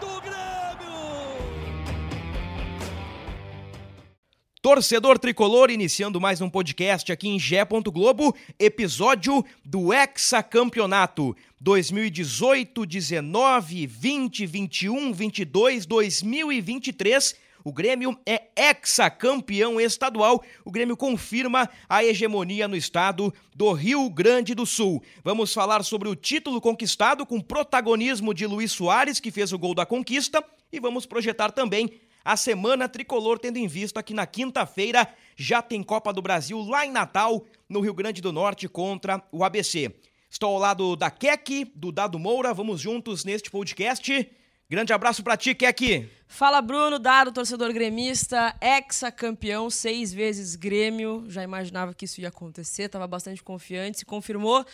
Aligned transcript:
do 0.00 0.20
Grêmio! 0.20 0.38
Torcedor 4.60 5.18
tricolor, 5.18 5.70
iniciando 5.70 6.20
mais 6.20 6.40
um 6.40 6.50
podcast 6.50 7.10
aqui 7.12 7.28
em 7.28 7.38
Gé. 7.38 7.64
Globo, 7.64 8.34
episódio 8.58 9.44
do 9.64 9.92
Hexacampeonato 9.92 11.36
2018, 11.60 12.84
19, 12.84 13.86
20, 13.86 14.46
21, 14.46 15.12
22, 15.12 15.86
2023. 15.86 17.47
O 17.64 17.72
Grêmio 17.72 18.18
é 18.24 18.48
hexacampeão 18.56 19.80
estadual. 19.80 20.42
O 20.64 20.70
Grêmio 20.70 20.96
confirma 20.96 21.68
a 21.88 22.04
hegemonia 22.04 22.68
no 22.68 22.76
estado 22.76 23.32
do 23.54 23.72
Rio 23.72 24.08
Grande 24.10 24.54
do 24.54 24.64
Sul. 24.64 25.02
Vamos 25.24 25.52
falar 25.52 25.82
sobre 25.82 26.08
o 26.08 26.14
título 26.14 26.60
conquistado 26.60 27.26
com 27.26 27.40
protagonismo 27.40 28.32
de 28.32 28.46
Luiz 28.46 28.72
Soares, 28.72 29.20
que 29.20 29.30
fez 29.30 29.52
o 29.52 29.58
gol 29.58 29.74
da 29.74 29.84
conquista, 29.84 30.42
e 30.72 30.78
vamos 30.80 31.06
projetar 31.06 31.50
também 31.50 32.00
a 32.24 32.36
semana 32.36 32.88
tricolor, 32.88 33.38
tendo 33.38 33.56
em 33.56 33.66
vista 33.66 34.02
que 34.02 34.12
na 34.12 34.26
quinta-feira 34.26 35.08
já 35.36 35.62
tem 35.62 35.82
Copa 35.82 36.12
do 36.12 36.20
Brasil 36.20 36.60
lá 36.60 36.84
em 36.84 36.90
Natal, 36.90 37.44
no 37.68 37.80
Rio 37.80 37.94
Grande 37.94 38.20
do 38.20 38.32
Norte, 38.32 38.68
contra 38.68 39.22
o 39.32 39.44
ABC. 39.44 39.94
Estou 40.28 40.50
ao 40.50 40.58
lado 40.58 40.94
da 40.94 41.10
Keck, 41.10 41.72
do 41.74 41.90
Dado 41.90 42.18
Moura, 42.18 42.52
vamos 42.52 42.80
juntos 42.80 43.24
neste 43.24 43.50
podcast. 43.50 44.30
Grande 44.68 44.92
abraço 44.92 45.22
para 45.22 45.38
ti, 45.38 45.54
Keck. 45.54 46.06
Fala, 46.30 46.60
Bruno, 46.60 46.98
Dado, 46.98 47.32
torcedor 47.32 47.72
gremista, 47.72 48.54
ex-campeão, 48.60 49.70
seis 49.70 50.12
vezes 50.12 50.54
Grêmio. 50.54 51.24
Já 51.26 51.42
imaginava 51.42 51.94
que 51.94 52.04
isso 52.04 52.20
ia 52.20 52.28
acontecer, 52.28 52.82
estava 52.82 53.06
bastante 53.06 53.42
confiante, 53.42 54.00
se 54.00 54.04
confirmou. 54.04 54.64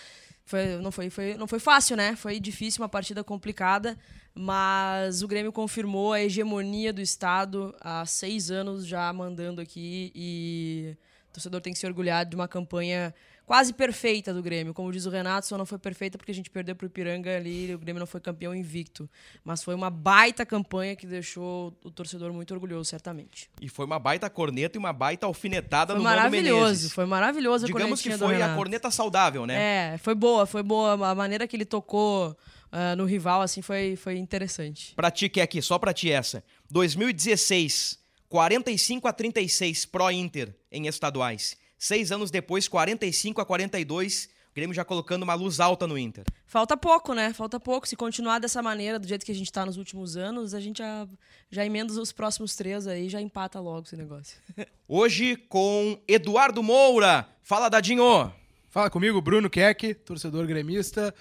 Foi, 0.44 0.76
não, 0.78 0.90
foi, 0.90 1.08
foi, 1.08 1.34
não 1.36 1.46
foi 1.46 1.60
fácil, 1.60 1.96
né? 1.96 2.16
Foi 2.16 2.40
difícil, 2.40 2.82
uma 2.82 2.88
partida 2.88 3.22
complicada, 3.22 3.96
mas 4.34 5.22
o 5.22 5.28
Grêmio 5.28 5.52
confirmou 5.52 6.12
a 6.12 6.20
hegemonia 6.20 6.92
do 6.92 7.00
Estado 7.00 7.74
há 7.80 8.04
seis 8.04 8.50
anos 8.50 8.84
já 8.84 9.10
mandando 9.12 9.60
aqui 9.60 10.10
e 10.12 10.96
o 11.30 11.32
torcedor 11.32 11.60
tem 11.60 11.72
que 11.72 11.78
se 11.78 11.86
orgulhar 11.86 12.26
de 12.26 12.34
uma 12.34 12.48
campanha 12.48 13.14
quase 13.46 13.72
perfeita 13.72 14.32
do 14.32 14.42
Grêmio. 14.42 14.74
Como 14.74 14.90
diz 14.90 15.06
o 15.06 15.10
Renato, 15.10 15.46
só 15.46 15.58
não 15.58 15.66
foi 15.66 15.78
perfeita 15.78 16.18
porque 16.18 16.32
a 16.32 16.34
gente 16.34 16.50
perdeu 16.50 16.74
para 16.74 16.84
o 16.84 16.86
Ipiranga 16.86 17.36
ali 17.36 17.70
e 17.70 17.74
o 17.74 17.78
Grêmio 17.78 18.00
não 18.00 18.06
foi 18.06 18.20
campeão 18.20 18.54
invicto. 18.54 19.08
Mas 19.44 19.62
foi 19.62 19.74
uma 19.74 19.90
baita 19.90 20.44
campanha 20.44 20.96
que 20.96 21.06
deixou 21.06 21.76
o 21.84 21.90
torcedor 21.90 22.32
muito 22.32 22.52
orgulhoso, 22.52 22.88
certamente. 22.88 23.50
E 23.60 23.68
foi 23.68 23.84
uma 23.84 23.98
baita 23.98 24.28
corneta 24.30 24.76
e 24.76 24.78
uma 24.78 24.92
baita 24.92 25.26
alfinetada 25.26 25.94
foi 25.94 26.02
no 26.02 26.04
Mano 26.04 26.30
Menezes. 26.30 26.92
Foi 26.92 27.06
maravilhoso 27.06 27.64
a 27.64 27.66
Digamos 27.66 28.00
que 28.00 28.16
foi 28.16 28.42
a 28.42 28.54
corneta 28.54 28.90
saudável, 28.90 29.46
né? 29.46 29.94
É, 29.94 29.98
foi 29.98 30.14
boa, 30.14 30.46
foi 30.46 30.62
boa. 30.62 30.92
A 31.10 31.14
maneira 31.14 31.46
que 31.46 31.56
ele 31.56 31.64
tocou 31.64 32.36
uh, 32.74 32.96
no 32.96 33.04
rival, 33.04 33.42
assim, 33.42 33.62
foi, 33.62 33.96
foi 33.96 34.16
interessante. 34.16 34.94
Pra 34.94 35.10
ti, 35.10 35.28
que 35.28 35.40
é 35.40 35.42
aqui, 35.42 35.60
só 35.62 35.78
pra 35.78 35.92
ti 35.92 36.10
essa. 36.10 36.42
2016, 36.70 37.98
45 38.28 39.06
a 39.08 39.12
36 39.12 39.86
pró-Inter 39.86 40.54
em 40.70 40.86
estaduais. 40.86 41.56
Seis 41.84 42.10
anos 42.10 42.30
depois, 42.30 42.66
45 42.66 43.42
a 43.42 43.44
42, 43.44 44.30
o 44.50 44.54
Grêmio 44.54 44.74
já 44.74 44.86
colocando 44.86 45.22
uma 45.22 45.34
luz 45.34 45.60
alta 45.60 45.86
no 45.86 45.98
Inter. 45.98 46.24
Falta 46.46 46.78
pouco, 46.78 47.12
né? 47.12 47.34
Falta 47.34 47.60
pouco. 47.60 47.86
Se 47.86 47.94
continuar 47.94 48.38
dessa 48.38 48.62
maneira, 48.62 48.98
do 48.98 49.06
jeito 49.06 49.22
que 49.22 49.30
a 49.30 49.34
gente 49.34 49.48
está 49.48 49.66
nos 49.66 49.76
últimos 49.76 50.16
anos, 50.16 50.54
a 50.54 50.60
gente 50.60 50.78
já, 50.78 51.06
já 51.50 51.62
emenda 51.66 51.92
os 51.92 52.10
próximos 52.10 52.56
três 52.56 52.86
aí 52.86 53.10
já 53.10 53.20
empata 53.20 53.60
logo 53.60 53.82
esse 53.82 53.98
negócio. 53.98 54.38
Hoje 54.88 55.36
com 55.36 56.00
Eduardo 56.08 56.62
Moura. 56.62 57.28
Fala, 57.42 57.68
Dadinho. 57.68 58.32
Fala 58.70 58.88
comigo, 58.88 59.20
Bruno 59.20 59.50
Keck, 59.50 59.92
torcedor 60.06 60.46
gremista. 60.46 61.14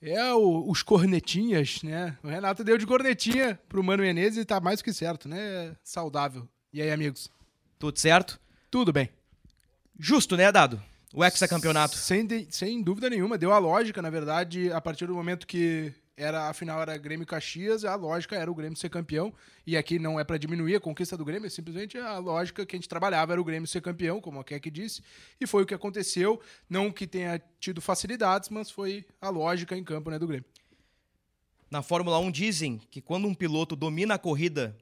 É 0.00 0.32
o, 0.32 0.70
os 0.70 0.80
cornetinhas, 0.80 1.82
né? 1.82 2.16
O 2.22 2.28
Renato 2.28 2.62
deu 2.62 2.78
de 2.78 2.86
cornetinha 2.86 3.58
pro 3.68 3.82
Mano 3.82 4.04
Menezes 4.04 4.38
e 4.38 4.44
tá 4.44 4.60
mais 4.60 4.80
que 4.80 4.92
certo, 4.92 5.28
né? 5.28 5.74
Saudável. 5.82 6.48
E 6.72 6.80
aí, 6.80 6.92
amigos? 6.92 7.28
Tudo 7.80 7.98
certo? 7.98 8.38
Tudo 8.70 8.92
bem. 8.92 9.10
Justo, 9.98 10.36
né, 10.36 10.50
Dado? 10.50 10.82
O 11.12 11.24
hexacampeonato. 11.24 11.96
Sem, 11.96 12.26
de, 12.26 12.46
sem 12.50 12.82
dúvida 12.82 13.08
nenhuma. 13.08 13.38
Deu 13.38 13.52
a 13.52 13.58
lógica, 13.58 14.02
na 14.02 14.10
verdade, 14.10 14.72
a 14.72 14.80
partir 14.80 15.06
do 15.06 15.14
momento 15.14 15.46
que 15.46 15.92
era 16.16 16.48
a 16.48 16.54
final 16.54 16.80
era 16.80 16.96
Grêmio 16.96 17.26
Caxias, 17.26 17.84
a 17.84 17.94
lógica 17.94 18.36
era 18.36 18.50
o 18.50 18.54
Grêmio 18.54 18.76
ser 18.76 18.88
campeão. 18.88 19.32
E 19.66 19.76
aqui 19.76 19.98
não 19.98 20.18
é 20.18 20.24
para 20.24 20.38
diminuir 20.38 20.76
a 20.76 20.80
conquista 20.80 21.16
do 21.16 21.24
Grêmio, 21.24 21.46
é 21.46 21.50
simplesmente 21.50 21.98
a 21.98 22.18
lógica 22.18 22.64
que 22.66 22.74
a 22.74 22.78
gente 22.78 22.88
trabalhava 22.88 23.32
era 23.32 23.40
o 23.40 23.44
Grêmio 23.44 23.68
ser 23.68 23.80
campeão, 23.80 24.20
como 24.20 24.40
a 24.40 24.44
Keck 24.44 24.70
disse. 24.70 25.02
E 25.40 25.46
foi 25.46 25.62
o 25.62 25.66
que 25.66 25.74
aconteceu. 25.74 26.40
Não 26.68 26.90
que 26.90 27.06
tenha 27.06 27.40
tido 27.60 27.80
facilidades, 27.80 28.48
mas 28.48 28.70
foi 28.70 29.04
a 29.20 29.28
lógica 29.28 29.76
em 29.76 29.84
campo 29.84 30.10
né, 30.10 30.18
do 30.18 30.26
Grêmio. 30.26 30.46
Na 31.70 31.82
Fórmula 31.82 32.18
1 32.18 32.30
dizem 32.30 32.80
que 32.90 33.00
quando 33.00 33.26
um 33.26 33.34
piloto 33.34 33.74
domina 33.74 34.14
a 34.14 34.18
corrida, 34.18 34.76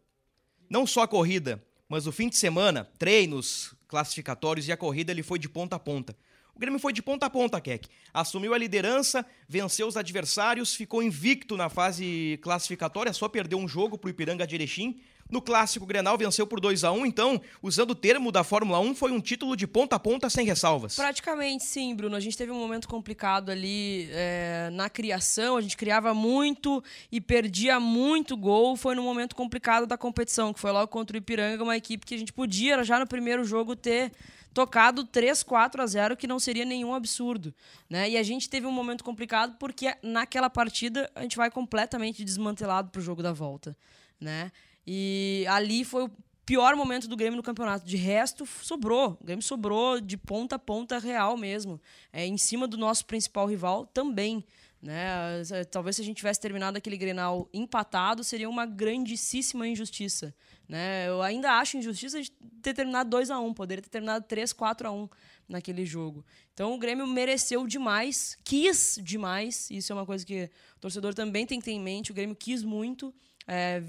não 0.69 0.87
só 0.87 1.03
a 1.03 1.09
corrida, 1.09 1.63
mas 1.89 2.07
o 2.07 2.13
fim 2.13 2.29
de 2.29 2.37
semana, 2.37 2.85
treinos, 2.99 3.75
classificatórios 3.93 4.67
e 4.67 4.73
a 4.73 4.77
corrida 4.77 5.13
ele 5.13 5.23
foi 5.23 5.39
de 5.39 5.51
ponta 5.51 5.77
a 5.77 5.79
ponta. 5.79 6.17
O 6.55 6.59
Grêmio 6.59 6.79
foi 6.79 6.95
de 6.95 7.03
ponta 7.03 7.27
a 7.27 7.31
ponta, 7.31 7.61
Keck. 7.61 7.89
Assumiu 8.13 8.55
a 8.55 8.59
liderança, 8.59 9.25
venceu 9.47 9.87
os 9.87 9.99
adversários, 9.99 10.75
ficou 10.75 11.03
invicto 11.03 11.59
na 11.59 11.69
fase 11.69 12.39
classificatória, 12.43 13.13
só 13.13 13.29
perdeu 13.29 13.59
um 13.59 13.69
jogo 13.69 13.99
para 13.99 14.09
o 14.09 14.11
Ipiranga 14.11 14.47
de 14.47 14.55
Erechim. 14.55 14.99
No 15.33 15.41
clássico 15.41 15.87
Grenal 15.87 16.19
venceu 16.19 16.47
por 16.47 16.61
2 16.61 16.85
a 16.85 16.93
1 16.93 17.07
então, 17.07 17.41
usando 17.63 17.93
o 17.93 17.95
termo 17.95 18.31
da 18.31 18.45
Fórmula 18.45 18.79
1, 18.81 18.95
foi 18.95 19.11
um 19.11 19.19
título 19.19 19.57
de 19.57 19.67
ponta 19.67 19.97
a 19.97 19.99
ponta 19.99 20.29
sem 20.29 20.45
ressalvas. 20.45 20.95
Praticamente 20.95 21.65
sim, 21.65 21.97
Bruno. 21.97 22.15
A 22.15 22.21
gente 22.21 22.37
teve 22.37 22.53
um 22.53 22.59
momento 22.59 22.87
complicado 22.87 23.49
ali 23.49 24.11
é, 24.11 24.69
na 24.75 24.91
criação, 24.91 25.57
a 25.57 25.63
gente 25.63 25.75
criava 25.75 26.13
muito 26.13 26.85
e 27.11 27.19
perdia 27.19 27.81
muito 27.81 28.37
gol. 28.37 28.77
Foi 28.77 28.95
no 28.95 29.03
momento 29.03 29.35
complicado 29.35 29.87
da 29.87 29.97
competição, 29.97 30.53
que 30.53 30.61
foi 30.61 30.71
logo 30.71 30.89
contra 30.89 31.17
o 31.17 31.19
Ipiranga, 31.19 31.65
uma 31.65 31.79
equipe 31.79 32.05
que 32.05 32.15
a 32.15 32.19
gente 32.19 32.33
podia 32.35 32.85
já 32.85 33.01
no 33.01 33.07
primeiro 33.07 33.43
jogo 33.43 33.75
ter 33.75 34.13
tocado 34.53 35.03
3, 35.03 35.43
4 35.43 35.81
a 35.81 35.87
0, 35.87 36.15
que 36.15 36.27
não 36.27 36.39
seria 36.39 36.67
nenhum 36.67 36.93
absurdo. 36.93 37.55
Né? 37.89 38.11
E 38.11 38.19
a 38.19 38.23
gente 38.23 38.51
teve 38.51 38.67
um 38.67 38.73
momento 38.73 39.03
complicado 39.03 39.57
porque 39.59 39.97
naquela 40.03 40.51
partida 40.51 41.11
a 41.15 41.23
gente 41.23 41.39
vai 41.39 41.51
completamente 41.51 42.23
desmantelado 42.23 42.91
para 42.91 42.99
o 42.99 43.03
jogo 43.03 43.23
da 43.23 43.33
volta. 43.33 43.75
Né? 44.21 44.53
E 44.87 45.45
ali 45.49 45.85
foi 45.85 46.05
o 46.05 46.11
pior 46.45 46.75
momento 46.75 47.09
do 47.09 47.17
Grêmio 47.17 47.37
no 47.37 47.43
campeonato. 47.43 47.87
De 47.87 47.97
resto, 47.97 48.47
sobrou. 48.47 49.17
O 49.21 49.25
Grêmio 49.25 49.43
sobrou 49.43 50.01
de 50.01 50.17
ponta 50.17 50.57
a 50.57 50.59
ponta 50.59 50.99
real 50.99 51.37
mesmo. 51.37 51.81
É, 52.13 52.27
em 52.27 52.37
cima 52.37 52.67
do 52.67 52.77
nosso 52.77 53.07
principal 53.07 53.47
rival 53.47 53.87
também. 53.87 54.45
Né? 54.83 55.45
Talvez 55.71 55.97
se 55.97 56.03
a 56.03 56.05
gente 56.05 56.17
tivesse 56.17 56.41
terminado 56.41 56.77
aquele 56.77 56.97
Grenal 56.97 57.49
empatado, 57.55 58.25
seria 58.25 58.51
uma 58.51 58.67
grandíssima 58.67 59.69
injustiça. 59.69 60.35
Né? 60.69 61.09
Eu 61.09 61.23
ainda 61.23 61.53
acho 61.53 61.77
injustiça 61.77 62.21
de 62.21 62.33
ter 62.61 62.75
terminado 62.75 63.09
2 63.11 63.31
a 63.31 63.39
1 63.39 63.47
um, 63.47 63.55
poderia 63.55 63.83
ter 63.83 63.91
terminado 63.91 64.25
3, 64.27 64.53
4 64.53 64.89
a 64.89 64.91
1 64.91 65.09
naquele 65.49 65.85
jogo. 65.87 66.25
Então 66.53 66.75
o 66.75 66.79
Grêmio 66.79 67.07
mereceu 67.07 67.65
demais, 67.67 68.37
quis 68.43 68.99
demais, 69.03 69.71
isso 69.71 69.93
é 69.93 69.95
uma 69.95 70.07
coisa 70.07 70.27
que 70.27 70.51
o 70.77 70.81
torcedor 70.81 71.15
também 71.15 71.47
tem 71.47 71.61
que 71.61 71.65
ter 71.65 71.73
em 71.73 71.81
mente, 71.81 72.11
o 72.11 72.15
Grêmio 72.15 72.35
quis 72.35 72.65
muito, 72.65 73.15
é, 73.47 73.83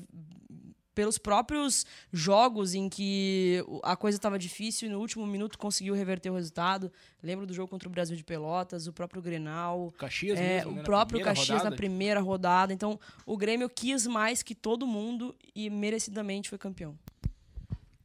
pelos 0.93 1.17
próprios 1.17 1.85
jogos 2.11 2.73
em 2.73 2.87
que 2.89 3.63
a 3.83 3.95
coisa 3.95 4.17
estava 4.17 4.37
difícil 4.37 4.87
e 4.87 4.91
no 4.91 4.99
último 4.99 5.25
minuto 5.25 5.57
conseguiu 5.57 5.93
reverter 5.93 6.29
o 6.29 6.35
resultado. 6.35 6.91
Lembro 7.21 7.45
do 7.45 7.53
jogo 7.53 7.67
contra 7.67 7.87
o 7.87 7.91
Brasil 7.91 8.15
de 8.15 8.23
Pelotas, 8.23 8.87
o 8.87 8.93
próprio 8.93 9.21
Grenal. 9.21 9.93
Caxias 9.97 10.39
é, 10.39 10.57
mesmo, 10.57 10.71
O 10.71 10.75
né? 10.75 10.83
próprio 10.83 11.19
na 11.19 11.25
Caxias 11.25 11.49
rodada. 11.49 11.69
na 11.69 11.75
primeira 11.75 12.19
rodada. 12.19 12.73
Então, 12.73 12.99
o 13.25 13.37
Grêmio 13.37 13.69
quis 13.69 14.05
mais 14.07 14.43
que 14.43 14.53
todo 14.55 14.85
mundo 14.85 15.35
e 15.55 15.69
merecidamente 15.69 16.49
foi 16.49 16.57
campeão. 16.57 16.97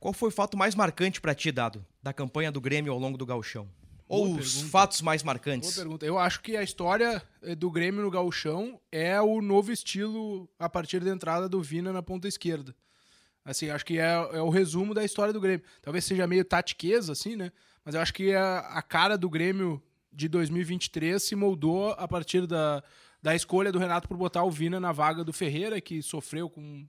Qual 0.01 0.15
foi 0.15 0.29
o 0.29 0.33
fato 0.33 0.57
mais 0.57 0.75
marcante 0.75 1.21
para 1.21 1.35
ti, 1.35 1.51
Dado, 1.51 1.85
da 2.03 2.13
campanha 2.13 2.53
do 2.53 2.61
Grêmio 2.61 2.93
ao 2.93 2.99
longo 2.99 3.19
do 3.19 3.27
gauchão? 3.27 3.69
Ou 4.09 4.27
Boa 4.29 4.41
os 4.41 4.53
pergunta. 4.55 4.71
fatos 4.71 5.03
mais 5.03 5.23
Boa 5.23 5.35
marcantes? 5.35 5.75
pergunta. 5.77 6.07
Eu 6.07 6.19
acho 6.19 6.41
que 6.41 6.57
a 6.57 6.63
história 6.63 7.23
eh, 7.43 7.55
do 7.55 7.71
Grêmio 7.71 8.01
no 8.03 8.11
gauchão 8.11 8.81
é 8.91 9.21
o 9.21 9.43
novo 9.43 9.71
estilo 9.71 10.49
a 10.59 10.69
partir 10.69 11.01
da 11.01 11.11
entrada 11.11 11.49
do 11.49 11.63
Vina 11.63 11.93
na 11.93 12.03
ponta 12.03 12.27
esquerda. 12.27 12.75
Assim, 13.45 13.71
acho 13.71 13.85
que 13.85 13.99
é, 13.99 14.13
é 14.33 14.41
o 14.43 14.49
resumo 14.49 14.95
da 14.95 15.05
história 15.05 15.33
do 15.33 15.41
Grêmio. 15.41 15.65
Talvez 15.83 16.05
seja 16.05 16.27
meio 16.27 16.45
tatiqueza, 16.45 17.13
assim, 17.13 17.37
né? 17.37 17.53
Mas 17.85 17.95
eu 17.95 18.01
acho 18.01 18.13
que 18.15 18.35
a, 18.35 18.59
a 18.61 18.83
cara 18.83 19.17
do 19.17 19.29
Grêmio 19.29 19.83
de 20.13 20.29
2023 20.29 21.23
se 21.23 21.35
moldou 21.37 21.91
a 21.93 22.09
partir 22.09 22.47
da, 22.47 22.83
da 23.23 23.35
escolha 23.35 23.71
do 23.71 23.79
Renato 23.79 24.09
por 24.09 24.17
botar 24.17 24.43
o 24.45 24.51
Vina 24.51 24.81
na 24.81 24.93
vaga 24.93 25.23
do 25.23 25.33
Ferreira, 25.33 25.81
que 25.81 26.03
sofreu 26.03 26.49
com 26.51 26.61
um 26.61 26.87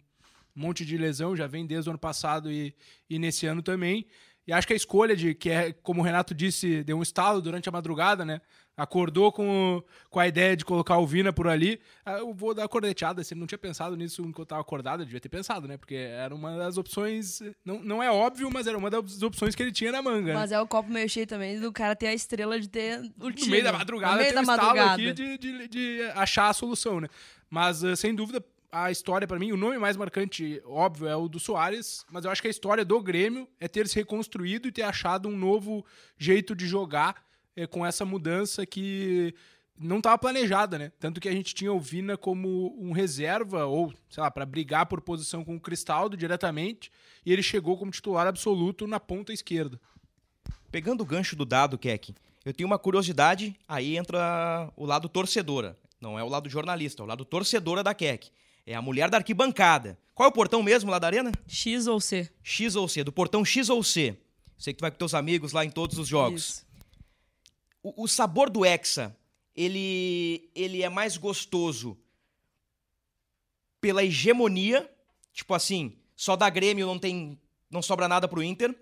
monte 0.55 0.85
de 0.85 0.97
lesão, 0.97 1.35
já 1.35 1.47
vem 1.47 1.65
desde 1.65 1.89
o 1.89 1.91
ano 1.91 1.99
passado 1.99 2.51
e, 2.51 2.73
e 3.09 3.19
nesse 3.19 3.45
ano 3.45 3.61
também. 3.61 4.05
E 4.49 4.53
acho 4.53 4.65
que 4.65 4.73
a 4.73 4.75
escolha 4.75 5.15
de, 5.15 5.35
que 5.35 5.49
é, 5.51 5.71
como 5.71 6.01
o 6.01 6.03
Renato 6.03 6.33
disse, 6.33 6.83
deu 6.83 6.97
um 6.97 7.03
estalo 7.03 7.39
durante 7.39 7.69
a 7.69 7.71
madrugada, 7.71 8.25
né? 8.25 8.41
Acordou 8.75 9.31
com, 9.31 9.83
com 10.09 10.19
a 10.19 10.27
ideia 10.27 10.55
de 10.57 10.65
colocar 10.65 10.97
o 10.97 11.05
Vina 11.05 11.31
por 11.31 11.47
ali. 11.47 11.79
Ah, 12.03 12.19
eu 12.19 12.33
vou 12.33 12.53
dar 12.55 12.63
a 12.63 12.67
corneteada. 12.67 13.23
Se 13.23 13.33
ele 13.33 13.41
não 13.41 13.45
tinha 13.47 13.59
pensado 13.59 13.95
nisso 13.95 14.21
enquanto 14.23 14.43
estava 14.47 14.61
acordado, 14.61 15.03
devia 15.05 15.19
ter 15.19 15.29
pensado, 15.29 15.67
né? 15.67 15.77
Porque 15.77 15.93
era 15.95 16.33
uma 16.33 16.57
das 16.57 16.77
opções. 16.77 17.41
Não, 17.63 17.79
não 17.83 18.01
é 18.01 18.09
óbvio, 18.09 18.49
mas 18.51 18.65
era 18.65 18.75
uma 18.77 18.89
das 18.89 19.21
opções 19.21 19.53
que 19.53 19.61
ele 19.61 19.71
tinha 19.71 19.91
na 19.91 20.01
manga. 20.01 20.27
né? 20.29 20.33
Mas 20.33 20.51
é 20.51 20.59
o 20.59 20.65
copo 20.65 20.89
meio 20.89 21.07
cheio 21.09 21.27
também 21.27 21.59
do 21.59 21.71
cara 21.71 21.95
ter 21.95 22.07
a 22.07 22.13
estrela 22.13 22.59
de 22.59 22.67
ter 22.69 22.99
o 23.19 23.25
no 23.25 23.31
time. 23.33 23.51
meio 23.51 23.63
da 23.65 23.73
madrugada, 23.73 24.13
No 24.15 24.21
meio 24.21 24.33
da 24.33 24.39
um 24.39 24.43
estalo 24.43 24.61
madrugada. 24.63 24.93
aqui 24.93 25.13
de, 25.13 25.37
de, 25.37 25.67
de 25.67 26.01
achar 26.15 26.49
a 26.49 26.53
solução, 26.53 26.99
né? 27.01 27.07
Mas, 27.49 27.83
eh, 27.83 27.95
sem 27.95 28.15
dúvida, 28.15 28.43
a 28.71 28.91
história, 28.91 29.27
pra 29.27 29.39
mim, 29.39 29.51
o 29.51 29.57
nome 29.57 29.77
mais 29.77 29.97
marcante, 29.97 30.61
óbvio, 30.65 31.07
é 31.07 31.15
o 31.15 31.27
do 31.27 31.39
Soares, 31.39 32.05
mas 32.11 32.25
eu 32.25 32.31
acho 32.31 32.41
que 32.41 32.47
a 32.47 32.51
história 32.51 32.85
do 32.85 33.01
Grêmio 33.01 33.47
é 33.59 33.67
ter 33.67 33.87
se 33.87 33.95
reconstruído 33.95 34.67
e 34.67 34.71
ter 34.71 34.83
achado 34.83 35.27
um 35.27 35.35
novo 35.35 35.85
jeito 36.17 36.55
de 36.55 36.67
jogar 36.67 37.23
eh, 37.55 37.65
com 37.65 37.85
essa 37.85 38.05
mudança 38.05 38.65
que 38.65 39.33
não 39.79 39.97
estava 39.97 40.17
planejada, 40.17 40.77
né? 40.77 40.91
Tanto 40.99 41.21
que 41.21 41.29
a 41.29 41.31
gente 41.31 41.55
tinha 41.55 41.71
o 41.71 41.79
Vina 41.79 42.17
como 42.17 42.75
um 42.77 42.91
reserva, 42.91 43.65
ou, 43.65 43.93
sei 44.09 44.21
lá, 44.21 44.29
para 44.29 44.45
brigar 44.45 44.85
por 44.85 45.01
posição 45.01 45.43
com 45.43 45.55
o 45.55 45.59
Cristaldo 45.59 46.17
diretamente, 46.17 46.91
e 47.25 47.31
ele 47.31 47.41
chegou 47.41 47.77
como 47.77 47.89
titular 47.89 48.27
absoluto 48.27 48.85
na 48.85 48.99
ponta 48.99 49.31
esquerda. 49.31 49.79
Pegando 50.71 51.01
o 51.01 51.05
gancho 51.05 51.35
do 51.35 51.45
dado, 51.45 51.77
Keck, 51.77 52.13
eu 52.45 52.53
tenho 52.53 52.67
uma 52.67 52.77
curiosidade, 52.77 53.55
aí 53.67 53.97
entra 53.97 54.71
o 54.75 54.85
lado 54.85 55.09
torcedora. 55.09 55.77
Não 55.99 56.19
é 56.19 56.23
o 56.23 56.29
lado 56.29 56.49
jornalista, 56.49 57.01
é 57.01 57.05
o 57.05 57.07
lado 57.07 57.25
torcedora 57.25 57.81
da 57.83 57.93
Keck. 57.93 58.29
É 58.65 58.75
a 58.75 58.81
mulher 58.81 59.09
da 59.09 59.17
arquibancada. 59.17 59.97
Qual 60.13 60.27
é 60.27 60.29
o 60.29 60.33
portão 60.33 60.61
mesmo 60.61 60.91
lá 60.91 60.99
da 60.99 61.07
arena? 61.07 61.31
X 61.47 61.87
ou 61.87 61.99
C? 61.99 62.29
X 62.43 62.75
ou 62.75 62.87
C, 62.87 63.03
do 63.03 63.11
portão 63.11 63.43
X 63.45 63.69
ou 63.69 63.83
C. 63.83 64.17
Sei 64.57 64.73
que 64.73 64.79
tu 64.79 64.81
vai 64.81 64.91
com 64.91 64.97
teus 64.97 65.13
amigos 65.13 65.53
lá 65.53 65.63
em 65.63 65.71
todos 65.71 65.97
os 65.97 66.07
jogos. 66.07 66.65
O, 67.81 68.03
o 68.03 68.07
sabor 68.07 68.49
do 68.49 68.65
Hexa, 68.65 69.15
ele, 69.55 70.51
ele 70.53 70.83
é 70.83 70.89
mais 70.89 71.15
gostoso 71.15 71.97
pela 73.79 74.03
hegemonia, 74.03 74.89
tipo 75.31 75.53
assim, 75.53 75.97
só 76.15 76.35
da 76.35 76.49
Grêmio 76.49 76.85
não 76.85 76.99
tem, 76.99 77.39
não 77.71 77.81
sobra 77.81 78.07
nada 78.07 78.27
pro 78.27 78.43
Inter, 78.43 78.75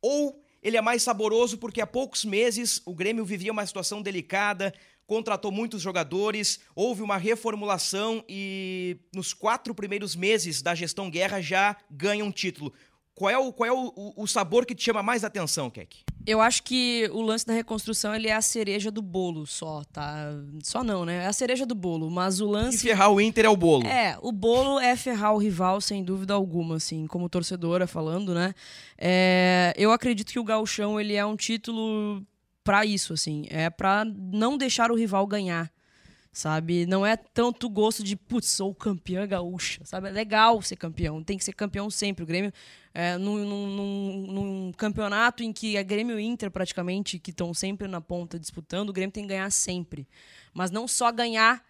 ou 0.00 0.42
ele 0.62 0.76
é 0.76 0.80
mais 0.80 1.02
saboroso 1.02 1.56
porque 1.58 1.80
há 1.80 1.86
poucos 1.86 2.24
meses 2.24 2.80
o 2.84 2.94
Grêmio 2.94 3.24
vivia 3.24 3.52
uma 3.52 3.64
situação 3.66 4.02
delicada, 4.02 4.72
contratou 5.06 5.50
muitos 5.50 5.82
jogadores, 5.82 6.60
houve 6.74 7.02
uma 7.02 7.16
reformulação 7.16 8.24
e 8.28 8.96
nos 9.14 9.32
quatro 9.34 9.74
primeiros 9.74 10.14
meses 10.14 10.62
da 10.62 10.74
gestão 10.74 11.10
Guerra 11.10 11.40
já 11.40 11.76
ganha 11.90 12.24
um 12.24 12.30
título. 12.30 12.72
Qual 13.14 13.30
é 13.30 13.36
o, 13.38 13.52
qual 13.52 13.66
é 13.68 13.72
o, 13.72 13.92
o- 14.16 14.26
sabor 14.26 14.64
que 14.64 14.74
te 14.74 14.82
chama 14.84 15.02
mais 15.02 15.24
atenção, 15.24 15.68
Keck? 15.68 16.04
Eu 16.26 16.40
acho 16.40 16.62
que 16.62 17.08
o 17.12 17.22
lance 17.22 17.46
da 17.46 17.52
reconstrução 17.52 18.14
ele 18.14 18.28
é 18.28 18.34
a 18.34 18.42
cereja 18.42 18.90
do 18.90 19.00
bolo 19.00 19.46
só, 19.46 19.82
tá? 19.92 20.32
Só 20.62 20.84
não, 20.84 21.04
né? 21.04 21.24
É 21.24 21.26
a 21.26 21.32
cereja 21.32 21.64
do 21.64 21.74
bolo, 21.74 22.10
mas 22.10 22.40
o 22.40 22.46
E 22.46 22.52
lance 22.52 22.78
ferrar 22.78 23.10
o 23.10 23.20
Inter 23.20 23.46
é 23.46 23.48
o 23.48 23.56
bolo. 23.56 23.86
É, 23.86 24.18
o 24.20 24.30
bolo 24.30 24.78
é 24.78 24.94
ferrar 24.96 25.34
o 25.34 25.38
rival, 25.38 25.80
sem 25.80 26.04
dúvida 26.04 26.34
alguma, 26.34 26.76
assim, 26.76 27.06
como 27.06 27.28
torcedora 27.28 27.86
falando, 27.86 28.34
né? 28.34 28.54
É, 28.98 29.72
eu 29.76 29.92
acredito 29.92 30.30
que 30.32 30.38
o 30.38 30.44
gauchão, 30.44 31.00
ele 31.00 31.14
é 31.14 31.24
um 31.24 31.36
título 31.36 32.22
pra 32.62 32.84
isso, 32.84 33.12
assim, 33.14 33.46
é 33.48 33.70
pra 33.70 34.04
não 34.04 34.58
deixar 34.58 34.92
o 34.92 34.94
rival 34.94 35.26
ganhar, 35.26 35.70
sabe? 36.32 36.86
Não 36.86 37.04
é 37.04 37.16
tanto 37.16 37.68
gosto 37.68 38.02
de, 38.04 38.16
putz, 38.16 38.48
sou 38.48 38.74
campeã 38.74 39.26
gaúcha, 39.26 39.84
sabe? 39.84 40.08
É 40.08 40.10
legal 40.10 40.60
ser 40.62 40.76
campeão, 40.76 41.22
tem 41.22 41.36
que 41.36 41.44
ser 41.44 41.52
campeão 41.52 41.90
sempre. 41.90 42.22
O 42.22 42.26
Grêmio, 42.26 42.52
é, 42.94 43.18
num, 43.18 43.44
num- 43.44 44.26
num- 44.32 44.72
campeonato 44.72 45.42
em 45.42 45.52
que 45.52 45.76
é 45.76 45.82
Grêmio 45.82 46.18
e 46.20 46.24
Inter, 46.24 46.50
praticamente, 46.50 47.18
que 47.18 47.30
estão 47.30 47.52
sempre 47.52 47.88
na 47.88 48.00
ponta 48.00 48.38
disputando, 48.38 48.90
o 48.90 48.92
Grêmio 48.92 49.12
tem 49.12 49.24
que 49.24 49.30
ganhar 49.30 49.50
sempre. 49.50 50.06
Mas 50.54 50.70
não 50.70 50.86
só 50.86 51.10
ganhar 51.10 51.64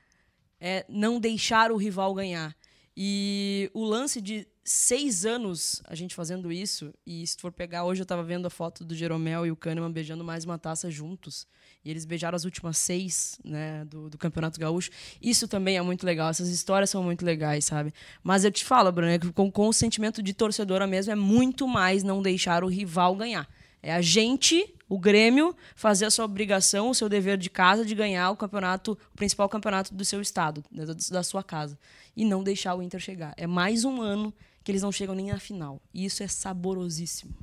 é 0.61 0.85
não 0.89 1.19
deixar 1.19 1.73
o 1.73 1.77
rival 1.77 2.13
ganhar. 2.15 2.55
E 2.97 3.71
o 3.73 3.83
lance 3.85 4.21
de 4.21 4.47
seis 4.63 5.25
anos 5.25 5.81
a 5.87 5.95
gente 5.95 6.15
fazendo 6.15 6.53
isso, 6.53 6.93
e 7.07 7.27
se 7.27 7.37
for 7.39 7.51
pegar 7.51 7.85
hoje, 7.85 8.03
eu 8.03 8.07
tava 8.07 8.23
vendo 8.23 8.47
a 8.47 8.51
foto 8.51 8.85
do 8.85 8.95
Jeromel 8.95 9.47
e 9.47 9.51
o 9.51 9.57
Kahneman 9.57 9.91
beijando 9.91 10.23
mais 10.23 10.45
uma 10.45 10.59
taça 10.59 10.91
juntos. 10.91 11.47
E 11.85 11.91
eles 11.91 12.05
beijaram 12.05 12.37
as 12.37 12.45
últimas 12.45 12.77
seis, 12.77 13.39
né, 13.43 13.85
do, 13.87 14.11
do 14.11 14.19
Campeonato 14.19 14.61
Gaúcho. 14.61 14.91
Isso 15.21 15.49
também 15.49 15.79
é 15.79 15.83
muito 15.83 16.05
legal, 16.05 16.29
essas 16.29 16.49
histórias 16.49 16.91
são 16.91 17.03
muito 17.03 17.25
legais, 17.25 17.65
sabe? 17.65 17.95
Mas 18.23 18.45
eu 18.45 18.51
te 18.51 18.65
falo, 18.65 18.93
Bruno, 18.93 19.11
é 19.11 19.19
que 19.19 19.33
com, 19.33 19.51
com 19.51 19.67
o 19.67 19.73
sentimento 19.73 20.23
de 20.23 20.35
torcedora 20.35 20.87
mesmo, 20.87 21.13
é 21.13 21.17
muito 21.17 21.67
mais 21.67 22.03
não 22.03 22.21
deixar 22.21 22.63
o 22.65 22.69
rival 22.69 23.17
ganhar. 23.17 23.49
É 23.83 23.95
a 23.95 24.03
gente, 24.03 24.75
o 24.89 24.99
Grêmio, 24.99 25.57
fazer 25.75 26.05
a 26.05 26.11
sua 26.11 26.27
obrigação, 26.27 26.91
o 26.91 26.95
seu 26.95 27.09
dever 27.09 27.39
de 27.39 27.49
casa 27.49 27.83
de 27.83 27.95
ganhar 27.95 28.31
o 28.31 28.37
campeonato, 28.37 28.93
o 29.13 29.17
principal 29.17 29.49
campeonato 29.49 29.95
do 29.95 30.05
seu 30.05 30.21
estado, 30.21 30.63
né, 30.71 30.85
da 30.85 31.23
sua 31.23 31.43
casa. 31.43 31.79
E 32.15 32.27
não 32.27 32.45
deixar 32.45 32.75
o 32.75 32.83
Inter 32.83 33.01
chegar. 33.01 33.33
É 33.39 33.47
mais 33.47 33.85
um 33.85 34.03
ano 34.03 34.35
que 34.63 34.71
eles 34.71 34.83
não 34.83 34.93
chegam 34.93 35.15
nem 35.15 35.29
na 35.29 35.39
final. 35.39 35.81
E 35.95 36.05
isso 36.05 36.23
é 36.23 36.29
saborosíssimo. 36.29 37.35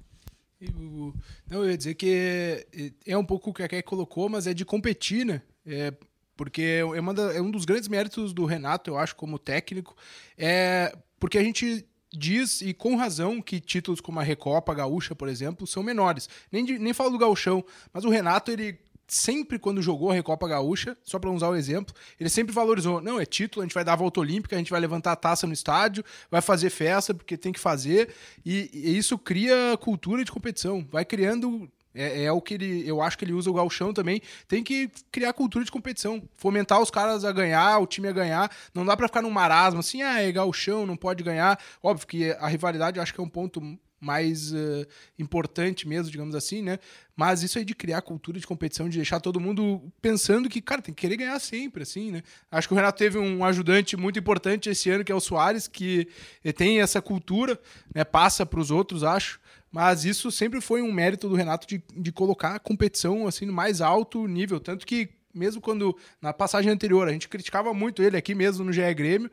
Não, 0.59 1.63
eu 1.63 1.69
ia 1.69 1.77
dizer 1.77 1.93
que 1.95 2.63
é- 2.73 2.91
é 3.13 3.17
um 3.17 3.23
pouco 3.25 3.49
o 3.49 3.53
que 3.53 3.63
a 3.63 3.67
Kek 3.67 3.87
colocou, 3.87 4.27
mas 4.29 4.47
é 4.47 4.53
de 4.53 4.65
competir, 4.65 5.25
né? 5.25 5.41
É, 5.65 5.93
porque 6.35 6.61
é, 6.61 6.99
uma 6.99 7.13
da- 7.13 7.33
é 7.33 7.41
um 7.41 7.51
dos 7.51 7.65
grandes 7.65 7.87
méritos 7.87 8.33
do 8.33 8.45
Renato, 8.45 8.89
eu 8.89 8.97
acho, 8.97 9.15
como 9.15 9.37
técnico, 9.37 9.95
é 10.37 10.95
porque 11.19 11.37
a 11.37 11.43
gente 11.43 11.85
diz, 12.13 12.61
e 12.61 12.73
com 12.73 12.95
razão, 12.95 13.41
que 13.41 13.59
títulos 13.59 13.99
como 13.99 14.19
a 14.19 14.23
Recopa, 14.23 14.71
a 14.71 14.75
Gaúcha, 14.75 15.13
por 15.13 15.27
exemplo, 15.27 15.67
são 15.67 15.83
menores. 15.83 16.29
Nem, 16.51 16.63
nem 16.79 16.93
falo 16.93 17.09
do 17.11 17.17
Gauchão, 17.17 17.63
mas 17.93 18.05
o 18.05 18.09
Renato, 18.09 18.49
ele 18.51 18.79
sempre 19.07 19.57
quando 19.57 19.81
jogou 19.81 20.11
a 20.11 20.13
Recopa 20.13 20.47
Gaúcha, 20.47 20.97
só 21.03 21.17
para 21.17 21.29
usar 21.29 21.49
o 21.49 21.55
exemplo, 21.55 21.95
ele 22.19 22.29
sempre 22.29 22.53
valorizou, 22.53 23.01
não, 23.01 23.19
é 23.19 23.25
título, 23.25 23.61
a 23.61 23.65
gente 23.65 23.73
vai 23.73 23.83
dar 23.83 23.93
a 23.93 23.97
volta 23.97 24.19
olímpica, 24.19 24.55
a 24.55 24.59
gente 24.59 24.71
vai 24.71 24.79
levantar 24.79 25.13
a 25.13 25.15
taça 25.15 25.47
no 25.47 25.53
estádio, 25.53 26.03
vai 26.29 26.41
fazer 26.41 26.69
festa 26.69 27.13
porque 27.13 27.37
tem 27.37 27.53
que 27.53 27.59
fazer, 27.59 28.09
e, 28.45 28.69
e 28.73 28.97
isso 28.97 29.17
cria 29.17 29.77
cultura 29.79 30.23
de 30.23 30.31
competição, 30.31 30.85
vai 30.91 31.05
criando 31.05 31.69
é, 31.97 32.25
é 32.25 32.31
o 32.31 32.39
que 32.39 32.53
ele, 32.53 32.87
eu 32.87 33.01
acho 33.01 33.17
que 33.17 33.25
ele 33.25 33.33
usa 33.33 33.49
o 33.49 33.53
galchão 33.53 33.91
também. 33.91 34.21
Tem 34.47 34.63
que 34.63 34.89
criar 35.11 35.33
cultura 35.33 35.65
de 35.65 35.71
competição, 35.71 36.21
fomentar 36.35 36.79
os 36.79 36.91
caras 36.91 37.25
a 37.25 37.31
ganhar, 37.31 37.79
o 37.79 37.87
time 37.87 38.07
a 38.07 38.11
ganhar. 38.11 38.51
Não 38.71 38.85
dá 38.85 38.95
pra 38.95 39.07
ficar 39.07 39.23
num 39.23 39.31
marasmo 39.31 39.79
assim, 39.79 40.03
ah, 40.03 40.21
é 40.21 40.31
galchão, 40.31 40.85
não 40.85 40.95
pode 40.95 41.23
ganhar. 41.23 41.59
Óbvio 41.81 42.05
que 42.05 42.31
a 42.33 42.47
rivalidade 42.47 42.97
eu 42.97 43.03
acho 43.03 43.11
que 43.11 43.19
é 43.19 43.23
um 43.23 43.29
ponto 43.29 43.59
mais 43.99 44.53
eh, 44.53 44.85
importante 45.17 45.87
mesmo, 45.87 46.11
digamos 46.11 46.35
assim, 46.35 46.61
né? 46.61 46.79
Mas 47.15 47.41
isso 47.41 47.57
aí 47.57 47.65
de 47.65 47.73
criar 47.73 48.01
cultura 48.01 48.39
de 48.39 48.45
competição, 48.45 48.87
de 48.87 48.97
deixar 48.97 49.19
todo 49.19 49.39
mundo 49.39 49.81
pensando 50.01 50.47
que, 50.47 50.61
cara, 50.61 50.81
tem 50.81 50.93
que 50.93 51.01
querer 51.01 51.17
ganhar 51.17 51.39
sempre, 51.39 51.83
assim, 51.83 52.11
né? 52.11 52.23
Acho 52.51 52.67
que 52.67 52.73
o 52.73 52.77
Renato 52.77 52.97
teve 52.97 53.17
um 53.17 53.43
ajudante 53.43 53.97
muito 53.97 54.19
importante 54.19 54.69
esse 54.69 54.89
ano, 54.89 55.03
que 55.03 55.11
é 55.11 55.15
o 55.15 55.19
Soares, 55.19 55.67
que 55.67 56.07
eh, 56.43 56.51
tem 56.51 56.79
essa 56.79 57.01
cultura, 57.01 57.59
né? 57.93 58.03
Passa 58.03 58.45
pros 58.45 58.69
outros, 58.71 59.03
acho. 59.03 59.39
Mas 59.71 60.05
isso 60.05 60.31
sempre 60.31 60.61
foi 60.61 60.81
um 60.81 60.91
mérito 60.91 61.27
do 61.27 61.35
Renato 61.35 61.67
de, 61.67 61.83
de 61.95 62.11
colocar 62.11 62.55
a 62.55 62.59
competição 62.59 63.27
assim 63.27 63.45
no 63.45 63.53
mais 63.53 63.81
alto 63.81 64.25
nível. 64.27 64.59
Tanto 64.59 64.85
que, 64.85 65.09
mesmo 65.33 65.59
quando 65.59 65.97
na 66.21 66.31
passagem 66.31 66.71
anterior 66.71 67.07
a 67.07 67.11
gente 67.11 67.27
criticava 67.27 67.73
muito 67.73 68.01
ele 68.01 68.15
aqui 68.15 68.33
mesmo 68.33 68.63
no 68.63 68.71
GE 68.71 68.93
Grêmio, 68.93 69.29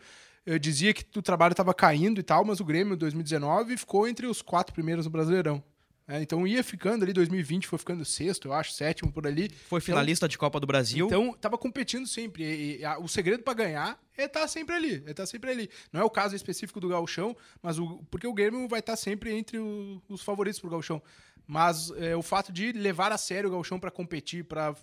dizia 0.60 0.92
que 0.92 1.04
o 1.18 1.22
trabalho 1.22 1.52
estava 1.52 1.72
caindo 1.72 2.18
e 2.20 2.22
tal, 2.22 2.44
mas 2.44 2.60
o 2.60 2.64
Grêmio 2.64 2.96
2019 2.96 3.76
ficou 3.76 4.06
entre 4.06 4.26
os 4.26 4.42
quatro 4.42 4.74
primeiros 4.74 5.04
no 5.06 5.10
Brasileirão. 5.10 5.62
É, 6.06 6.20
então 6.20 6.46
ia 6.46 6.62
ficando 6.62 7.02
ali, 7.02 7.14
2020 7.14 7.66
foi 7.66 7.78
ficando 7.78 8.04
sexto, 8.04 8.48
eu 8.48 8.52
acho, 8.52 8.72
sétimo 8.72 9.10
por 9.10 9.26
ali. 9.26 9.48
Foi 9.48 9.80
finalista 9.80 10.28
de 10.28 10.36
Copa 10.36 10.60
do 10.60 10.66
Brasil. 10.66 11.06
Então, 11.06 11.32
tava 11.40 11.56
competindo 11.56 12.06
sempre. 12.06 12.44
E, 12.44 12.80
e 12.80 12.84
a- 12.84 12.98
o 12.98 13.08
segredo 13.08 13.42
para 13.42 13.54
ganhar 13.54 13.98
é 14.18 14.24
estar 14.26 14.46
sempre 14.46 14.74
ali. 14.76 15.02
É 15.06 15.12
estar 15.12 15.24
sempre 15.24 15.50
ali. 15.50 15.70
Não 15.90 16.02
é 16.02 16.04
o 16.04 16.10
caso 16.10 16.36
específico 16.36 16.78
do 16.78 16.88
Gauchão, 16.90 17.34
mas 17.62 17.78
o, 17.78 18.04
porque 18.10 18.26
o 18.26 18.34
Grêmio 18.34 18.68
vai 18.68 18.80
estar 18.80 18.96
sempre 18.96 19.32
entre 19.34 19.56
o- 19.58 20.02
os 20.06 20.20
favoritos 20.20 20.60
pro 20.60 20.68
Gauchão. 20.68 21.02
Mas 21.46 21.90
é, 21.96 22.14
o 22.14 22.20
fato 22.22 22.52
de 22.52 22.70
levar 22.72 23.10
a 23.10 23.16
sério 23.16 23.48
o 23.48 23.52
Gauchão 23.52 23.80
para 23.80 23.90
competir, 23.90 24.44
para 24.44 24.74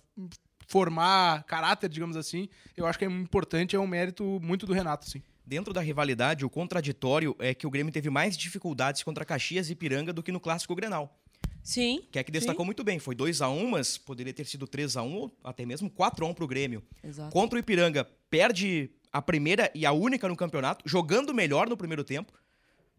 formar 0.66 1.44
caráter, 1.44 1.88
digamos 1.88 2.16
assim, 2.16 2.48
eu 2.76 2.86
acho 2.86 2.98
que 2.98 3.04
é 3.04 3.08
importante, 3.08 3.76
é 3.76 3.78
um 3.78 3.86
mérito 3.86 4.24
muito 4.42 4.66
do 4.66 4.72
Renato, 4.72 5.08
sim. 5.08 5.22
Dentro 5.52 5.74
da 5.74 5.82
rivalidade, 5.82 6.46
o 6.46 6.48
contraditório 6.48 7.36
é 7.38 7.52
que 7.52 7.66
o 7.66 7.70
Grêmio 7.70 7.92
teve 7.92 8.08
mais 8.08 8.38
dificuldades 8.38 9.02
contra 9.02 9.22
Caxias 9.22 9.68
e 9.68 9.74
Piranga 9.74 10.10
do 10.10 10.22
que 10.22 10.32
no 10.32 10.40
Clássico 10.40 10.74
Grenal. 10.74 11.14
Sim. 11.62 12.00
Que 12.10 12.18
é 12.18 12.24
que 12.24 12.32
destacou 12.32 12.64
muito 12.64 12.82
bem. 12.82 12.98
Foi 12.98 13.14
2 13.14 13.42
a 13.42 13.50
1 13.50 13.68
mas 13.68 13.98
poderia 13.98 14.32
ter 14.32 14.46
sido 14.46 14.66
3 14.66 14.96
a 14.96 15.02
1 15.02 15.14
ou 15.14 15.38
até 15.44 15.66
mesmo 15.66 15.90
4 15.90 16.24
a 16.24 16.28
1 16.30 16.32
pro 16.32 16.46
Grêmio. 16.46 16.82
Exato. 17.04 17.30
Contra 17.30 17.58
o 17.58 17.60
Ipiranga, 17.60 18.08
perde 18.30 18.92
a 19.12 19.20
primeira 19.20 19.70
e 19.74 19.84
a 19.84 19.92
única 19.92 20.26
no 20.26 20.34
campeonato, 20.34 20.88
jogando 20.88 21.34
melhor 21.34 21.68
no 21.68 21.76
primeiro 21.76 22.02
tempo, 22.02 22.32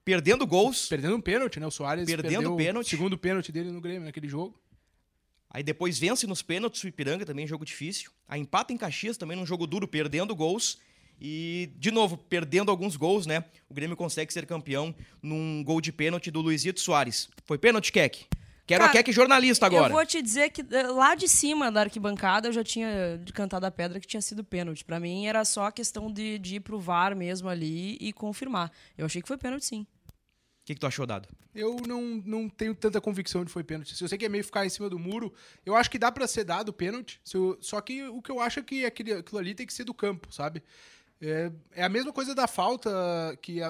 perdendo 0.06 0.46
gols. 0.46 0.88
Perdendo 0.88 1.16
um 1.16 1.22
pênalti, 1.22 1.60
né? 1.60 1.66
O 1.66 1.72
Soares 1.72 2.06
Perdendo 2.06 2.34
perdeu 2.34 2.56
pênalti. 2.56 2.86
o 2.86 2.90
segundo 2.92 3.18
pênalti 3.18 3.52
dele 3.52 3.72
no 3.72 3.82
Grêmio 3.82 4.06
naquele 4.06 4.30
jogo. 4.30 4.62
Aí 5.50 5.64
depois 5.64 5.98
vence 5.98 6.28
nos 6.28 6.44
pênaltis 6.44 6.84
o 6.84 6.88
Ipiranga, 6.88 7.26
também 7.26 7.48
jogo 7.48 7.66
difícil. 7.66 8.12
Aí 8.28 8.40
empata 8.40 8.72
em 8.72 8.78
Caxias, 8.78 9.18
também 9.18 9.36
num 9.36 9.46
jogo 9.46 9.66
duro, 9.66 9.88
perdendo 9.88 10.36
gols. 10.36 10.78
E, 11.26 11.72
de 11.78 11.90
novo, 11.90 12.18
perdendo 12.18 12.70
alguns 12.70 12.98
gols, 12.98 13.26
né? 13.26 13.46
O 13.70 13.74
Grêmio 13.74 13.96
consegue 13.96 14.34
ser 14.34 14.46
campeão 14.46 14.94
num 15.22 15.64
gol 15.64 15.80
de 15.80 15.90
pênalti 15.94 16.30
do 16.30 16.42
Luizito 16.42 16.82
Soares. 16.82 17.30
Foi 17.46 17.58
pênalti, 17.58 17.94
Keck? 17.94 18.26
Quero 18.68 18.82
Cara, 18.82 18.92
a 18.92 18.94
Keck 18.94 19.10
jornalista 19.14 19.66
agora. 19.66 19.88
Eu 19.88 19.96
vou 19.96 20.06
te 20.06 20.22
dizer 20.22 20.50
que 20.50 20.62
eh, 20.70 20.84
lá 20.88 21.16
de 21.16 21.28
cima 21.30 21.72
da 21.72 21.82
arquibancada 21.82 22.50
eu 22.50 22.52
já 22.54 22.64
tinha 22.64 23.22
cantado 23.34 23.66
a 23.66 23.72
pedra 23.72 24.02
que 24.02 24.08
tinha 24.08 24.22
sido 24.22 24.44
pênalti. 24.44 24.84
Pra 24.84 25.00
mim 25.00 25.26
era 25.26 25.46
só 25.46 25.68
a 25.68 25.72
questão 25.72 26.12
de, 26.12 26.38
de 26.40 26.56
ir 26.56 26.60
pro 26.60 26.78
VAR 26.80 27.16
mesmo 27.16 27.48
ali 27.48 27.98
e 28.02 28.12
confirmar. 28.12 28.70
Eu 28.98 29.06
achei 29.06 29.22
que 29.22 29.28
foi 29.28 29.38
pênalti 29.38 29.66
sim. 29.66 29.88
O 30.12 30.66
que, 30.66 30.74
que 30.76 30.80
tu 30.80 30.88
achou, 30.88 31.06
Dado? 31.06 31.28
Eu 31.54 31.76
não, 31.86 32.02
não 32.26 32.48
tenho 32.50 32.74
tanta 32.74 33.02
convicção 33.02 33.42
de 33.42 33.48
que 33.48 33.52
foi 33.52 33.66
pênalti. 33.66 33.96
Se 33.96 34.04
eu 34.04 34.08
sei 34.08 34.18
que 34.18 34.26
é 34.26 34.30
meio 34.30 34.46
ficar 34.46 34.66
em 34.66 34.70
cima 34.70 34.90
do 34.90 34.98
muro, 34.98 35.34
eu 35.66 35.76
acho 35.76 35.92
que 35.92 36.00
dá 36.00 36.10
pra 36.10 36.26
ser 36.26 36.46
dado 36.46 36.72
pênalti. 36.72 37.20
eu- 37.34 37.58
só 37.62 37.82
que 37.82 38.02
o 38.04 38.22
que 38.22 38.32
eu 38.32 38.40
acho 38.40 38.60
é 38.60 38.64
que 38.64 38.86
aquele, 38.86 39.14
aquilo 39.14 39.40
ali 39.40 39.54
tem 39.54 39.68
que 39.68 39.74
ser 39.74 39.84
do 39.84 39.94
campo, 39.94 40.34
sabe? 40.34 40.64
É, 41.26 41.52
é 41.72 41.84
a 41.84 41.90
mesma 41.90 42.12
coisa 42.12 42.36
da 42.36 42.48
falta 42.48 42.92
que 43.42 43.62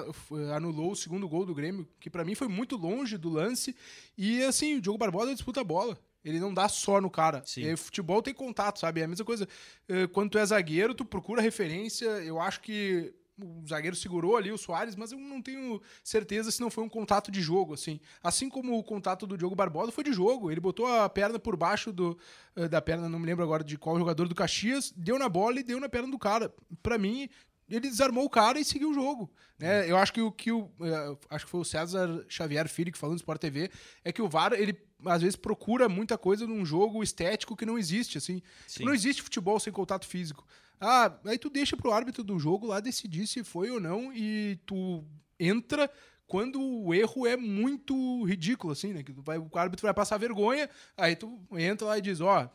anulou 0.52 0.90
o 0.90 0.96
segundo 0.96 1.28
gol 1.28 1.46
do 1.46 1.54
Grêmio, 1.54 1.88
que 2.00 2.10
pra 2.10 2.24
mim 2.24 2.34
foi 2.34 2.48
muito 2.48 2.76
longe 2.76 3.16
do 3.16 3.28
lance. 3.28 3.76
E 4.18 4.42
assim, 4.42 4.74
o 4.74 4.80
Diogo 4.80 4.98
Barbosa 4.98 5.32
disputa 5.32 5.60
a 5.60 5.64
bola. 5.64 5.96
Ele 6.24 6.40
não 6.40 6.52
dá 6.52 6.68
só 6.68 7.00
no 7.00 7.10
cara. 7.10 7.42
Sim. 7.44 7.66
É, 7.66 7.76
futebol 7.76 8.22
tem 8.22 8.34
contato, 8.34 8.80
sabe? 8.80 9.00
É 9.00 9.04
a 9.04 9.08
mesma 9.08 9.24
coisa. 9.24 9.46
é, 9.88 10.06
quando 10.08 10.30
tu 10.30 10.38
é 10.38 10.46
zagueiro, 10.46 10.94
tu 10.94 11.04
procura 11.04 11.40
referência. 11.42 12.06
Eu 12.06 12.40
acho 12.40 12.60
que 12.60 13.14
o 13.40 13.66
zagueiro 13.66 13.96
segurou 13.96 14.36
ali 14.36 14.52
o 14.52 14.58
Soares, 14.58 14.94
mas 14.94 15.12
eu 15.12 15.18
não 15.18 15.42
tenho 15.42 15.80
certeza 16.02 16.50
se 16.50 16.60
não 16.60 16.70
foi 16.70 16.84
um 16.84 16.88
contato 16.88 17.30
de 17.30 17.40
jogo, 17.40 17.74
assim. 17.74 18.00
Assim 18.22 18.48
como 18.48 18.78
o 18.78 18.84
contato 18.84 19.26
do 19.26 19.36
Diogo 19.36 19.56
Barbosa 19.56 19.90
foi 19.90 20.04
de 20.04 20.12
jogo. 20.12 20.50
Ele 20.50 20.60
botou 20.60 20.86
a 20.86 21.08
perna 21.08 21.38
por 21.38 21.56
baixo 21.56 21.92
do, 21.92 22.16
eh, 22.56 22.68
da 22.68 22.80
perna, 22.80 23.08
não 23.08 23.18
me 23.18 23.26
lembro 23.26 23.42
agora 23.42 23.64
de 23.64 23.76
qual 23.76 23.98
jogador 23.98 24.28
do 24.28 24.34
Caxias, 24.34 24.92
deu 24.96 25.18
na 25.18 25.28
bola 25.28 25.58
e 25.58 25.64
deu 25.64 25.80
na 25.80 25.88
perna 25.88 26.10
do 26.10 26.18
cara. 26.18 26.54
Pra 26.82 26.96
mim, 26.96 27.28
ele 27.68 27.88
desarmou 27.88 28.24
o 28.24 28.30
cara 28.30 28.58
e 28.58 28.64
seguiu 28.64 28.90
o 28.90 28.94
jogo. 28.94 29.30
Né? 29.58 29.90
Eu 29.90 29.96
acho 29.96 30.12
que 30.12 30.20
o 30.20 30.30
que 30.30 30.52
o. 30.52 30.70
eh, 30.80 31.16
acho 31.30 31.44
que 31.44 31.50
foi 31.50 31.60
o 31.60 31.64
César 31.64 32.24
Xavier 32.28 32.68
Filho 32.68 32.92
que 32.92 32.98
falou 32.98 33.14
no 33.14 33.18
Sport 33.18 33.40
TV, 33.40 33.70
é 34.04 34.12
que 34.12 34.22
o 34.22 34.28
VAR, 34.28 34.52
ele 34.52 34.78
às 35.06 35.22
vezes 35.22 35.36
procura 35.36 35.88
muita 35.88 36.16
coisa 36.16 36.46
num 36.46 36.64
jogo 36.64 37.02
estético 37.02 37.56
que 37.56 37.66
não 37.66 37.78
existe, 37.78 38.18
assim. 38.18 38.40
Sim. 38.66 38.84
Não 38.84 38.94
existe 38.94 39.22
futebol 39.22 39.58
sem 39.58 39.72
contato 39.72 40.06
físico. 40.06 40.46
Ah, 40.80 41.16
aí 41.24 41.38
tu 41.38 41.48
deixa 41.48 41.76
pro 41.76 41.92
árbitro 41.92 42.22
do 42.22 42.38
jogo 42.38 42.66
lá 42.66 42.80
decidir 42.80 43.26
se 43.26 43.42
foi 43.44 43.70
ou 43.70 43.80
não 43.80 44.12
e 44.12 44.58
tu 44.66 45.04
entra 45.38 45.90
quando 46.26 46.60
o 46.60 46.92
erro 46.94 47.26
é 47.26 47.36
muito 47.36 48.24
ridículo, 48.24 48.72
assim, 48.72 48.92
né? 48.92 49.02
Que 49.02 49.12
vai, 49.12 49.38
o 49.38 49.48
árbitro 49.54 49.86
vai 49.86 49.94
passar 49.94 50.18
vergonha, 50.18 50.68
aí 50.96 51.14
tu 51.16 51.40
entra 51.52 51.86
lá 51.88 51.98
e 51.98 52.02
diz, 52.02 52.20
ó, 52.20 52.50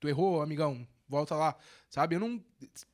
tu 0.00 0.08
errou, 0.08 0.42
amigão, 0.42 0.86
volta 1.08 1.34
lá. 1.34 1.56
Sabe? 1.88 2.16
Eu 2.16 2.20
não. 2.20 2.42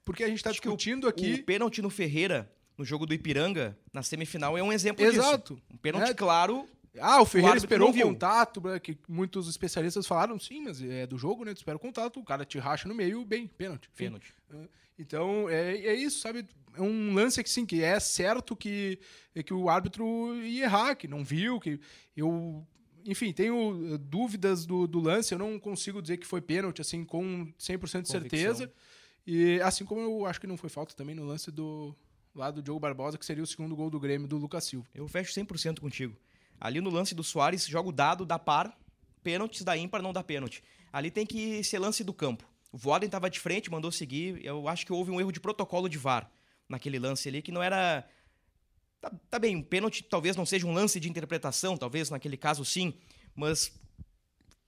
Porque 0.04 0.22
a 0.22 0.28
gente 0.28 0.42
tá 0.42 0.50
Acho 0.50 0.60
que 0.62 0.68
o- 0.68 0.76
discutindo 0.76 1.08
aqui. 1.08 1.34
O 1.34 1.42
pênalti 1.44 1.82
no 1.82 1.90
Ferreira, 1.90 2.50
no 2.78 2.84
jogo 2.84 3.06
do 3.06 3.14
Ipiranga, 3.14 3.76
na 3.92 4.02
semifinal, 4.02 4.56
é 4.56 4.62
um 4.62 4.72
exemplo 4.72 5.04
disso. 5.04 5.18
Exato. 5.20 5.60
Um 5.70 5.76
pênalti 5.76 6.10
É. 6.10 6.14
claro. 6.14 6.68
Ah, 7.00 7.20
o 7.20 7.26
Ferreira 7.26 7.54
árbitro 7.54 7.66
esperou 7.66 7.90
o 7.90 8.08
contato, 8.08 8.60
né, 8.60 8.78
que 8.78 8.96
muitos 9.08 9.48
especialistas 9.48 10.06
falaram, 10.06 10.38
sim, 10.38 10.62
mas 10.62 10.80
é 10.80 11.06
do 11.06 11.18
jogo, 11.18 11.44
né? 11.44 11.52
Tu 11.52 11.58
espera 11.58 11.76
o 11.76 11.80
contato, 11.80 12.20
o 12.20 12.24
cara 12.24 12.44
te 12.44 12.58
racha 12.58 12.88
no 12.88 12.94
meio, 12.94 13.24
bem, 13.24 13.46
pênalti. 13.46 13.90
Pênalti. 13.96 14.32
Então, 14.98 15.48
é, 15.48 15.76
é 15.76 15.94
isso, 15.94 16.20
sabe? 16.20 16.46
É 16.74 16.80
um 16.80 17.14
lance 17.14 17.42
que, 17.42 17.50
sim, 17.50 17.66
que 17.66 17.82
é 17.82 17.98
certo 17.98 18.54
que, 18.54 18.98
é 19.34 19.42
que 19.42 19.52
o 19.52 19.68
árbitro 19.68 20.34
ia 20.42 20.64
errar, 20.64 20.94
que 20.94 21.08
não 21.08 21.24
viu, 21.24 21.58
que 21.58 21.80
eu... 22.16 22.64
Enfim, 23.06 23.32
tenho 23.34 23.94
eh, 23.94 23.98
dúvidas 23.98 24.64
do, 24.64 24.86
do 24.86 24.98
lance, 24.98 25.34
eu 25.34 25.38
não 25.38 25.58
consigo 25.58 26.00
dizer 26.00 26.16
que 26.16 26.26
foi 26.26 26.40
pênalti, 26.40 26.80
assim, 26.80 27.04
com 27.04 27.52
100% 27.58 28.02
de 28.02 28.08
certeza. 28.08 28.72
E 29.26 29.60
assim 29.60 29.84
como 29.84 30.00
eu 30.00 30.26
acho 30.26 30.40
que 30.40 30.46
não 30.46 30.56
foi 30.56 30.70
falta 30.70 30.94
também 30.94 31.14
no 31.14 31.24
lance 31.24 31.50
do 31.50 31.94
lá 32.34 32.50
do 32.50 32.62
Diogo 32.62 32.80
Barbosa, 32.80 33.16
que 33.16 33.24
seria 33.24 33.44
o 33.44 33.46
segundo 33.46 33.76
gol 33.76 33.88
do 33.88 34.00
Grêmio, 34.00 34.26
do 34.26 34.36
Lucas 34.36 34.64
Silva. 34.64 34.86
Eu 34.94 35.06
fecho 35.06 35.32
100% 35.32 35.80
contigo. 35.80 36.16
Ali 36.64 36.80
no 36.80 36.88
lance 36.88 37.14
do 37.14 37.22
Soares, 37.22 37.66
joga 37.66 37.90
o 37.90 37.92
dado, 37.92 38.24
dá 38.24 38.38
par, 38.38 38.74
pênaltis 39.22 39.62
da 39.62 39.76
ímpar, 39.76 40.00
não 40.00 40.14
dá 40.14 40.22
pênalti. 40.24 40.62
Ali 40.90 41.10
tem 41.10 41.26
que 41.26 41.62
ser 41.62 41.78
lance 41.78 42.02
do 42.02 42.14
campo. 42.14 42.44
O 42.72 42.78
Voaden 42.78 43.06
estava 43.06 43.28
de 43.28 43.38
frente, 43.38 43.70
mandou 43.70 43.92
seguir. 43.92 44.42
Eu 44.44 44.66
acho 44.66 44.86
que 44.86 44.92
houve 44.92 45.10
um 45.10 45.20
erro 45.20 45.30
de 45.30 45.40
protocolo 45.40 45.88
de 45.88 45.98
VAR 45.98 46.30
naquele 46.66 46.98
lance 46.98 47.28
ali, 47.28 47.42
que 47.42 47.52
não 47.52 47.62
era. 47.62 48.04
Tá, 49.00 49.12
tá 49.30 49.38
bem, 49.38 49.54
um 49.56 49.62
pênalti 49.62 50.02
talvez 50.02 50.34
não 50.36 50.46
seja 50.46 50.66
um 50.66 50.72
lance 50.72 50.98
de 50.98 51.08
interpretação, 51.08 51.76
talvez 51.76 52.08
naquele 52.08 52.38
caso 52.38 52.64
sim, 52.64 52.94
mas 53.34 53.70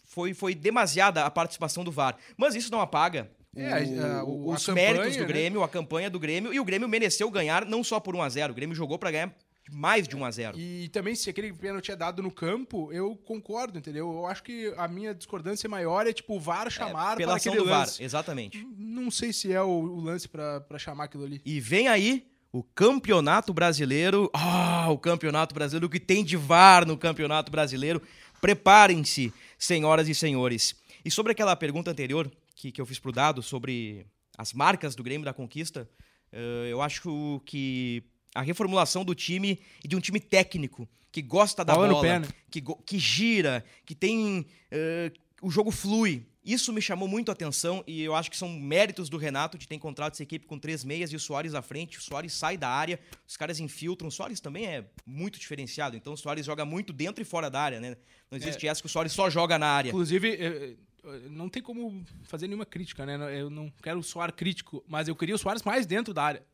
foi, 0.05 0.35
foi 0.35 0.55
demasiada 0.55 1.25
a 1.25 1.31
participação 1.31 1.83
do 1.83 1.91
VAR. 1.91 2.17
Mas 2.37 2.55
isso 2.55 2.71
não 2.71 2.81
apaga 2.83 3.31
É, 3.57 3.71
o- 3.71 4.05
a- 4.05 4.25
o- 4.25 4.53
a 4.53 4.55
os 4.57 4.67
campanha, 4.67 4.93
méritos 4.93 5.17
do 5.17 5.23
né? 5.23 5.27
Grêmio, 5.29 5.63
a 5.63 5.69
campanha 5.69 6.11
do 6.11 6.21
Grêmio, 6.21 6.53
e 6.53 6.61
o 6.61 6.65
Grêmio 6.65 6.87
mereceu 6.89 7.31
ganhar 7.31 7.65
não 7.65 7.83
só 7.83 7.99
por 7.99 8.15
1 8.15 8.23
a 8.23 8.29
0 8.29 8.53
O 8.53 8.57
Grêmio 8.57 8.77
jogou 8.77 8.99
para 8.99 9.11
ganhar 9.11 9.35
mais 9.71 10.07
de 10.07 10.17
1 10.17 10.25
a 10.25 10.31
0 10.31 10.59
E 10.59 10.89
também, 10.89 11.15
se 11.15 11.29
aquele 11.29 11.53
pênalti 11.53 11.91
é 11.91 11.97
dado 11.97 12.23
no 12.23 12.31
campo, 12.31 12.93
eu 12.93 13.17
concordo, 13.17 13.79
entendeu? 13.79 14.11
Eu 14.13 14.27
acho 14.27 14.43
que 14.43 14.73
a 14.77 14.87
minha 14.87 15.15
discordância 15.15 15.69
maior 15.69 16.07
é, 16.07 16.13
tipo, 16.13 16.37
o 16.37 16.41
VAR 16.41 16.71
chamar 16.71 17.17
Pela 17.17 17.33
para 17.33 17.37
ação 17.37 17.53
aquele 17.53 17.65
do 17.65 17.71
VAR, 17.71 17.81
lance. 17.81 18.03
exatamente. 18.03 18.67
Não 18.77 19.11
sei 19.11 19.33
se 19.33 19.53
é 19.53 19.61
o, 19.63 19.69
o 19.69 20.01
lance 20.01 20.29
pra 20.29 20.61
pra 20.61 20.79
chamar 20.79 21.05
aquilo 21.05 21.25
ali. 21.25 21.41
E 21.45 21.61
vem 21.61 21.89
aí 21.89 22.27
o 22.53 22.63
Campeonato 22.63 23.53
Brasileiro. 23.53 24.31
Ah, 24.33 24.89
o 24.91 24.99
Campeonato 24.99 25.55
Brasileiro, 25.55 25.87
o 25.87 25.91
que 25.91 26.01
tem 26.01 26.25
de 26.25 26.37
VAR 26.37 26.87
no 26.87 26.97
Campeonato 26.97 27.51
Brasileiro. 27.51 28.01
Preparem-se, 28.41 29.33
senhoras 29.59 30.09
e 30.09 30.15
senhores. 30.15 30.75
E 31.05 31.11
sobre 31.11 31.33
aquela 31.33 31.57
pergunta 31.57 31.91
anterior 31.91 32.31
que, 32.55 32.71
que 32.71 32.81
eu 32.81 32.87
fiz 32.87 32.99
pro 32.99 33.13
Dado 33.13 33.43
sobre 33.43 34.07
as 34.39 34.53
marcas 34.53 34.95
do 34.95 35.03
Grêmio 35.03 35.25
da 35.25 35.33
Conquista, 35.33 35.89
eh, 36.33 36.69
eu 36.71 36.81
acho 36.83 37.41
que 37.45 38.05
a 38.37 38.43
reformulação 38.43 39.05
do 39.05 39.15
time 39.15 39.59
e 39.83 39.89
de 39.89 39.97
um 39.97 40.01
time 40.01 40.21
técnico 40.21 40.89
que 41.11 41.23
gosta 41.23 41.65
da 41.65 41.75
Bola 41.75 41.89
no 41.89 41.95
bola, 41.95 42.07
pé, 42.07 42.19
né? 42.21 42.29
que, 42.51 42.61
que 42.61 42.99
gira, 42.99 43.65
que 43.87 43.95
tem. 43.95 44.47
eh, 44.71 45.11
o 45.41 45.51
jogo 45.51 45.71
flui. 45.71 46.27
Isso 46.45 46.73
me 46.73 46.81
chamou 46.81 47.09
muito 47.09 47.31
a 47.31 47.33
atenção 47.33 47.83
e 47.87 48.03
eu 48.03 48.15
acho 48.15 48.31
que 48.31 48.37
são 48.37 48.49
méritos 48.49 49.09
do 49.09 49.17
Renato 49.17 49.59
de 49.59 49.67
ter 49.67 49.75
encontrado 49.75 50.13
essa 50.13 50.23
equipe 50.23 50.47
com 50.47 50.59
três 50.59 50.85
meias 50.85 51.13
e 51.13 51.17
o 51.17 51.21
Soares 51.21 51.55
à 51.55 51.63
frente. 51.63 51.99
O 51.99 52.03
Soares 52.03 52.33
sai 52.35 52.57
da 52.57 52.69
área, 52.69 53.01
os 53.27 53.37
caras 53.37 53.59
infiltram. 53.59 54.09
O 54.09 54.13
Soares 54.13 54.41
também 54.41 54.67
é 54.67 54.85
muito 55.05 55.41
diferenciado, 55.41 55.97
então 55.97 56.13
o 56.13 56.17
Soares 56.17 56.47
joga 56.47 56.65
muito 56.65 56.93
dentro 56.93 57.21
e 57.21 57.25
fora 57.25 57.51
da 57.51 57.61
área, 57.61 57.81
né? 57.81 57.97
Não 58.31 58.39
existe 58.39 58.69
essa 58.69 58.81
que 58.81 58.87
o 58.87 58.91
Soares 58.91 59.13
só 59.13 59.29
joga 59.29 59.59
na 59.59 59.67
área. 59.67 59.89
Inclusive, 59.89 60.29
eh, 60.29 60.77
eh, 61.05 61.21
não 61.31 61.49
tem 61.49 61.63
como 61.63 62.05
fazer 62.25 62.47
nenhuma 62.47 62.67
crítica, 62.67 63.05
né? 63.05 63.41
Eu 63.41 63.51
não 63.51 63.73
quero 63.83 64.01
soar 64.03 64.33
crítico, 64.33 64.85
mas 64.87 65.09
eu 65.09 65.17
queria 65.17 65.35
o 65.35 65.39
Soares 65.39 65.63
mais 65.63 65.85
dentro 65.87 66.15
da 66.15 66.23
área. 66.23 66.45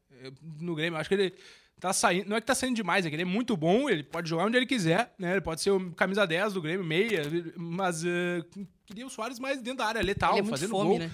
No 0.59 0.75
Grêmio, 0.75 0.97
eu 0.97 1.01
acho 1.01 1.09
que 1.09 1.15
ele 1.17 1.35
tá 1.83 1.93
saindo. 1.93 2.29
Não 2.29 2.37
é 2.37 2.41
que 2.41 2.47
tá 2.47 2.55
saindo 2.55 2.77
demais, 2.77 3.05
é 3.05 3.09
que 3.11 3.15
ele 3.17 3.23
é 3.23 3.27
muito 3.27 3.57
bom, 3.57 3.91
ele 3.91 4.05
pode 4.05 4.31
jogar 4.31 4.47
onde 4.47 4.57
ele 4.57 4.65
quiser, 4.67 5.13
né? 5.19 5.33
Ele 5.33 5.41
pode 5.41 5.61
ser 5.61 5.71
o 5.73 5.91
camisa 5.93 6.25
10 6.25 6.53
do 6.55 6.63
Grêmio, 6.63 6.87
meia, 6.87 7.23
mas 7.57 8.05
eh, 8.05 8.43
queria 8.87 9.05
o 9.05 9.11
Soares 9.11 9.39
mais 9.41 9.61
dentro 9.61 9.79
da 9.79 9.87
área, 9.87 10.01
letal, 10.01 10.39
Ele 10.39 10.47
é 10.47 10.51
fazendo 10.51 10.71
fome, 10.71 10.89
gol. 10.91 10.99
né? 11.01 11.11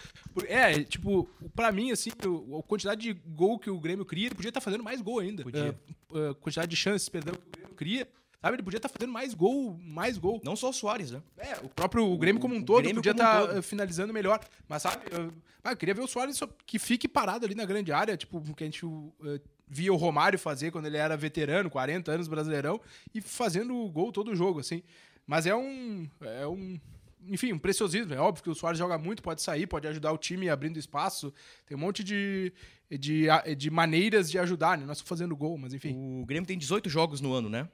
É, 0.46 0.82
tipo, 0.84 1.24
pra 1.56 1.72
mim, 1.72 1.90
assim, 1.90 2.10
o- 2.26 2.58
a 2.58 2.62
quantidade 2.62 3.00
de 3.00 3.12
gol 3.14 3.58
que 3.58 3.70
o 3.70 3.80
Grêmio 3.80 4.04
cria, 4.04 4.26
ele 4.26 4.34
podia 4.34 4.50
estar 4.50 4.60
fazendo 4.60 4.84
mais 4.84 5.00
gol 5.00 5.20
ainda. 5.20 5.42
Podia. 5.42 5.68
Eh, 6.14 6.30
eh, 6.30 6.34
quantidade 6.40 6.68
de 6.70 6.76
chances, 6.76 7.08
perdão, 7.08 7.34
que 7.34 7.48
o 7.48 7.50
Grêmio 7.50 7.74
cria. 7.74 8.06
Sabe, 8.40 8.54
ele 8.54 8.62
podia 8.62 8.78
estar 8.78 8.88
fazendo 8.88 9.12
mais 9.12 9.34
gol, 9.34 9.76
mais 9.82 10.16
gol. 10.16 10.40
Não 10.44 10.54
só 10.54 10.68
o 10.70 10.72
Soares, 10.72 11.10
né? 11.10 11.20
É, 11.38 11.54
o 11.64 11.68
próprio 11.68 12.04
o 12.08 12.16
Grêmio 12.16 12.40
como 12.40 12.54
um 12.54 12.62
todo 12.62 12.82
Grêmio 12.82 12.96
podia 13.02 13.10
um 13.10 13.16
estar 13.16 13.46
todo. 13.48 13.62
finalizando 13.64 14.12
melhor. 14.12 14.38
Mas 14.68 14.82
sabe, 14.82 15.02
eu, 15.10 15.32
ah, 15.64 15.72
eu 15.72 15.76
queria 15.76 15.92
ver 15.92 16.02
o 16.02 16.06
Soares 16.06 16.36
só 16.36 16.48
que 16.64 16.78
fique 16.78 17.08
parado 17.08 17.44
ali 17.44 17.56
na 17.56 17.64
grande 17.64 17.90
área, 17.90 18.16
tipo, 18.16 18.40
que 18.54 18.62
a 18.62 18.66
gente 18.66 18.86
eh, 19.24 19.40
via 19.70 19.92
o 19.92 19.96
Romário 19.96 20.38
fazer 20.38 20.70
quando 20.70 20.86
ele 20.86 20.96
era 20.96 21.16
veterano, 21.16 21.68
40 21.70 22.10
anos, 22.12 22.28
brasileirão, 22.28 22.80
e 23.14 23.20
fazendo 23.20 23.76
o 23.76 23.88
gol 23.90 24.10
todo 24.12 24.30
o 24.30 24.36
jogo, 24.36 24.60
assim. 24.60 24.82
Mas 25.26 25.46
é 25.46 25.54
um. 25.54 26.08
É 26.20 26.46
um. 26.46 26.78
Enfim, 27.26 27.52
um 27.52 27.58
preciosismo. 27.58 28.14
É 28.14 28.18
óbvio 28.18 28.42
que 28.44 28.48
o 28.50 28.54
Soares 28.54 28.78
joga 28.78 28.96
muito, 28.96 29.22
pode 29.22 29.42
sair, 29.42 29.66
pode 29.66 29.86
ajudar 29.86 30.12
o 30.12 30.16
time 30.18 30.48
abrindo 30.48 30.78
espaço. 30.78 31.34
Tem 31.66 31.76
um 31.76 31.80
monte 31.80 32.02
de, 32.02 32.52
de, 32.90 33.26
de 33.56 33.70
maneiras 33.70 34.30
de 34.30 34.38
ajudar, 34.38 34.78
né? 34.78 34.84
Não 34.86 34.92
é 34.92 34.94
só 34.94 35.04
fazendo 35.04 35.36
gol, 35.36 35.58
mas 35.58 35.74
enfim. 35.74 35.94
O 36.22 36.24
Grêmio 36.24 36.46
tem 36.46 36.56
18 36.56 36.88
jogos 36.88 37.20
no 37.20 37.34
ano, 37.34 37.48
né? 37.50 37.68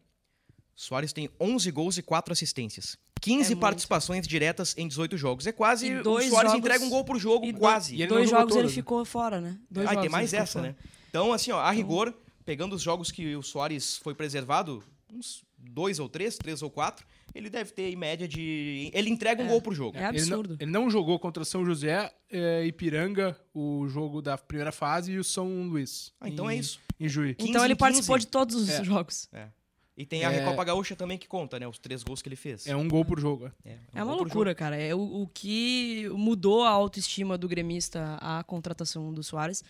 Soares 0.75 1.13
tem 1.13 1.31
11 1.39 1.71
gols 1.71 1.97
e 1.99 2.03
4 2.03 2.33
assistências. 2.33 2.99
15 3.21 3.51
muito. 3.51 3.61
participações 3.61 4.27
diretas 4.27 4.75
em 4.77 4.89
18 4.89 5.17
jogos. 5.17 5.47
É 5.47 5.53
quase. 5.53 5.87
E 5.87 5.99
O 6.01 6.03
dois 6.03 6.29
Soares 6.29 6.51
jogos- 6.51 6.67
entrega 6.67 6.85
um 6.85 6.91
gol 6.91 7.05
por 7.05 7.19
jogo, 7.19 7.47
e 7.47 7.53
dois- 7.53 7.61
quase. 7.61 7.95
e 7.95 8.03
ele 8.03 8.09
Dois 8.09 8.29
jogos 8.29 8.47
ele 8.47 8.55
todas, 8.63 8.71
né? 8.73 8.75
ficou 8.75 9.05
fora, 9.05 9.41
né? 9.41 9.57
Dois 9.71 9.87
Ah, 9.87 9.91
jogos 9.91 10.03
tem 10.03 10.11
mais 10.11 10.33
ele 10.33 10.43
essa, 10.43 10.53
fora. 10.61 10.69
né? 10.73 10.77
Então, 11.15 11.33
assim, 11.33 11.53
ó, 11.53 11.61
a 11.61 11.71
rigor, 11.71 12.13
pegando 12.45 12.75
os 12.75 12.83
jogos 12.83 13.13
que 13.13 13.37
o 13.37 13.43
Soares 13.43 13.99
foi 13.99 14.17
preservado, 14.17 14.83
uns 15.09 15.45
dois 15.57 16.01
ou 16.01 16.09
três, 16.09 16.37
três 16.37 16.61
ou 16.61 16.69
quatro, 16.69 17.07
ele 17.33 17.49
deve 17.49 17.71
ter 17.71 17.89
em 17.93 17.95
média 17.95 18.27
de. 18.27 18.91
Ele 18.93 19.11
entrega 19.11 19.41
um 19.41 19.47
É. 19.47 19.49
gol 19.49 19.63
por 19.63 19.73
jogo. 19.77 19.97
É 19.97 20.01
Ele 20.01 20.07
não, 20.09 20.19
absurdo. 20.41 20.57
ele 20.59 20.71
não 20.73 20.91
jogou 20.91 21.17
contra 21.21 21.45
São 21.45 21.65
José, 21.65 22.13
eh, 22.33 22.67
Ipiranga, 22.67 23.39
o 23.55 23.87
jogo 23.87 24.21
da 24.21 24.37
primeira 24.37 24.73
fase, 24.73 25.13
e 25.13 25.19
o 25.21 25.23
São 25.23 25.63
Luís. 25.69 26.13
Ah, 26.21 26.29
então 26.29 26.51
em, 26.51 26.57
é 26.57 26.59
isso. 26.59 26.81
Em. 26.99 27.07
15 27.09 27.37
Então 27.49 27.65
ele 27.65 27.77
participou 27.77 28.17
15. 28.17 28.27
de 28.27 28.33
todos 28.33 28.57
os 28.57 28.69
É. 28.71 28.83
jogos. 28.83 29.29
É. 29.33 29.47
E 29.97 30.05
tem 30.05 30.25
a 30.25 30.33
É. 30.33 30.39
Recopa 30.41 30.65
Gaúcha 30.65 30.97
também 30.97 31.17
que 31.17 31.29
conta, 31.29 31.59
né? 31.59 31.69
Os 31.69 31.79
três 31.79 32.03
gols 32.03 32.21
que 32.21 32.29
ele 32.29 32.35
fez. 32.37 32.67
É 32.67 32.75
um 32.75 32.89
gol 32.89 33.05
por 33.05 33.21
jogo. 33.21 33.51
é. 33.65 33.71
É, 33.71 33.79
É 33.95 34.03
um 34.03 34.07
uma 34.07 34.13
gol 34.13 34.17
por 34.19 34.25
loucura, 34.27 34.55
cara. 34.55 34.77
É 34.77 34.95
o, 34.95 35.23
o 35.23 35.29
que 35.33 36.09
mudou 36.13 36.65
a 36.65 36.71
autoestima 36.71 37.39
do 37.39 37.47
gremista 37.49 38.19
a 38.21 38.43
contratação 38.43 39.13
do 39.13 39.23
Soares. 39.23 39.63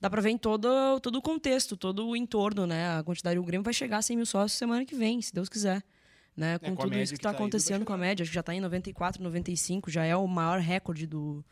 Dá 0.00 0.08
pra 0.08 0.20
ver 0.20 0.30
em 0.30 0.38
todo, 0.38 0.68
todo 1.00 1.16
o 1.16 1.22
contexto, 1.22 1.76
todo 1.76 2.06
o 2.08 2.16
entorno, 2.16 2.66
né? 2.66 2.96
A 2.98 3.02
quantidade 3.02 3.36
do 3.36 3.44
Grêmio 3.44 3.64
vai 3.64 3.72
chegar 3.74 3.98
a 3.98 4.02
100 4.02 4.16
mil 4.16 4.26
sócios 4.26 4.58
semana 4.58 4.84
que 4.84 4.94
vem, 4.94 5.20
se 5.20 5.32
Deus 5.34 5.48
quiser. 5.48 5.82
Né? 6.36 6.58
Com, 6.58 6.66
É, 6.66 6.70
com 6.70 6.82
a 6.82 6.84
tudo 6.84 6.98
isso 6.98 7.12
que 7.12 7.18
que 7.18 7.20
está 7.20 7.30
tá 7.30 7.36
acontecendo 7.36 7.84
com 7.84 7.92
a 7.92 7.96
média, 7.96 8.22
acho 8.22 8.30
que 8.30 8.34
já 8.34 8.40
está 8.40 8.54
em 8.54 8.60
94, 8.60 9.22
95, 9.22 9.90
já 9.90 10.04
é 10.04 10.16
o 10.16 10.26
maior 10.26 10.60
recorde 10.60 11.06
do, 11.06 11.44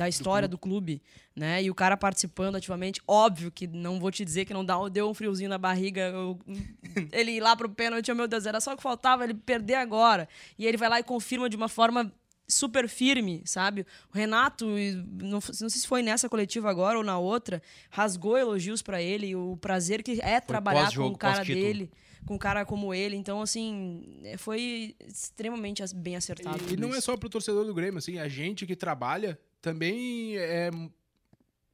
da 0.00 0.08
história 0.08 0.48
do 0.48 0.56
clube. 0.56 1.02
né? 1.36 1.62
E 1.62 1.70
o 1.70 1.74
cara 1.74 1.96
participando 1.96 2.56
ativamente, 2.56 3.00
óbvio 3.06 3.50
que 3.50 3.66
não 3.66 4.00
vou 4.00 4.10
te 4.10 4.24
dizer 4.24 4.44
que 4.46 4.52
não 4.54 4.64
dá, 4.64 4.76
deu 4.88 5.08
um 5.08 5.14
friozinho 5.14 5.48
na 5.50 5.58
barriga, 5.58 6.00
eu- 6.08 6.38
ele 7.12 7.32
ir 7.32 7.40
lá 7.40 7.54
pro 7.54 7.68
pênalti, 7.68 8.10
oh, 8.10 8.14
meu 8.14 8.26
Deus, 8.28 8.46
era 8.46 8.60
só 8.60 8.72
o 8.72 8.76
que 8.76 8.82
faltava 8.82 9.24
ele 9.24 9.34
perder 9.34 9.74
agora. 9.74 10.28
E 10.58 10.66
ele 10.66 10.76
vai 10.76 10.88
lá 10.88 10.98
e 11.00 11.02
confirma 11.02 11.48
de 11.50 11.56
uma 11.56 11.68
forma 11.68 12.12
super 12.48 12.88
firme, 12.88 13.42
sabe? 13.44 13.86
O 14.12 14.16
Renato, 14.16 14.66
não, 14.66 15.38
não 15.38 15.40
sei 15.40 15.68
se 15.70 15.86
foi 15.86 16.02
nessa 16.02 16.28
coletiva 16.28 16.68
agora 16.68 16.98
ou 16.98 17.04
na 17.04 17.16
outra, 17.18 17.62
rasgou 17.90 18.36
elogios 18.36 18.82
pra 18.82 19.00
ele, 19.00 19.36
o 19.36 19.56
prazer 19.56 20.02
que 20.02 20.18
é 20.20 20.40
trabalhar 20.40 20.80
com 20.96 21.08
um 21.08 21.14
cara 21.14 21.44
dele, 21.62 21.90
com 22.26 22.34
um 22.34 22.38
cara 22.38 22.64
como 22.66 22.92
ele. 22.92 23.14
Então, 23.16 23.40
assim, 23.40 24.18
é, 24.24 24.36
foi 24.36 24.96
extremamente 25.06 25.82
bem 25.94 26.16
acertado. 26.16 26.58
E, 26.68 26.74
e 26.74 26.76
não 26.76 26.92
é 26.94 27.00
só 27.00 27.16
pro 27.16 27.28
torcedor 27.28 27.64
do 27.64 27.72
Grêmio, 27.72 27.98
assim, 27.98 28.18
a 28.18 28.28
gente 28.28 28.66
que 28.66 28.74
trabalha 28.74 29.38
também 29.60 30.36
é 30.36 30.70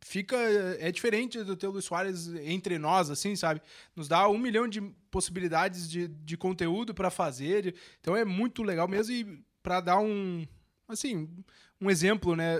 fica 0.06 0.36
é 0.78 0.92
diferente 0.92 1.42
do 1.42 1.56
teu 1.56 1.72
Luiz 1.72 1.84
Soares 1.84 2.28
entre 2.44 2.78
nós, 2.78 3.10
assim, 3.10 3.34
sabe? 3.34 3.60
Nos 3.94 4.06
dá 4.06 4.28
um 4.28 4.38
milhão 4.38 4.68
de 4.68 4.80
possibilidades 5.10 5.90
de, 5.90 6.06
de 6.06 6.36
conteúdo 6.36 6.94
para 6.94 7.10
fazer, 7.10 7.74
então 8.00 8.16
é 8.16 8.24
muito 8.24 8.62
legal 8.62 8.86
mesmo 8.86 9.12
e 9.12 9.44
para 9.62 9.80
dar 9.80 9.98
um 9.98 10.46
assim 10.86 11.28
um 11.80 11.90
exemplo, 11.90 12.36
né? 12.36 12.58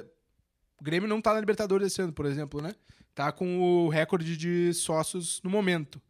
O 0.81 0.85
Grêmio 0.85 1.09
não 1.09 1.23
tá 1.23 1.33
na 1.33 1.41
Libertadores 1.41 1.87
esse 1.87 2.03
ano, 2.03 2.13
por 2.13 2.27
exemplo, 2.27 2.61
né? 2.61 2.75
Tá 3.15 3.31
com 3.31 3.61
o 3.61 3.89
recorde 3.89 4.37
de 4.37 4.75
sócios 4.75 5.41
no 5.43 5.49
momento. 5.49 6.03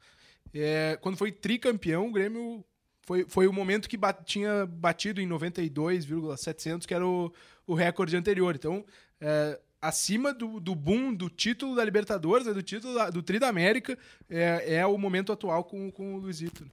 É, 0.54 0.98
quando 1.02 1.18
foi 1.18 1.30
tricampeão, 1.30 2.08
o 2.08 2.12
Grêmio 2.12 2.64
foi, 3.06 3.24
foi 3.28 3.46
o 3.46 3.52
momento 3.52 3.88
que 3.88 3.96
bat- 3.96 4.22
tinha 4.26 4.66
batido 4.66 5.20
em 5.20 5.26
92,700, 5.26 6.86
que 6.86 6.92
era 6.92 7.06
o, 7.06 7.32
o 7.66 7.74
recorde 7.74 8.16
anterior. 8.16 8.54
Então, 8.54 8.84
é, 9.20 9.58
acima 9.80 10.34
do, 10.34 10.60
do 10.60 10.74
boom 10.74 11.14
do 11.14 11.30
título 11.30 11.74
da 11.76 11.84
Libertadores, 11.84 12.46
né, 12.46 12.52
do 12.52 12.62
título 12.62 12.94
da- 12.94 13.08
do 13.10 13.22
Tri 13.22 13.38
da 13.38 13.48
América, 13.48 13.96
é, 14.28 14.74
é 14.76 14.86
o 14.86 14.98
momento 14.98 15.32
atual 15.32 15.64
com, 15.64 15.90
com 15.90 16.14
o 16.16 16.18
Luizito. 16.18 16.64
né? 16.64 16.70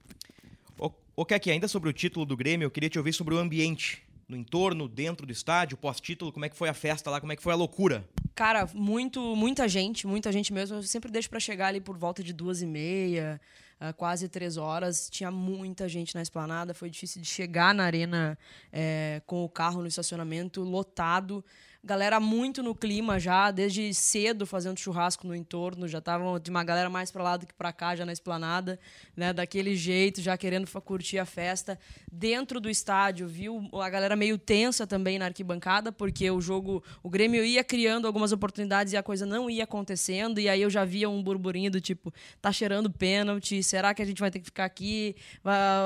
Ô, 0.78 0.90
ô 1.16 1.24
Keke, 1.24 1.50
ainda 1.50 1.68
sobre 1.68 1.88
o 1.88 1.92
título 1.92 2.26
do 2.26 2.36
Grêmio, 2.36 2.66
eu 2.66 2.70
queria 2.70 2.90
te 2.90 2.98
ouvir 2.98 3.12
sobre 3.12 3.34
o 3.34 3.38
ambiente. 3.38 4.02
No 4.26 4.36
entorno, 4.36 4.88
dentro 4.88 5.26
do 5.26 5.32
estádio, 5.32 5.76
pós-título, 5.76 6.32
como 6.32 6.46
é 6.46 6.48
que 6.48 6.56
foi 6.56 6.68
a 6.70 6.74
festa 6.74 7.10
lá, 7.10 7.20
como 7.20 7.32
é 7.32 7.36
que 7.36 7.42
foi 7.42 7.52
a 7.52 7.56
loucura? 7.56 8.04
Cara, 8.34 8.66
muito, 8.74 9.20
muita 9.36 9.68
gente, 9.68 10.06
muita 10.06 10.32
gente 10.32 10.50
mesmo. 10.52 10.78
Eu 10.78 10.82
sempre 10.82 11.12
deixo 11.12 11.28
pra 11.28 11.38
chegar 11.38 11.68
ali 11.68 11.78
por 11.80 11.96
volta 11.98 12.22
de 12.24 12.32
duas 12.32 12.62
e 12.62 12.66
meia, 12.66 13.38
ah, 13.80 13.92
quase 13.92 14.28
três 14.28 14.56
horas. 14.56 15.08
Tinha 15.10 15.30
muita 15.30 15.88
gente 15.88 16.14
na 16.14 16.22
esplanada. 16.22 16.74
Foi 16.74 16.88
difícil 16.90 17.20
de 17.20 17.28
chegar 17.28 17.74
na 17.74 17.84
arena 17.84 18.38
eh, 18.72 19.22
com 19.26 19.44
o 19.44 19.48
carro 19.48 19.80
no 19.80 19.88
estacionamento 19.88 20.62
lotado. 20.62 21.44
Galera 21.86 22.18
muito 22.18 22.62
no 22.62 22.74
clima 22.74 23.20
já, 23.20 23.50
desde 23.50 23.92
cedo 23.92 24.46
fazendo 24.46 24.78
churrasco 24.78 25.26
no 25.26 25.34
entorno. 25.34 25.86
Já 25.86 25.98
estavam 25.98 26.38
de 26.38 26.50
uma 26.50 26.64
galera 26.64 26.88
mais 26.88 27.10
pra 27.10 27.22
lá 27.22 27.36
do 27.36 27.46
que 27.46 27.52
pra 27.52 27.74
cá, 27.74 27.94
já 27.94 28.06
na 28.06 28.12
esplanada, 28.12 28.80
né? 29.14 29.34
Daquele 29.34 29.76
jeito, 29.76 30.22
já 30.22 30.34
querendo 30.38 30.66
curtir 30.80 31.18
a 31.18 31.26
festa. 31.26 31.78
Dentro 32.10 32.58
do 32.58 32.70
estádio, 32.70 33.28
viu 33.28 33.68
a 33.74 33.90
galera 33.90 34.16
meio 34.16 34.38
tensa 34.38 34.86
também 34.86 35.18
na 35.18 35.26
arquibancada, 35.26 35.92
porque 35.92 36.30
o 36.30 36.40
jogo, 36.40 36.82
o 37.02 37.10
Grêmio 37.10 37.44
ia 37.44 37.62
criando 37.62 38.06
algumas 38.06 38.32
oportunidades 38.32 38.94
e 38.94 38.96
a 38.96 39.02
coisa 39.02 39.26
não 39.26 39.50
ia 39.50 39.64
acontecendo. 39.64 40.40
E 40.40 40.48
aí 40.48 40.62
eu 40.62 40.70
já 40.70 40.86
via 40.86 41.10
um 41.10 41.22
burburinho 41.22 41.70
do 41.70 41.82
tipo, 41.82 42.10
tá 42.40 42.50
cheirando 42.50 42.90
pênalti, 42.90 43.62
será 43.62 43.92
que 43.92 44.00
a 44.00 44.06
gente 44.06 44.20
vai 44.20 44.30
ter 44.30 44.38
que 44.38 44.46
ficar 44.46 44.64
aqui? 44.64 45.16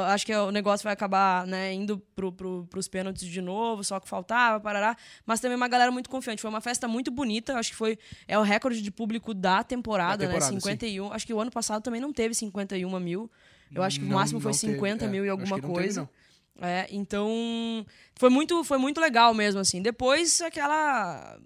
Acho 0.06 0.24
que 0.24 0.32
o 0.32 0.52
negócio 0.52 0.84
vai 0.84 0.92
acabar 0.92 1.44
né, 1.44 1.74
indo 1.74 1.98
pro, 2.14 2.30
pro, 2.30 2.68
pros 2.70 2.86
pênaltis 2.86 3.26
de 3.26 3.40
novo, 3.40 3.82
só 3.82 3.98
que 3.98 4.08
faltava, 4.08 4.60
parará. 4.60 4.96
Mas 5.26 5.40
também 5.40 5.56
uma 5.56 5.66
galera 5.66 5.87
muito 5.90 6.08
confiante. 6.10 6.40
Foi 6.42 6.50
uma 6.50 6.60
festa 6.60 6.86
muito 6.88 7.10
bonita, 7.10 7.54
acho 7.58 7.70
que 7.70 7.76
foi 7.76 7.98
é 8.26 8.38
o 8.38 8.42
recorde 8.42 8.80
de 8.82 8.90
público 8.90 9.32
da 9.34 9.62
temporada, 9.64 10.18
Da 10.26 10.32
temporada, 10.32 10.52
né? 10.52 10.60
sim. 10.60 10.66
51. 10.66 11.12
Acho 11.12 11.26
que 11.26 11.34
o 11.34 11.40
ano 11.40 11.50
passado 11.50 11.82
também 11.82 12.00
não 12.00 12.12
teve 12.12 12.34
51 12.34 12.98
mil. 13.00 13.30
Eu 13.74 13.82
acho 13.82 13.98
que 14.00 14.06
o 14.06 14.08
Não- 14.08 14.16
máximo 14.16 14.40
foi 14.40 14.52
não 14.52 14.58
teve, 14.58 14.72
50 14.74 15.04
é, 15.04 15.08
mil 15.08 15.24
e 15.24 15.28
acho 15.28 15.32
alguma 15.40 15.60
teve, 15.60 15.72
coisa. 15.72 16.00
não. 16.02 16.66
É, 16.68 16.86
então 16.90 17.86
foi 18.16 18.30
muito, 18.30 18.64
foi 18.64 18.78
muito 18.78 19.00
legal 19.00 19.32
mesmo, 19.34 19.60
assim. 19.60 19.80
Depois 19.80 20.40
aquela 20.40 21.38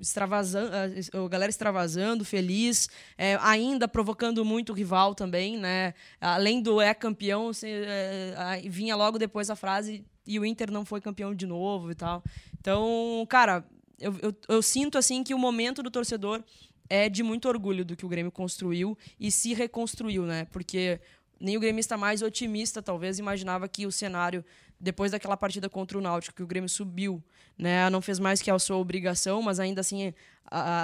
extravasando, 0.00 0.70
a 0.74 1.28
galera 1.28 1.50
extravasando, 1.50 2.24
feliz, 2.24 2.88
é, 3.16 3.38
ainda 3.40 3.88
provocando 3.88 4.44
muito 4.44 4.70
o 4.70 4.74
rival 4.74 5.14
também, 5.14 5.56
né? 5.56 5.94
Além 6.20 6.60
do 6.60 6.80
é 6.80 6.92
campeão, 6.92 7.52
se, 7.52 7.66
é, 7.68 8.60
vinha 8.66 8.94
logo 8.96 9.18
depois 9.18 9.48
a 9.50 9.56
frase 9.56 10.04
e 10.26 10.38
o 10.38 10.44
Inter 10.44 10.70
não 10.70 10.84
foi 10.84 11.00
campeão 11.00 11.34
de 11.34 11.46
novo 11.46 11.90
e 11.90 11.94
tal. 11.94 12.22
Então, 12.58 13.26
cara, 13.28 13.64
eu, 13.98 14.14
eu, 14.22 14.34
eu 14.48 14.62
sinto 14.62 14.98
assim 14.98 15.22
que 15.22 15.34
o 15.34 15.38
momento 15.38 15.82
do 15.82 15.90
torcedor 15.90 16.42
é 16.88 17.08
de 17.08 17.22
muito 17.22 17.48
orgulho 17.48 17.84
do 17.84 17.96
que 17.96 18.04
o 18.04 18.08
Grêmio 18.08 18.32
construiu 18.32 18.96
e 19.18 19.30
se 19.30 19.54
reconstruiu, 19.54 20.24
né? 20.24 20.46
Porque 20.46 21.00
nem 21.40 21.56
o 21.56 21.60
gremista 21.60 21.96
mais 21.96 22.22
otimista, 22.22 22.82
talvez, 22.82 23.18
imaginava 23.18 23.68
que 23.68 23.86
o 23.86 23.92
cenário, 23.92 24.44
depois 24.78 25.12
daquela 25.12 25.36
partida 25.36 25.68
contra 25.68 25.98
o 25.98 26.00
Náutico, 26.00 26.36
que 26.36 26.42
o 26.42 26.46
Grêmio 26.46 26.68
subiu, 26.68 27.22
né? 27.58 27.88
Não 27.90 28.00
fez 28.00 28.18
mais 28.18 28.40
que 28.40 28.50
a 28.50 28.58
sua 28.58 28.76
obrigação, 28.76 29.42
mas 29.42 29.58
ainda 29.60 29.80
assim, 29.80 30.12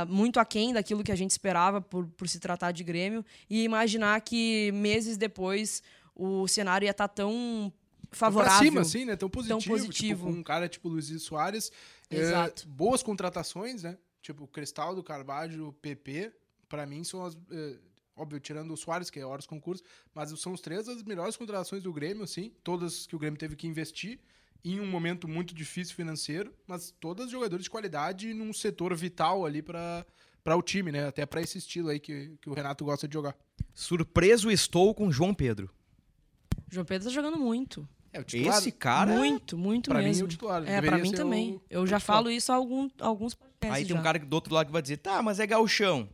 muito 0.08 0.40
aquém 0.40 0.72
daquilo 0.72 1.04
que 1.04 1.12
a 1.12 1.16
gente 1.16 1.30
esperava 1.30 1.80
por, 1.80 2.06
por 2.08 2.28
se 2.28 2.38
tratar 2.38 2.72
de 2.72 2.82
Grêmio. 2.82 3.24
E 3.48 3.62
imaginar 3.62 4.20
que 4.20 4.72
meses 4.72 5.16
depois 5.16 5.82
o 6.14 6.46
cenário 6.48 6.84
ia 6.86 6.90
estar 6.90 7.08
tão 7.08 7.72
favorável. 8.10 8.58
Pra 8.58 8.64
cima, 8.64 8.80
assim, 8.80 9.04
né? 9.04 9.16
Tão 9.16 9.28
positivo. 9.30 9.76
positivo. 9.76 10.20
Tipo, 10.20 10.32
com 10.32 10.38
um 10.40 10.42
cara 10.42 10.68
tipo 10.68 10.88
Luiz 10.88 11.08
Soares. 11.22 11.70
é, 12.10 12.16
Exato. 12.16 12.68
boas 12.68 13.02
contratações, 13.02 13.82
né? 13.82 13.96
Tipo, 14.22 14.46
Cristaldo, 14.46 15.02
Carvalho, 15.02 15.72
PP. 15.80 16.32
Pra 16.68 16.86
mim, 16.86 17.02
são 17.04 17.24
as... 17.24 17.36
é, 17.50 17.76
óbvio, 18.16 18.38
tirando 18.38 18.72
o 18.72 18.76
Soares, 18.76 19.10
que 19.10 19.18
é 19.18 19.24
horas 19.24 19.46
concurso. 19.46 19.82
Mas 20.14 20.38
são 20.38 20.52
os 20.52 20.60
três 20.60 20.88
as 20.88 21.02
melhores 21.02 21.36
contratações 21.36 21.82
do 21.82 21.92
Grêmio, 21.92 22.24
assim. 22.24 22.52
Todas 22.62 23.06
que 23.06 23.16
o 23.16 23.18
Grêmio 23.18 23.38
teve 23.38 23.56
que 23.56 23.66
investir. 23.66 24.18
Em 24.62 24.78
um 24.78 24.86
momento 24.86 25.26
muito 25.26 25.54
difícil 25.54 25.94
financeiro. 25.94 26.54
Mas 26.66 26.94
todas 27.00 27.30
jogadores 27.30 27.64
de 27.64 27.70
qualidade 27.70 28.34
num 28.34 28.52
setor 28.52 28.94
vital 28.94 29.44
ali 29.46 29.62
pra... 29.62 30.04
Para 30.42 30.56
o 30.56 30.62
time, 30.62 30.90
né? 30.90 31.06
Até 31.06 31.26
pra 31.26 31.42
esse 31.42 31.58
estilo 31.58 31.90
aí 31.90 32.00
que, 32.00 32.34
que 32.40 32.48
o 32.48 32.54
Renato 32.54 32.82
gosta 32.82 33.06
de 33.06 33.12
jogar. 33.12 33.36
Surpreso 33.74 34.50
estou 34.50 34.94
com 34.94 35.12
João 35.12 35.34
Pedro. 35.34 35.70
João 36.70 36.86
Pedro 36.86 37.08
tá 37.08 37.14
jogando 37.14 37.38
muito. 37.38 37.86
É, 38.12 38.18
o 38.20 38.24
Esse 38.32 38.72
cara. 38.72 39.12
Muito, 39.12 39.56
muito 39.56 39.90
pra 39.90 40.00
mim, 40.00 40.06
mesmo. 40.06 40.22
é 40.22 40.24
o 40.24 40.28
titular. 40.28 40.62
É, 40.68 40.80
pra 40.82 40.98
mim 40.98 41.12
também. 41.12 41.52
o- 41.54 41.62
Eu 41.70 41.82
o 41.82 41.86
já 41.86 41.98
titular. 42.00 42.16
falo 42.18 42.30
isso 42.30 42.50
há 42.50 42.56
algum, 42.56 42.88
alguns 43.00 43.34
podcasts 43.34 43.78
Aí 43.78 43.84
tem 43.86 43.94
um 43.94 43.98
já. 43.98 44.02
cara 44.02 44.18
do 44.18 44.34
outro 44.34 44.52
lado 44.54 44.66
que 44.66 44.72
vai 44.72 44.82
dizer, 44.82 44.96
tá, 44.96 45.22
mas 45.22 45.38
é 45.38 45.46
gauchão. 45.46 46.08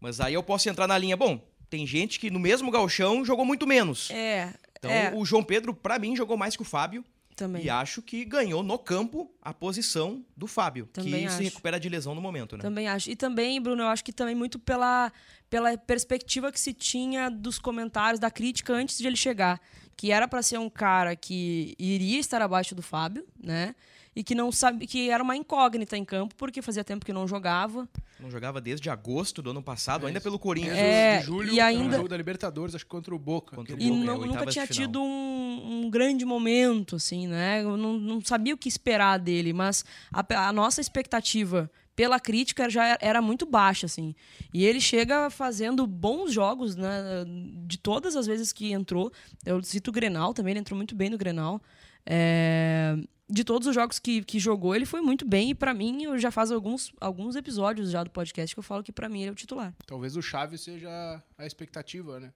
Mas 0.00 0.20
aí 0.20 0.32
eu 0.34 0.42
posso 0.42 0.68
entrar 0.68 0.86
na 0.86 0.96
linha. 0.96 1.16
Bom, 1.16 1.40
tem 1.68 1.86
gente 1.86 2.18
que 2.18 2.30
no 2.30 2.38
mesmo 2.40 2.70
gauchão 2.70 3.24
jogou 3.24 3.44
muito 3.44 3.66
menos. 3.66 4.10
É, 4.10 4.54
Então 4.78 4.90
é, 4.90 5.12
o 5.14 5.24
João 5.24 5.42
Pedro, 5.42 5.74
pra 5.74 5.98
mim, 5.98 6.14
jogou 6.16 6.36
mais 6.36 6.56
que 6.56 6.62
o 6.62 6.64
Fábio. 6.64 7.04
também. 7.36 7.64
E 7.64 7.68
acho 7.70 8.00
que 8.00 8.24
ganhou 8.24 8.62
no 8.62 8.78
campo 8.78 9.28
a 9.42 9.52
posição 9.52 10.24
do 10.36 10.46
Fábio, 10.46 10.86
Também 10.92 11.22
que 11.22 11.26
acho. 11.26 11.36
se 11.38 11.42
recupera 11.42 11.80
de 11.80 11.88
lesão 11.88 12.14
no 12.14 12.20
momento, 12.20 12.56
né? 12.56 12.62
Também 12.62 12.86
acho. 12.86 13.10
E 13.10 13.16
também, 13.16 13.60
Bruno, 13.60 13.82
eu 13.82 13.88
acho 13.88 14.04
que 14.04 14.12
também 14.12 14.36
muito 14.36 14.56
pela, 14.56 15.12
pela 15.50 15.76
perspectiva 15.76 16.52
que 16.52 16.60
se 16.60 16.72
tinha 16.72 17.28
dos 17.28 17.58
comentários, 17.58 18.20
da 18.20 18.30
crítica 18.30 18.72
antes 18.72 18.96
de 18.98 19.06
ele 19.08 19.16
chegar. 19.16 19.60
Que 19.96 20.12
era 20.12 20.26
pra 20.28 20.42
ser 20.42 20.58
um 20.58 20.68
cara 20.70 21.14
que 21.16 21.74
iria 21.78 22.18
estar 22.18 22.42
abaixo 22.42 22.74
do 22.74 22.82
Fábio, 22.82 23.26
né? 23.42 23.74
E 24.16 24.22
que 24.22 24.34
não 24.34 24.52
sabe 24.52 24.86
que 24.86 25.10
era 25.10 25.22
uma 25.22 25.36
incógnita 25.36 25.96
em 25.96 26.04
campo, 26.04 26.34
porque 26.36 26.62
fazia 26.62 26.84
tempo 26.84 27.04
que 27.04 27.12
não 27.12 27.26
jogava. 27.26 27.88
Não 28.20 28.30
jogava 28.30 28.60
desde 28.60 28.88
agosto 28.88 29.42
do 29.42 29.50
ano 29.50 29.62
passado, 29.62 30.06
ainda 30.06 30.20
pelo 30.20 30.38
Corinthians. 30.38 30.76
É, 30.78 31.18
de 31.18 31.24
julho, 31.24 31.52
e 31.52 31.60
ainda- 31.60 31.84
no 31.88 31.96
jogo 31.96 32.08
da 32.08 32.16
Libertadores, 32.16 32.74
acho 32.76 32.84
que 32.84 32.90
contra 32.90 33.12
o 33.14 33.18
Boca. 33.18 33.56
Contra 33.56 33.72
o 33.72 33.76
aquele 33.76 33.90
E 33.90 33.92
Boca, 33.92 34.06
jogo. 34.06 34.22
é, 34.24 34.26
não- 34.26 34.34
nunca 34.34 34.46
tinha 34.46 34.66
tido 34.68 35.02
um, 35.02 35.84
um 35.86 35.90
grande 35.90 36.24
momento, 36.24 36.94
assim, 36.96 37.26
né? 37.26 37.62
Eu 37.62 37.76
não, 37.76 37.94
não 37.98 38.20
sabia 38.24 38.54
o 38.54 38.56
que 38.58 38.68
esperar 38.68 39.18
dele, 39.18 39.52
mas 39.52 39.84
a, 40.12 40.48
a 40.48 40.52
nossa 40.52 40.80
expectativa 40.80 41.68
pela 41.96 42.18
crítica 42.20 42.68
já 42.70 42.86
era, 42.86 42.98
era 43.00 43.22
muito 43.22 43.44
baixa, 43.46 43.86
assim. 43.86 44.14
E 44.52 44.64
ele 44.64 44.80
chega 44.80 45.28
fazendo 45.30 45.86
bons 45.88 46.32
jogos, 46.32 46.76
né? 46.76 47.24
De 47.66 47.78
todas 47.78 48.14
as 48.16 48.26
vezes 48.26 48.52
que 48.52 48.72
entrou. 48.72 49.12
Eu 49.44 49.60
cito 49.62 49.90
o 49.90 49.92
Grenal 49.92 50.32
também, 50.32 50.52
ele 50.52 50.60
entrou 50.60 50.76
muito 50.76 50.94
bem 50.94 51.10
no 51.10 51.18
Grenal. 51.18 51.60
É, 52.06 52.96
de 53.28 53.42
todos 53.44 53.66
os 53.68 53.74
jogos 53.74 53.98
que, 53.98 54.22
que 54.22 54.38
jogou, 54.38 54.74
ele 54.74 54.84
foi 54.86 55.00
muito 55.00 55.26
bem. 55.26 55.50
E 55.50 55.54
pra 55.54 55.72
mim, 55.72 56.02
eu 56.04 56.18
já 56.18 56.30
faz 56.30 56.50
alguns, 56.50 56.92
alguns 57.00 57.36
episódios 57.36 57.90
já 57.90 58.04
do 58.04 58.10
podcast 58.10 58.54
que 58.54 58.58
eu 58.58 58.62
falo 58.62 58.82
que 58.82 58.92
pra 58.92 59.08
mim 59.08 59.20
ele 59.20 59.28
é 59.30 59.32
o 59.32 59.34
titular. 59.36 59.74
Talvez 59.86 60.16
o 60.16 60.22
Chaves 60.22 60.60
seja 60.60 61.22
a 61.38 61.46
expectativa, 61.46 62.20
né? 62.20 62.32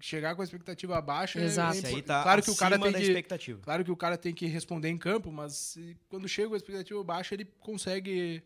Chegar 0.00 0.34
com 0.34 0.42
a 0.42 0.44
expectativa 0.44 1.00
baixa. 1.00 1.40
é- 1.40 1.44
Exato. 1.44 1.86
É, 1.86 1.88
aí 1.88 2.02
tá 2.02 2.22
claro 2.22 2.42
que 2.42 2.50
o 2.50 2.56
cara 2.56 2.78
tem 2.78 2.92
que, 2.92 3.02
expectativa. 3.02 3.60
Claro 3.62 3.84
que 3.84 3.90
o 3.90 3.96
cara 3.96 4.18
tem 4.18 4.34
que 4.34 4.46
responder 4.46 4.88
em 4.90 4.98
campo, 4.98 5.32
mas 5.32 5.54
se- 5.54 5.96
quando 6.08 6.28
chega 6.28 6.48
com 6.48 6.54
a 6.54 6.56
expectativa 6.58 7.02
baixa, 7.02 7.34
ele 7.34 7.46
consegue 7.60 8.42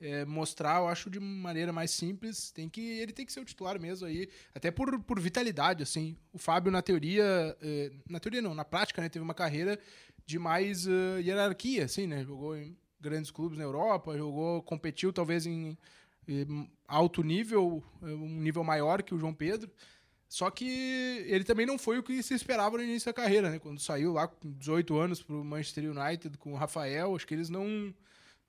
é, 0.00 0.24
mostrar, 0.24 0.80
eu 0.80 0.88
acho, 0.88 1.08
de 1.08 1.20
maneira 1.20 1.72
mais 1.72 1.90
simples. 1.92 2.50
Tem 2.50 2.68
que, 2.68 2.80
ele 2.80 3.12
tem 3.12 3.24
que 3.24 3.32
ser 3.32 3.40
o 3.40 3.44
titular 3.44 3.78
mesmo 3.78 4.06
aí, 4.06 4.28
até 4.52 4.70
por, 4.70 4.98
por 5.00 5.20
vitalidade, 5.20 5.82
assim. 5.84 6.16
O 6.32 6.38
Fábio, 6.38 6.72
na 6.72 6.82
teoria, 6.82 7.56
é, 7.62 7.92
na 8.10 8.18
teoria 8.18 8.42
não, 8.42 8.54
na 8.54 8.64
prática, 8.64 9.00
né, 9.00 9.08
teve 9.08 9.22
uma 9.22 9.32
carreira 9.34 9.78
de 10.26 10.38
mais 10.38 10.86
é, 10.86 11.20
hierarquia, 11.20 11.84
assim, 11.84 12.06
né? 12.06 12.24
Jogou 12.24 12.56
em 12.56 12.76
grandes 13.00 13.30
clubes 13.30 13.58
na 13.58 13.64
Europa, 13.64 14.16
jogou, 14.16 14.62
competiu 14.62 15.12
talvez 15.12 15.46
em, 15.46 15.76
em 16.26 16.70
alto 16.88 17.22
nível, 17.22 17.82
é, 18.02 18.06
um 18.06 18.40
nível 18.40 18.64
maior 18.64 19.02
que 19.02 19.14
o 19.14 19.18
João 19.18 19.34
Pedro. 19.34 19.70
Só 20.28 20.50
que 20.50 21.24
ele 21.26 21.44
também 21.44 21.66
não 21.66 21.78
foi 21.78 21.98
o 21.98 22.02
que 22.02 22.22
se 22.22 22.34
esperava 22.34 22.76
no 22.76 22.82
início 22.82 23.06
da 23.06 23.12
carreira, 23.12 23.50
né? 23.50 23.58
Quando 23.58 23.78
saiu 23.78 24.12
lá 24.12 24.26
com 24.26 24.50
18 24.52 24.98
anos 24.98 25.22
pro 25.22 25.44
Manchester 25.44 25.84
United 25.90 26.38
com 26.38 26.52
o 26.52 26.56
Rafael, 26.56 27.14
acho 27.14 27.26
que 27.26 27.34
eles 27.34 27.50
não, 27.50 27.94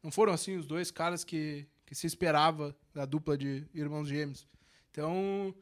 não 0.01 0.09
foram 0.09 0.33
assim 0.33 0.55
os 0.55 0.65
dois 0.65 0.89
caras 0.89 1.23
que, 1.23 1.67
que 1.85 1.93
se 1.93 2.07
esperava 2.07 2.75
da 2.93 3.05
dupla 3.05 3.37
de 3.37 3.67
irmãos 3.73 4.07
gêmeos. 4.07 4.47
Então, 4.89 5.53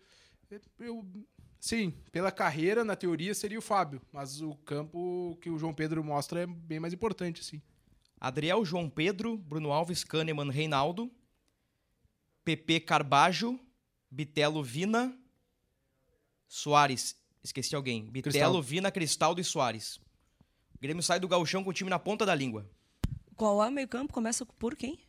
eu, 0.80 1.06
sim, 1.64 1.94
pela 2.12 2.30
carreira, 2.30 2.84
na 2.84 2.94
teoria, 2.94 3.34
seria 3.34 3.58
o 3.58 3.62
Fábio, 3.62 4.02
mas 4.12 4.42
o 4.42 4.54
campo 4.66 5.38
que 5.42 5.50
o 5.50 5.58
João 5.58 5.74
Pedro 5.74 6.04
mostra 6.04 6.42
é 6.42 6.46
bem 6.46 6.78
mais 6.78 6.94
importante, 6.94 7.40
assim. 7.40 7.62
Adriel, 8.20 8.66
João 8.66 8.90
Pedro, 8.90 9.38
Bruno 9.38 9.72
Alves, 9.72 10.04
Kahneman, 10.04 10.50
Reinaldo, 10.50 11.10
PP 12.44 12.82
Carbajo, 12.82 13.58
Bitelo, 14.12 14.62
Vina, 14.62 15.18
Soares, 16.48 17.16
esqueci 17.42 17.74
alguém. 17.76 18.10
Bitelo, 18.10 18.34
Cristaldo. 18.34 18.62
Vina, 18.62 18.92
Cristaldo 18.92 19.40
e 19.40 19.44
Soares. 19.44 19.96
O 20.76 20.80
Grêmio 20.82 21.02
sai 21.02 21.20
do 21.20 21.28
gauchão 21.30 21.64
com 21.64 21.70
o 21.70 21.74
time 21.74 21.90
na 21.90 21.98
ponta 21.98 22.26
da 22.26 22.36
língua. 22.36 22.70
Qual 23.38 23.64
é 23.64 23.68
o 23.68 23.72
meio 23.72 23.88
campo? 23.88 24.14
Começa 24.14 24.46
por 24.46 24.76
quem? 24.76 25.00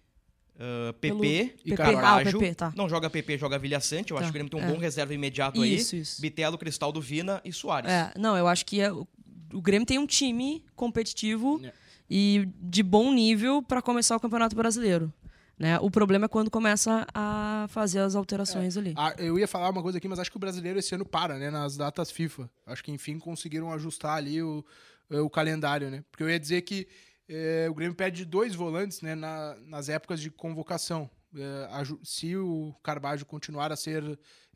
Uh, 0.57 0.93
PP, 0.95 1.57
E 1.65 1.75
Carbajo. 1.75 2.07
Ah, 2.07 2.21
o 2.37 2.41
PP, 2.41 2.55
tá. 2.55 2.73
Não 2.77 2.89
joga 2.89 3.11
PP, 3.11 3.37
joga 3.39 3.59
Vilha 3.59 3.81
Sante. 3.81 4.13
Eu 4.13 4.17
acho 4.19 4.27
Tá, 4.27 4.27
que 4.27 4.31
o 4.31 4.33
Grêmio 4.35 4.51
tem 4.51 4.61
um 4.61 4.63
é. 4.65 4.73
bom 4.73 4.79
reserva 4.79 5.13
imediato 5.13 5.65
Isso, 5.65 5.97
aí. 5.97 6.01
isso. 6.03 6.21
Bitelo, 6.23 6.57
Cristaldo, 6.57 7.01
Vina 7.01 7.41
e 7.45 7.53
Soares. 7.53 7.91
É, 7.91 8.13
não, 8.17 8.37
eu 8.37 8.47
acho 8.47 8.65
que 8.65 8.81
é- 8.81 8.93
o 8.93 9.61
Grêmio 9.61 9.85
tem 9.87 9.99
um 9.99 10.07
time 10.07 10.65
competitivo 10.77 11.61
É. 11.65 11.73
e 12.09 12.49
de 12.61 12.83
bom 12.85 13.13
nível 13.13 13.63
para 13.63 13.83
começar 13.83 14.15
o 14.17 14.21
Campeonato 14.21 14.55
Brasileiro. 14.55 15.13
Né? 15.59 15.79
O 15.81 15.89
problema 15.91 16.25
é 16.27 16.29
quando 16.29 16.51
começa 16.51 17.07
a 17.15 17.67
fazer 17.69 18.01
as 18.01 18.15
alterações 18.17 18.77
ali. 18.77 18.93
Ah, 18.97 19.15
eu 19.19 19.39
ia 19.39 19.47
falar 19.47 19.71
uma 19.71 19.83
coisa 19.83 19.99
aqui, 19.99 20.09
mas 20.09 20.19
acho 20.19 20.31
que 20.31 20.37
o 20.37 20.41
brasileiro 20.41 20.79
esse 20.81 20.95
ano 20.95 21.05
para, 21.05 21.39
né? 21.39 21.49
Nas 21.51 21.77
datas 21.77 22.11
FIFA. 22.11 22.51
Acho 22.67 22.83
que, 22.83 22.91
enfim, 22.91 23.19
conseguiram 23.21 23.73
ajustar 23.73 24.17
ali 24.17 24.43
o, 24.43 24.65
o 25.11 25.31
calendário, 25.31 25.91
né? 25.91 26.03
Porque 26.11 26.25
eu 26.25 26.31
ia 26.31 26.41
dizer 26.41 26.63
que 26.63 26.89
eh, 27.29 27.67
o 27.71 27.75
Grêmio 27.75 27.95
perde 27.95 28.25
dois 28.25 28.55
volantes 28.55 29.01
né, 29.01 29.15
na- 29.15 29.57
nas 29.67 29.89
épocas 29.89 30.21
de 30.21 30.31
convocação. 30.31 31.09
Eh, 31.37 31.69
aju- 31.73 31.99
se 32.05 32.37
o 32.37 32.73
Carbajo 32.83 33.27
continuar 33.27 33.73
a 33.73 33.77
ser 33.77 34.03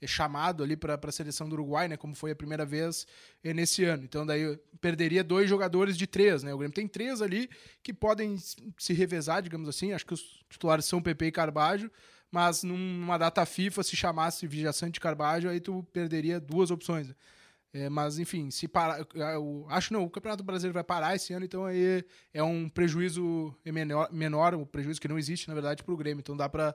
eh, 0.01 0.07
chamado 0.07 0.63
ali 0.63 0.77
para 0.77 0.99
a 1.03 1.13
seleção 1.13 1.49
do 1.49 1.55
Uruguai, 1.55 1.89
né? 1.89 1.97
Como 1.97 2.15
foi 2.15 2.31
a 2.31 2.37
primeira 2.37 2.65
vez 2.65 3.05
eh, 3.43 3.53
nesse 3.53 3.85
ano. 3.85 4.05
Então, 4.05 4.25
daí 4.25 4.57
perderia 4.81 5.25
dois 5.25 5.49
jogadores 5.51 5.97
de 5.97 6.07
três, 6.07 6.43
né? 6.45 6.55
O 6.55 6.59
Grêmio 6.59 6.75
tem 6.75 6.87
três 6.87 7.21
ali 7.21 7.51
que 7.83 7.93
podem 7.93 8.37
se 8.79 8.93
revezar, 8.93 9.43
digamos 9.43 9.69
assim. 9.69 9.93
Acho 9.93 10.07
que 10.07 10.15
os 10.15 10.45
titulares 10.49 10.85
são 10.85 11.03
PP 11.03 11.27
e 11.27 11.33
Carbajo 11.33 11.91
mas 12.31 12.63
numa 12.63 13.17
data 13.17 13.47
FIFA, 13.47 13.83
se 13.83 13.97
chamasse 13.97 14.47
Vijaçante 14.47 15.01
Carbajo, 15.01 15.49
aí 15.49 15.61
tu 15.61 15.83
perderia 15.95 16.39
duas 16.39 16.71
opções. 16.71 17.09
né? 17.09 17.15
É, 17.73 17.89
mas, 17.89 18.19
enfim, 18.19 18.51
se 18.51 18.67
parar. 18.67 19.07
Eu 19.15 19.67
acho 19.69 19.93
não, 19.93 20.05
o 20.05 20.11
Campeonato 20.11 20.43
Brasileiro 20.43 20.75
vai 20.75 20.85
parar 20.85 21.15
esse 21.15 21.33
ano, 21.33 21.45
então 21.45 21.67
aí 21.67 22.05
é 22.33 22.43
um 22.43 22.69
prejuízo 22.69 23.55
menor, 23.65 24.11
menor 24.11 24.55
um 24.55 24.65
prejuízo 24.65 25.01
que 25.01 25.09
não 25.09 25.19
existe, 25.19 25.49
na 25.49 25.55
verdade, 25.55 25.83
para 25.83 25.93
o 25.93 25.97
Grêmio. 25.97 26.21
Então 26.21 26.37
dá 26.37 26.49
para, 26.49 26.75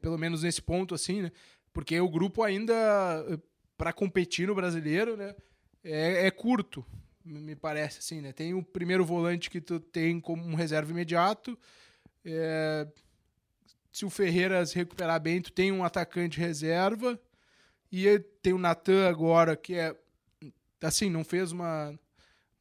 pelo 0.00 0.16
menos 0.16 0.42
nesse 0.42 0.62
ponto, 0.62 0.94
assim, 0.94 1.22
né? 1.22 1.32
Porque 1.72 2.00
o 2.00 2.08
grupo 2.08 2.42
ainda, 2.42 2.74
para 3.76 3.92
competir 3.92 4.46
no 4.46 4.54
brasileiro, 4.54 5.16
né, 5.16 5.34
é, 5.82 6.26
é 6.26 6.30
curto, 6.30 6.84
me 7.24 7.54
parece, 7.56 7.98
assim, 7.98 8.20
né? 8.20 8.32
Tem 8.32 8.54
o 8.54 8.62
primeiro 8.62 9.04
volante 9.04 9.50
que 9.50 9.60
tu 9.60 9.80
tem 9.80 10.20
como 10.20 10.44
um 10.44 10.54
reserva 10.54 10.90
imediato. 10.90 11.58
É, 12.24 12.86
se 13.92 14.04
o 14.04 14.10
Ferreira 14.10 14.64
se 14.64 14.76
recuperar 14.76 15.20
bem, 15.20 15.42
tu 15.42 15.52
tem 15.52 15.72
um 15.72 15.84
atacante 15.84 16.38
reserva. 16.38 17.20
E 17.92 18.20
tem 18.40 18.52
o 18.52 18.58
Natan 18.58 19.08
agora, 19.08 19.56
que 19.56 19.74
é. 19.74 19.96
Assim, 20.82 21.10
não 21.10 21.24
fez 21.24 21.52
uma, 21.52 21.98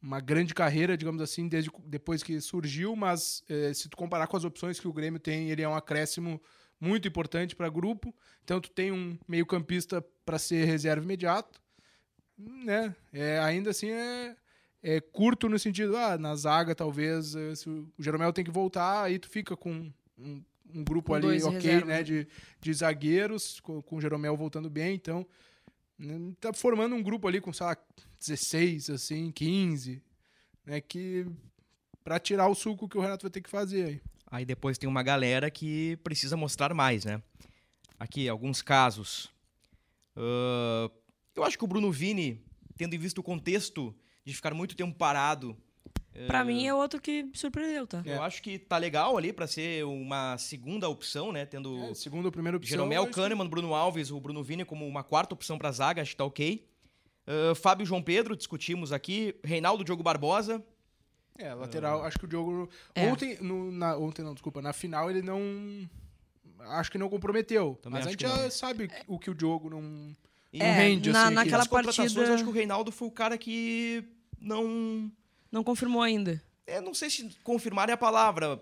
uma 0.02 0.20
grande 0.20 0.54
carreira, 0.54 0.98
digamos 0.98 1.22
assim, 1.22 1.48
desde 1.48 1.72
depois 1.86 2.24
que 2.24 2.40
surgiu, 2.40 2.96
mas 2.96 3.44
eh, 3.50 3.74
se 3.74 3.90
tu 3.90 3.98
comparar 3.98 4.28
com 4.28 4.38
as 4.38 4.44
opções 4.44 4.80
que 4.80 4.88
o 4.88 4.94
Grêmio 4.94 5.20
tem, 5.20 5.50
ele 5.50 5.62
é 5.62 5.68
um 5.70 5.76
acréscimo 5.76 6.42
muito 6.80 7.08
importante 7.08 7.56
para 7.56 7.70
grupo. 7.70 8.14
Então 8.44 8.62
tu 8.62 8.70
tem 8.72 8.92
um 8.92 9.18
meio-campista 9.28 10.02
para 10.26 10.40
ser 10.40 10.66
reserva 10.66 11.04
imediato, 11.04 11.62
né? 12.38 12.96
É, 13.12 13.40
ainda 13.40 13.72
assim 13.72 13.90
é, 13.90 14.36
é 14.82 15.02
curto 15.02 15.50
no 15.50 15.60
sentido, 15.60 15.98
ah, 15.98 16.18
na 16.18 16.36
zaga 16.36 16.74
talvez, 16.74 17.36
eh, 17.36 17.56
se 17.56 17.70
o 17.70 17.92
Jeromel 18.00 18.32
tem 18.32 18.46
que 18.46 18.52
voltar, 18.52 19.04
aí 19.04 19.20
tu 19.20 19.30
fica 19.30 19.58
com 19.58 19.92
um, 20.18 20.44
um 20.74 20.84
grupo 20.84 21.08
Com 21.10 21.16
ali 21.16 21.44
ok, 21.44 21.54
reservas. 21.54 21.88
né, 21.90 22.04
de, 22.04 22.28
de 22.62 22.74
zagueiros, 22.74 23.60
com, 23.60 23.82
com 23.82 23.98
o 23.98 24.02
Jeromel 24.02 24.38
voltando 24.38 24.70
bem, 24.70 24.96
então 24.96 25.20
né, 25.20 25.26
tá 26.40 26.54
formando 26.54 26.96
um 26.96 27.04
grupo 27.04 27.28
ali 27.28 27.42
com, 27.42 27.52
sei 27.52 27.66
lá, 27.66 27.78
16, 28.20 28.90
assim, 28.90 29.32
15, 29.32 30.02
né, 30.66 30.82
que 30.82 31.26
para 32.04 32.20
tirar 32.20 32.48
o 32.48 32.56
suco 32.56 32.88
que 32.88 32.98
o 32.98 33.02
Renato 33.02 33.24
vai 33.24 33.32
ter 33.32 33.42
que 33.42 33.50
fazer 33.50 33.86
aí. 33.86 34.02
Aí 34.32 34.46
depois 34.46 34.78
tem 34.78 34.88
uma 34.88 35.04
galera 35.04 35.50
que 35.50 35.98
precisa 36.04 36.38
mostrar 36.38 36.74
mais, 36.74 37.04
né? 37.06 37.22
Aqui, 38.00 38.30
alguns 38.30 38.62
casos. 38.62 39.32
Ah, 40.16 40.90
eu 41.36 41.44
acho 41.44 41.58
que 41.58 41.64
o 41.64 41.68
Bruno 41.68 41.92
Vini, 41.92 42.42
tendo 42.78 42.96
em 42.96 43.00
vista 43.00 43.20
o 43.20 43.24
contexto 43.24 43.96
de 44.26 44.34
ficar 44.34 44.54
muito 44.54 44.76
tempo 44.76 44.98
parado, 44.98 45.58
Pra 46.28 46.44
mim 46.44 46.66
é 46.68 46.74
outro 46.74 47.00
que 47.02 47.30
surpreendeu, 47.34 47.86
tá? 47.88 48.02
É. 48.06 48.16
eu 48.16 48.22
acho 48.24 48.42
que 48.42 48.58
tá 48.60 48.78
legal 48.78 49.18
ali 49.18 49.32
pra 49.34 49.48
ser 49.48 49.86
uma 49.86 50.38
segunda 50.38 50.88
opção, 50.90 51.32
né? 51.32 51.46
Tendo 51.46 51.78
É, 51.86 51.94
segundo 51.94 52.28
a 52.28 52.32
primeira 52.32 52.58
opção. 52.58 52.70
Jeromel 52.72 53.06
que- 53.08 53.14
Kahneman, 53.14 53.48
Bruno 53.48 53.74
Alves, 53.74 54.12
o 54.12 54.20
Bruno 54.20 54.44
Vini 54.44 54.66
como 54.66 54.86
uma 54.88 55.04
quarta 55.04 55.34
opção 55.34 55.58
pra 55.58 55.72
zaga, 55.72 56.02
acho 56.02 56.12
que 56.12 56.18
tá 56.18 56.26
ok. 56.26 56.68
Ah, 57.28 57.54
Fábio 57.56 57.86
João 57.86 58.02
Pedro, 58.02 58.36
discutimos 58.36 58.92
aqui. 58.92 59.36
Reinaldo 59.44 59.84
Diogo 59.84 60.02
Barbosa. 60.04 60.64
É, 61.38 61.54
lateral, 61.54 62.04
acho 62.04 62.20
que 62.20 62.26
o 62.26 62.28
Diogo. 62.28 62.70
É. 62.94 63.08
Ontem, 63.08 63.38
no, 63.40 63.72
na, 63.72 63.96
ontem 63.98 64.22
não, 64.24 64.34
desculpa, 64.34 64.62
na 64.62 64.74
final 64.74 65.10
ele 65.10 65.22
não. 65.22 65.40
Acho 66.72 66.92
que 66.92 66.98
não 66.98 67.08
comprometeu. 67.08 67.80
Também 67.82 68.00
mas 68.00 68.08
a 68.08 68.10
gente 68.12 68.22
já 68.22 68.36
não. 68.36 68.52
sabe 68.52 68.90
o 69.08 69.18
que 69.18 69.30
o 69.30 69.34
Diogo 69.34 69.70
não, 69.70 70.14
E 70.52 70.62
É, 70.62 70.72
rende, 70.74 71.12
na- 71.12 71.26
assim. 71.28 71.34
naquela 71.36 71.60
nas 71.60 71.68
partida- 71.68 72.22
eu 72.22 72.34
acho 72.34 72.44
que 72.44 72.50
o 72.50 72.54
Reinaldo 72.54 72.92
foi 72.92 73.08
o 73.08 73.12
cara 73.12 73.38
que 73.38 74.04
não 74.42 75.10
Não 75.52 75.64
confirmou 75.64 76.02
ainda. 76.02 76.42
É, 76.68 76.80
não 76.82 76.94
sei 76.94 77.10
se 77.10 77.30
confirmar 77.44 77.90
é 77.90 77.94
a 77.94 77.98
palavra. 77.98 78.60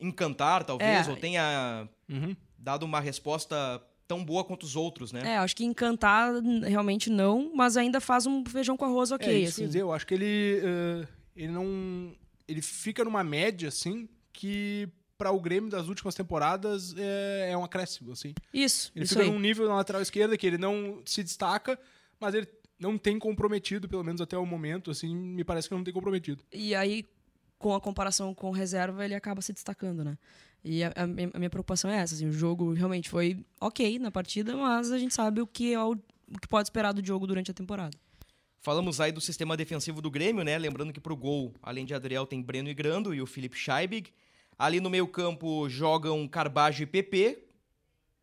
Encantar, 0.00 0.62
talvez, 0.64 1.08
É. 1.08 1.10
ou 1.10 1.16
tenha 1.16 1.88
Uhum. 2.08 2.36
dado 2.58 2.84
uma 2.84 3.00
resposta 3.00 3.82
tão 4.06 4.22
boa 4.24 4.44
quanto 4.44 4.64
os 4.64 4.76
outros, 4.76 5.10
né? 5.10 5.22
É, 5.24 5.38
acho 5.38 5.56
que 5.56 5.64
encantar 5.64 6.32
realmente 6.64 7.08
não, 7.08 7.50
mas 7.54 7.76
ainda 7.76 8.00
faz 8.00 8.26
um 8.26 8.44
feijão 8.44 8.76
com 8.76 8.84
arroz 8.84 9.10
ok, 9.10 9.26
é, 9.28 9.38
isso 9.38 9.54
assim. 9.54 9.66
dizer, 9.66 9.80
eu 9.80 9.92
acho 9.92 10.06
que 10.06 10.14
ele, 10.14 10.60
eh, 10.62 11.08
ele 11.34 11.52
não. 11.52 12.14
Ele 12.46 12.60
fica 12.62 13.02
numa 13.04 13.24
média, 13.24 13.68
assim, 13.68 14.08
que 14.32 14.88
para 15.18 15.32
o 15.32 15.40
Grêmio 15.40 15.70
das 15.70 15.88
últimas 15.88 16.14
temporadas 16.14 16.94
é, 16.96 17.48
é 17.52 17.56
um 17.56 17.64
acréscimo, 17.64 18.12
assim. 18.12 18.34
Isso, 18.52 18.92
Ele 18.94 19.04
isso 19.06 19.14
fica 19.14 19.24
aí. 19.24 19.30
num 19.32 19.40
nível 19.40 19.66
na 19.66 19.76
lateral 19.76 20.02
esquerda 20.02 20.36
que 20.36 20.46
ele 20.46 20.58
não 20.58 21.00
se 21.06 21.22
destaca, 21.24 21.78
mas 22.20 22.34
ele 22.34 22.46
não 22.78 22.98
tem 22.98 23.18
comprometido, 23.18 23.88
pelo 23.88 24.04
menos 24.04 24.20
até 24.20 24.36
o 24.36 24.46
momento, 24.46 24.90
assim, 24.90 25.14
me 25.14 25.44
parece 25.44 25.68
que 25.68 25.74
não 25.74 25.84
tem 25.84 25.94
comprometido. 25.94 26.44
E 26.52 26.74
aí, 26.74 27.06
com 27.58 27.74
a 27.74 27.80
comparação 27.80 28.34
com 28.34 28.50
reserva, 28.50 29.04
ele 29.04 29.14
acaba 29.14 29.40
se 29.40 29.52
destacando, 29.52 30.04
né? 30.04 30.18
E 30.62 30.82
a, 30.82 30.92
a 30.96 31.06
minha 31.06 31.30
a 31.32 31.38
minha 31.38 31.50
preocupação 31.50 31.90
é 31.90 31.98
essa, 31.98 32.14
assim, 32.14 32.26
o 32.26 32.32
jogo 32.32 32.72
realmente 32.72 33.08
foi 33.08 33.44
ok 33.60 33.98
na 33.98 34.10
partida, 34.10 34.56
mas 34.56 34.90
a 34.90 34.98
gente 34.98 35.14
sabe 35.14 35.40
o 35.40 35.46
que, 35.46 35.72
é 35.72 35.80
o, 35.82 35.92
o 35.92 36.38
que 36.40 36.48
pode 36.48 36.66
esperar 36.66 36.92
do 36.92 37.04
jogo 37.04 37.26
durante 37.26 37.50
a 37.50 37.54
temporada. 37.54 37.96
Falamos 38.66 39.00
aí 39.00 39.12
do 39.12 39.20
sistema 39.20 39.56
defensivo 39.56 40.02
do 40.02 40.10
Grêmio, 40.10 40.42
né? 40.42 40.58
Lembrando 40.58 40.92
que 40.92 41.00
pro 41.00 41.16
gol, 41.16 41.54
além 41.62 41.86
de 41.86 41.94
Adriel, 41.94 42.26
tem 42.26 42.42
Breno 42.42 42.68
e 42.68 42.74
Grando 42.74 43.14
e 43.14 43.22
o 43.22 43.26
Felipe 43.26 43.56
Scheibig. 43.56 44.12
Ali 44.58 44.80
no 44.80 44.90
meio 44.90 45.06
campo 45.06 45.68
jogam 45.68 46.26
Carbajo 46.26 46.82
e 46.82 46.86
PP. 46.86 47.44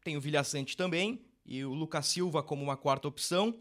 Tem 0.03 0.17
o 0.17 0.19
Vilhaçante 0.19 0.75
também. 0.75 1.21
E 1.45 1.63
o 1.63 1.73
Lucas 1.73 2.07
Silva 2.07 2.43
como 2.43 2.61
uma 2.61 2.75
quarta 2.75 3.07
opção. 3.07 3.57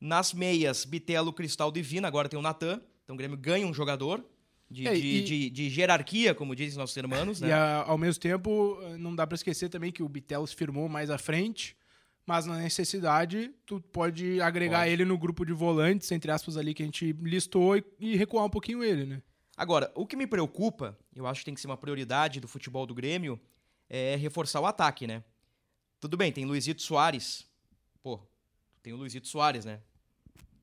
Nas 0.00 0.32
meias, 0.32 0.84
Bitelo, 0.84 1.32
Cristaldo 1.32 1.78
e 1.78 1.82
Vina. 1.82 2.06
Agora 2.08 2.28
tem 2.28 2.38
o 2.38 2.42
Natan. 2.42 2.80
Então 3.04 3.14
o 3.14 3.16
Grêmio 3.16 3.36
ganha 3.36 3.66
um 3.66 3.74
jogador 3.74 4.24
de, 4.70 4.86
É, 4.86 4.94
de, 4.94 5.00
e- 5.06 5.22
de- 5.24 5.50
de 5.50 5.70
jerarquia, 5.70 6.34
como 6.34 6.54
dizem 6.54 6.78
nossos 6.78 6.96
irmãos, 6.96 7.40
né? 7.40 7.48
E 7.48 7.52
a- 7.52 7.82
ao 7.86 7.96
mesmo 7.98 8.20
tempo, 8.20 8.78
eh, 8.82 8.98
não 8.98 9.14
dá 9.16 9.26
para 9.26 9.34
esquecer 9.34 9.68
também 9.70 9.90
que 9.90 10.02
o 10.02 10.08
Bitelo 10.08 10.46
se 10.46 10.54
firmou 10.54 10.88
mais 10.88 11.08
à 11.10 11.16
frente, 11.16 11.74
mas 12.26 12.44
na 12.44 12.58
necessidade, 12.58 13.50
tu 13.64 13.80
pode 13.80 14.40
agregar 14.42 14.80
Pode. 14.80 14.90
ele 14.92 15.04
no 15.06 15.16
grupo 15.16 15.46
de 15.46 15.52
volantes, 15.54 16.12
entre 16.12 16.30
aspas, 16.30 16.58
ali 16.58 16.74
que 16.74 16.82
a 16.82 16.86
gente 16.86 17.12
listou 17.14 17.76
e, 17.78 17.84
e 17.98 18.14
recuar 18.16 18.44
um 18.44 18.50
pouquinho 18.50 18.84
ele, 18.84 19.06
né? 19.06 19.22
Agora, 19.56 19.90
o 19.94 20.06
que 20.06 20.14
me 20.14 20.26
preocupa, 20.26 20.96
eu 21.16 21.26
acho 21.26 21.40
que 21.40 21.46
tem 21.46 21.54
que 21.54 21.60
ser 21.60 21.66
uma 21.66 21.76
prioridade 21.76 22.38
do 22.38 22.46
futebol 22.46 22.86
do 22.86 22.94
Grêmio, 22.94 23.40
é 23.88 24.14
reforçar 24.16 24.60
o 24.60 24.66
ataque, 24.66 25.06
né? 25.06 25.24
Tudo 25.98 26.16
bem, 26.16 26.30
tem 26.30 26.44
Luizito 26.44 26.82
Soares. 26.82 27.46
Pô, 28.02 28.20
tem 28.82 28.92
o 28.92 28.96
Luizito 28.96 29.28
Soares, 29.28 29.64
né? 29.64 29.80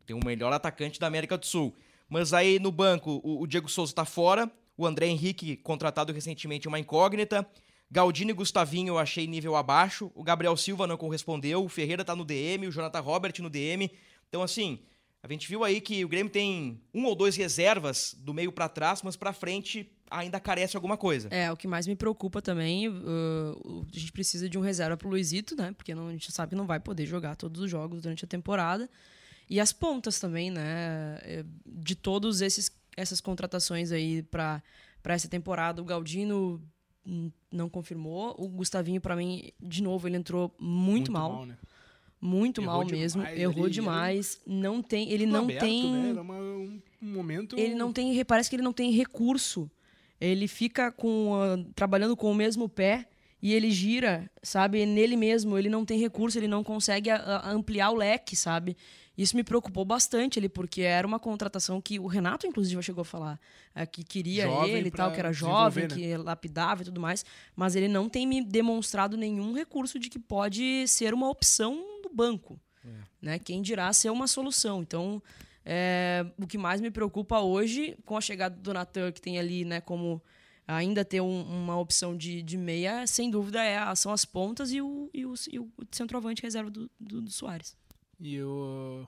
Tem 0.05 0.15
o 0.15 0.23
melhor 0.23 0.53
atacante 0.53 0.99
da 0.99 1.07
América 1.07 1.37
do 1.37 1.45
Sul. 1.45 1.75
Mas 2.07 2.33
aí 2.33 2.59
no 2.59 2.71
banco, 2.71 3.21
o, 3.23 3.41
o 3.41 3.47
Diego 3.47 3.67
Souza 3.67 3.93
tá 3.93 4.05
fora, 4.05 4.51
o 4.77 4.85
André 4.85 5.07
Henrique, 5.07 5.57
contratado 5.57 6.13
recentemente, 6.13 6.67
é 6.67 6.69
uma 6.69 6.79
incógnita. 6.79 7.47
Galdino 7.89 8.31
e 8.31 8.33
Gustavinho 8.33 8.89
eu 8.89 8.97
achei 8.97 9.27
nível 9.27 9.55
abaixo. 9.55 10.11
O 10.15 10.23
Gabriel 10.23 10.57
Silva 10.57 10.87
não 10.87 10.97
correspondeu. 10.97 11.63
O 11.63 11.69
Ferreira 11.69 12.03
tá 12.03 12.15
no 12.15 12.25
DM, 12.25 12.67
o 12.67 12.71
Jonathan 12.71 12.99
Robert 12.99 13.33
no 13.39 13.49
DM. 13.49 13.91
Então, 14.27 14.41
assim, 14.41 14.79
a 15.23 15.27
gente 15.31 15.47
viu 15.47 15.63
aí 15.63 15.79
que 15.79 16.03
o 16.03 16.07
Grêmio 16.07 16.31
tem 16.31 16.81
um 16.93 17.05
ou 17.05 17.15
dois 17.15 17.35
reservas 17.35 18.15
do 18.17 18.33
meio 18.33 18.51
pra 18.51 18.67
trás, 18.67 19.01
mas 19.01 19.15
pra 19.15 19.33
frente 19.33 19.91
ainda 20.17 20.39
carece 20.39 20.75
alguma 20.75 20.97
coisa. 20.97 21.27
É, 21.31 21.51
o 21.51 21.57
que 21.57 21.67
mais 21.67 21.85
me 21.87 21.95
preocupa 21.95 22.41
também, 22.41 22.87
uh, 22.89 23.85
a 23.93 23.99
gente 23.99 24.11
precisa 24.11 24.47
de 24.49 24.57
um 24.57 24.61
reserva 24.61 24.95
pro 24.97 25.09
Luizito, 25.09 25.55
né? 25.55 25.73
Porque 25.75 25.93
não, 25.95 26.07
a 26.07 26.11
gente 26.11 26.31
sabe 26.31 26.49
que 26.51 26.55
não 26.55 26.65
vai 26.65 26.79
poder 26.79 27.05
jogar 27.05 27.35
todos 27.35 27.61
os 27.61 27.69
jogos 27.69 28.01
durante 28.01 28.25
a 28.25 28.27
temporada. 28.27 28.89
E 29.49 29.59
as 29.59 29.71
pontas 29.71 30.19
também, 30.19 30.49
né? 30.49 31.19
É, 31.23 31.45
De 31.65 31.95
todos 31.95 32.41
esses 32.41 32.71
essas 32.97 33.19
contratações 33.19 33.91
aí 33.91 34.23
pra 34.23 34.63
para 35.03 35.13
essa 35.13 35.27
temporada, 35.27 35.81
o 35.83 35.85
Galdino 35.85 36.59
não 37.51 37.69
confirmou, 37.69 38.33
o 38.39 38.47
Gustavinho 38.47 38.99
pra 38.99 39.15
mim, 39.15 39.51
de 39.61 39.83
novo, 39.83 40.07
ele 40.07 40.17
entrou 40.17 40.51
muito, 40.59 41.11
mal, 41.11 41.45
né? 41.45 41.55
muito 42.19 42.59
Errou 42.61 42.73
mal 42.73 42.85
mesmo, 42.87 43.21
demais 43.21 43.39
errou 43.39 43.65
ali, 43.65 43.73
demais, 43.73 44.41
não 44.47 44.81
tem, 44.81 45.11
ele 45.11 45.27
não 45.27 45.43
aberto, 45.43 45.59
tem 45.59 45.93
Né? 45.93 46.09
Era 46.09 46.21
uma- 46.23 46.39
um, 46.39 46.81
um 47.03 47.13
momento... 47.13 47.55
ele 47.59 47.75
não 47.75 47.93
tem, 47.93 48.25
parece 48.25 48.49
que 48.49 48.55
ele 48.55 48.63
não 48.63 48.73
tem 48.73 48.91
recurso. 48.91 49.69
Ele 50.19 50.47
fica 50.47 50.91
com 50.91 51.33
ah, 51.35 51.57
trabalhando 51.75 52.15
com 52.15 52.31
o 52.31 52.35
mesmo 52.35 52.67
pé 52.69 53.07
e 53.41 53.53
ele 53.53 53.69
gira, 53.69 54.29
sabe, 54.41 54.85
nele 54.85 55.15
mesmo. 55.15 55.57
Ele 55.57 55.69
não 55.69 55.85
tem 55.85 55.99
recurso, 55.99 56.37
ele 56.37 56.47
não 56.47 56.63
consegue 56.63 57.09
a- 57.09 57.17
a- 57.17 57.51
ampliar 57.51 57.91
o 57.91 57.95
leque, 57.95 58.35
sabe? 58.35 58.75
Isso 59.17 59.35
me 59.35 59.43
preocupou 59.45 59.85
bastante 59.85 60.37
ele, 60.39 60.49
porque 60.49 60.81
era 60.81 61.07
uma 61.07 61.19
contratação 61.19 61.79
que 61.81 61.97
o 61.99 62.07
Renato, 62.07 62.45
inclusive, 62.45 62.81
chegou 62.83 63.01
a 63.03 63.05
falar 63.05 63.39
eh, 63.73 63.85
que 63.85 64.03
queria 64.03 64.43
Jovem 64.43 64.71
ele 64.75 64.87
e 64.87 64.91
tal, 64.91 65.11
que 65.13 65.19
era 65.19 65.31
jovem, 65.31 65.83
né? 65.87 65.95
que 65.95 66.17
lapidava 66.17 66.81
e 66.81 66.85
tudo 66.85 66.99
mais, 66.99 67.23
mas 67.55 67.75
ele 67.77 67.87
não 67.87 68.09
tem 68.09 68.27
me 68.27 68.43
demonstrado 68.43 69.15
nenhum 69.15 69.53
recurso 69.53 69.97
de 69.99 70.09
que 70.09 70.19
pode 70.19 70.85
ser 70.87 71.13
uma 71.13 71.29
opção 71.29 71.75
do 72.03 72.09
banco. 72.13 72.59
Né? 73.21 73.39
Quem 73.39 73.61
dirá 73.61 73.91
ser 73.93 74.09
uma 74.11 74.27
solução. 74.27 74.81
Então, 74.81 75.21
é, 75.65 76.25
o 76.37 76.45
que 76.45 76.57
mais 76.57 76.79
me 76.79 76.91
preocupa 76.91 77.39
hoje, 77.41 77.97
com 78.05 78.15
a 78.15 78.21
chegada 78.21 78.55
do 78.55 78.73
Natan, 78.73 79.11
que 79.11 79.19
tem 79.19 79.39
ali, 79.39 79.65
né, 79.65 79.81
como 79.81 80.21
ainda 80.67 81.03
ter 81.03 81.21
um- 81.21 81.43
uma 81.43 81.77
opção 81.79 82.15
de, 82.15 82.41
de 82.41 82.57
meia, 82.57 83.05
sem 83.07 83.29
dúvida 83.31 83.63
é, 83.63 83.93
são 83.95 84.11
as 84.11 84.25
pontas 84.25 84.71
e 84.71 84.81
o, 84.81 85.09
e 85.13 85.25
o, 85.25 85.33
e 85.51 85.59
o 85.59 85.71
centroavante 85.91 86.41
reserva 86.43 86.69
do, 86.71 86.89
do, 86.99 87.21
do 87.21 87.31
Soares. 87.31 87.75
E 88.19 88.35
eu 88.35 89.07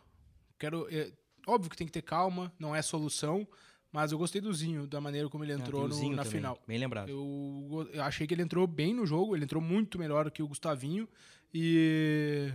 quero. 0.59 0.87
é, 0.91 1.11
óbvio 1.47 1.69
que 1.69 1.77
tem 1.77 1.87
que 1.87 1.93
ter 1.93 2.01
calma, 2.01 2.51
não 2.59 2.75
é 2.75 2.81
solução, 2.81 3.47
mas 3.91 4.11
eu 4.11 4.17
gostei 4.17 4.41
do 4.41 4.53
Zinho, 4.53 4.85
da 4.85 4.99
maneira 5.01 5.29
como 5.29 5.43
ele 5.43 5.53
entrou 5.53 5.81
Ah, 5.81 5.83
tem 5.83 5.85
o 5.85 5.87
no- 5.87 5.93
Zinho 5.95 6.15
na 6.15 6.23
também, 6.23 6.39
final. 6.39 6.59
Bem 6.67 6.77
lembrado. 6.77 7.09
Eu, 7.09 7.89
eu 7.93 8.03
achei 8.03 8.27
que 8.27 8.33
ele 8.33 8.41
entrou 8.43 8.67
bem 8.67 8.93
no 8.93 9.05
jogo, 9.05 9.35
ele 9.35 9.45
entrou 9.45 9.61
muito 9.61 9.97
melhor 9.97 10.29
que 10.29 10.43
o 10.43 10.47
Gustavinho. 10.47 11.07
E. 11.53 12.51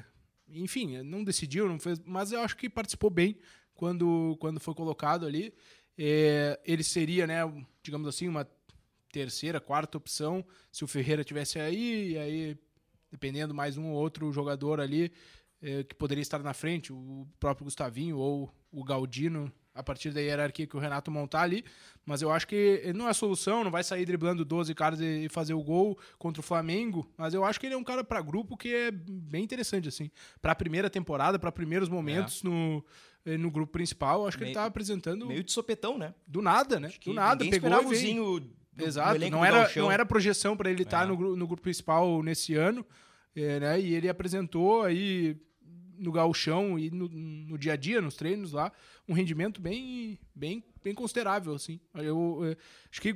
Enfim, 0.55 0.99
não 1.03 1.25
decidiu, 1.25 1.67
não 1.67 1.79
fez, 1.79 1.99
mas 2.05 2.31
eu 2.31 2.41
acho 2.41 2.57
que 2.57 2.69
participou 2.69 3.09
bem 3.09 3.39
quando, 3.83 4.37
quando 4.39 4.61
foi 4.61 4.75
colocado 4.77 5.27
ali. 5.27 5.53
É, 5.99 6.61
ele 6.65 6.85
seria, 6.85 7.27
né, 7.27 7.41
digamos 7.83 8.07
assim, 8.07 8.29
uma 8.29 8.49
terceira, 9.11 9.61
quarta 9.61 9.99
opção 9.99 10.45
se 10.71 10.85
o 10.85 10.87
Ferreira 10.87 11.25
tivesse 11.25 11.59
aí, 11.59 12.13
e 12.13 12.19
aí, 12.19 12.57
dependendo 13.11 13.53
mais 13.53 13.77
um 13.77 13.91
ou 13.91 14.01
outro 14.01 14.33
jogador 14.33 14.81
ali 14.81 15.13
é, 15.61 15.83
que 15.83 15.97
poderia 15.97 16.23
estar 16.23 16.39
na 16.45 16.55
frente, 16.55 16.93
o 16.93 17.27
próprio 17.41 17.65
Gustavinho 17.65 18.19
ou 18.19 18.55
o 18.71 18.85
Galdino, 18.85 19.53
a 19.75 19.83
partir 19.83 20.11
da 20.11 20.21
hierarquia 20.21 20.67
que 20.67 20.77
o 20.77 20.81
Renato 20.81 21.11
montar 21.11 21.43
ali. 21.43 21.65
Mas 22.05 22.21
eu 22.23 22.31
acho 22.31 22.47
que 22.47 22.81
ele 22.85 22.99
não 22.99 23.09
é 23.09 23.13
solução, 23.13 23.65
não 23.65 23.71
vai 23.71 23.83
sair 23.83 24.05
driblando 24.05 24.45
12 24.45 24.75
caras 24.75 25.01
e 25.01 25.29
fazer 25.29 25.55
o 25.55 25.63
gol 25.63 25.99
contra 26.19 26.41
o 26.41 26.43
Flamengo. 26.43 27.11
Mas 27.17 27.33
eu 27.35 27.45
acho 27.45 27.59
que 27.59 27.67
ele 27.67 27.75
é 27.75 27.79
um 27.79 27.85
cara 27.85 28.05
para 28.05 28.21
grupo 28.21 28.57
que 28.57 28.75
é 28.75 28.91
bem 28.91 29.43
interessante, 29.43 29.89
assim. 29.89 30.11
Para 30.41 30.53
a 30.53 30.55
primeira 30.55 30.91
temporada, 30.91 31.39
para 31.39 31.51
primeiros 31.51 31.89
momentos 31.89 32.43
no, 32.43 32.79
eh, 32.79 33.12
no 33.25 33.51
grupo 33.51 33.73
principal, 33.73 34.23
eu 34.23 34.29
acho 34.29 34.37
que 34.37 34.43
ele 34.45 34.49
Meio- 34.51 34.61
tá 34.61 34.65
apresentando 34.67 35.27
Meio 35.27 35.45
de 35.45 35.53
sopetão, 35.53 35.97
né? 35.97 36.15
do 36.27 36.43
nada, 36.43 36.81
né? 36.81 36.93
Do 37.05 37.13
nada, 37.13 37.45
pegou 37.49 37.73
o 37.73 37.89
veio. 37.89 37.95
Zinho 37.95 38.41
do- 38.41 38.51
do 38.73 38.85
Exato, 38.85 39.19
não 39.31 39.45
era, 39.45 39.71
não 39.77 39.93
era 39.93 40.05
projeção 40.07 40.57
para 40.57 40.71
ele 40.71 40.83
estar 40.83 41.05
É. 41.05 41.07
no, 41.07 41.17
gru- 41.17 41.37
no 41.37 41.47
grupo 41.47 41.63
principal 41.63 42.23
nesse 42.23 42.55
ano, 42.55 42.85
é, 43.37 43.61
né? 43.61 43.81
E 43.81 43.95
ele 43.95 44.09
apresentou 44.09 44.83
aí 44.83 45.37
no 45.99 46.11
gauchão 46.11 46.79
e 46.79 46.91
no, 46.91 47.07
no 47.09 47.57
dia 47.59 47.75
a 47.75 47.77
dia, 47.77 48.01
nos 48.01 48.17
treinos 48.17 48.53
lá, 48.53 48.73
um 49.09 49.13
rendimento 49.13 49.61
bem, 49.61 50.19
bem, 50.35 50.65
bem 50.83 50.95
considerável, 50.95 51.55
assim. 51.55 51.79
Eu, 51.95 52.41
eh, 52.45 52.57
acho 52.91 53.01
que 53.01 53.15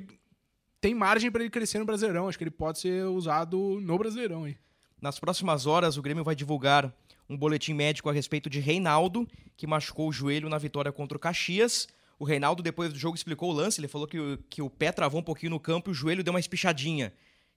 tem 0.79 0.93
margem 0.95 1.29
para 1.29 1.41
ele 1.41 1.49
crescer 1.49 1.79
no 1.79 1.85
Brasileirão, 1.85 2.29
acho 2.29 2.37
que 2.37 2.43
ele 2.45 2.51
pode 2.51 2.79
ser 2.79 3.03
usado 3.05 3.79
no 3.81 3.97
Brasileirão 3.97 4.45
aí. 4.45 4.55
Nas 5.01 5.19
próximas 5.19 5.65
horas, 5.65 5.97
o 5.97 6.01
Grêmio 6.01 6.23
vai 6.23 6.35
divulgar 6.35 6.95
um 7.29 7.37
boletim 7.37 7.73
médico 7.73 8.09
a 8.09 8.13
respeito 8.13 8.49
de 8.49 8.59
Reinaldo, 8.59 9.27
que 9.55 9.67
machucou 9.67 10.07
o 10.09 10.13
joelho 10.13 10.49
na 10.49 10.57
vitória 10.57 10.91
contra 10.91 11.17
o 11.17 11.19
Caxias. 11.19 11.87
O 12.19 12.23
Reinaldo, 12.25 12.63
depois 12.63 12.91
do 12.91 12.97
jogo, 12.97 13.15
explicou 13.15 13.49
o 13.51 13.53
lance. 13.53 13.79
Ele 13.79 13.87
falou 13.87 14.07
que, 14.07 14.19
o- 14.19 14.37
que 14.49 14.61
o 14.61 14.69
pé 14.69 14.91
travou 14.91 15.19
um 15.19 15.23
pouquinho 15.23 15.51
no 15.51 15.59
campo 15.59 15.89
e 15.89 15.91
o 15.91 15.93
joelho 15.93 16.23
deu 16.23 16.33
uma 16.33 16.39
espichadinha. 16.39 17.13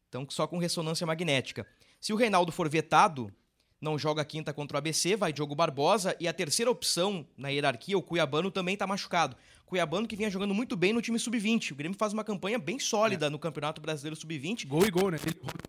Então, 0.08 0.26
só 0.28 0.46
com 0.46 0.58
ressonância 0.58 1.06
magnética. 1.06 1.66
Se 2.00 2.12
o 2.12 2.16
Reinaldo 2.16 2.50
for 2.50 2.68
vetado, 2.68 3.32
não 3.80 3.98
joga 3.98 4.24
quinta 4.24 4.52
contra 4.52 4.76
o 4.76 4.78
ABC, 4.78 5.16
vai 5.16 5.32
Diogo 5.32 5.54
Barbosa. 5.54 6.14
E 6.20 6.28
a 6.28 6.32
terceira 6.32 6.70
opção 6.70 7.26
na 7.36 7.48
hierarquia, 7.48 7.96
o 7.96 8.02
Cuiabano, 8.02 8.50
também 8.50 8.76
tá 8.76 8.86
machucado. 8.86 9.36
Cuiabano 9.64 10.06
que 10.06 10.16
vinha 10.16 10.28
jogando 10.28 10.52
muito 10.52 10.76
bem 10.76 10.92
no 10.92 11.00
time 11.00 11.18
sub-20. 11.18 11.72
O 11.72 11.74
Grêmio 11.76 11.96
faz 11.96 12.12
uma 12.12 12.24
campanha 12.24 12.58
bem 12.58 12.78
sólida 12.78 13.30
no 13.30 13.38
Campeonato 13.38 13.80
Brasileiro 13.80 14.16
Sub-20. 14.16 14.66
Gol 14.66 14.84
e 14.84 14.90
gol, 14.90 15.10
né? 15.10 15.18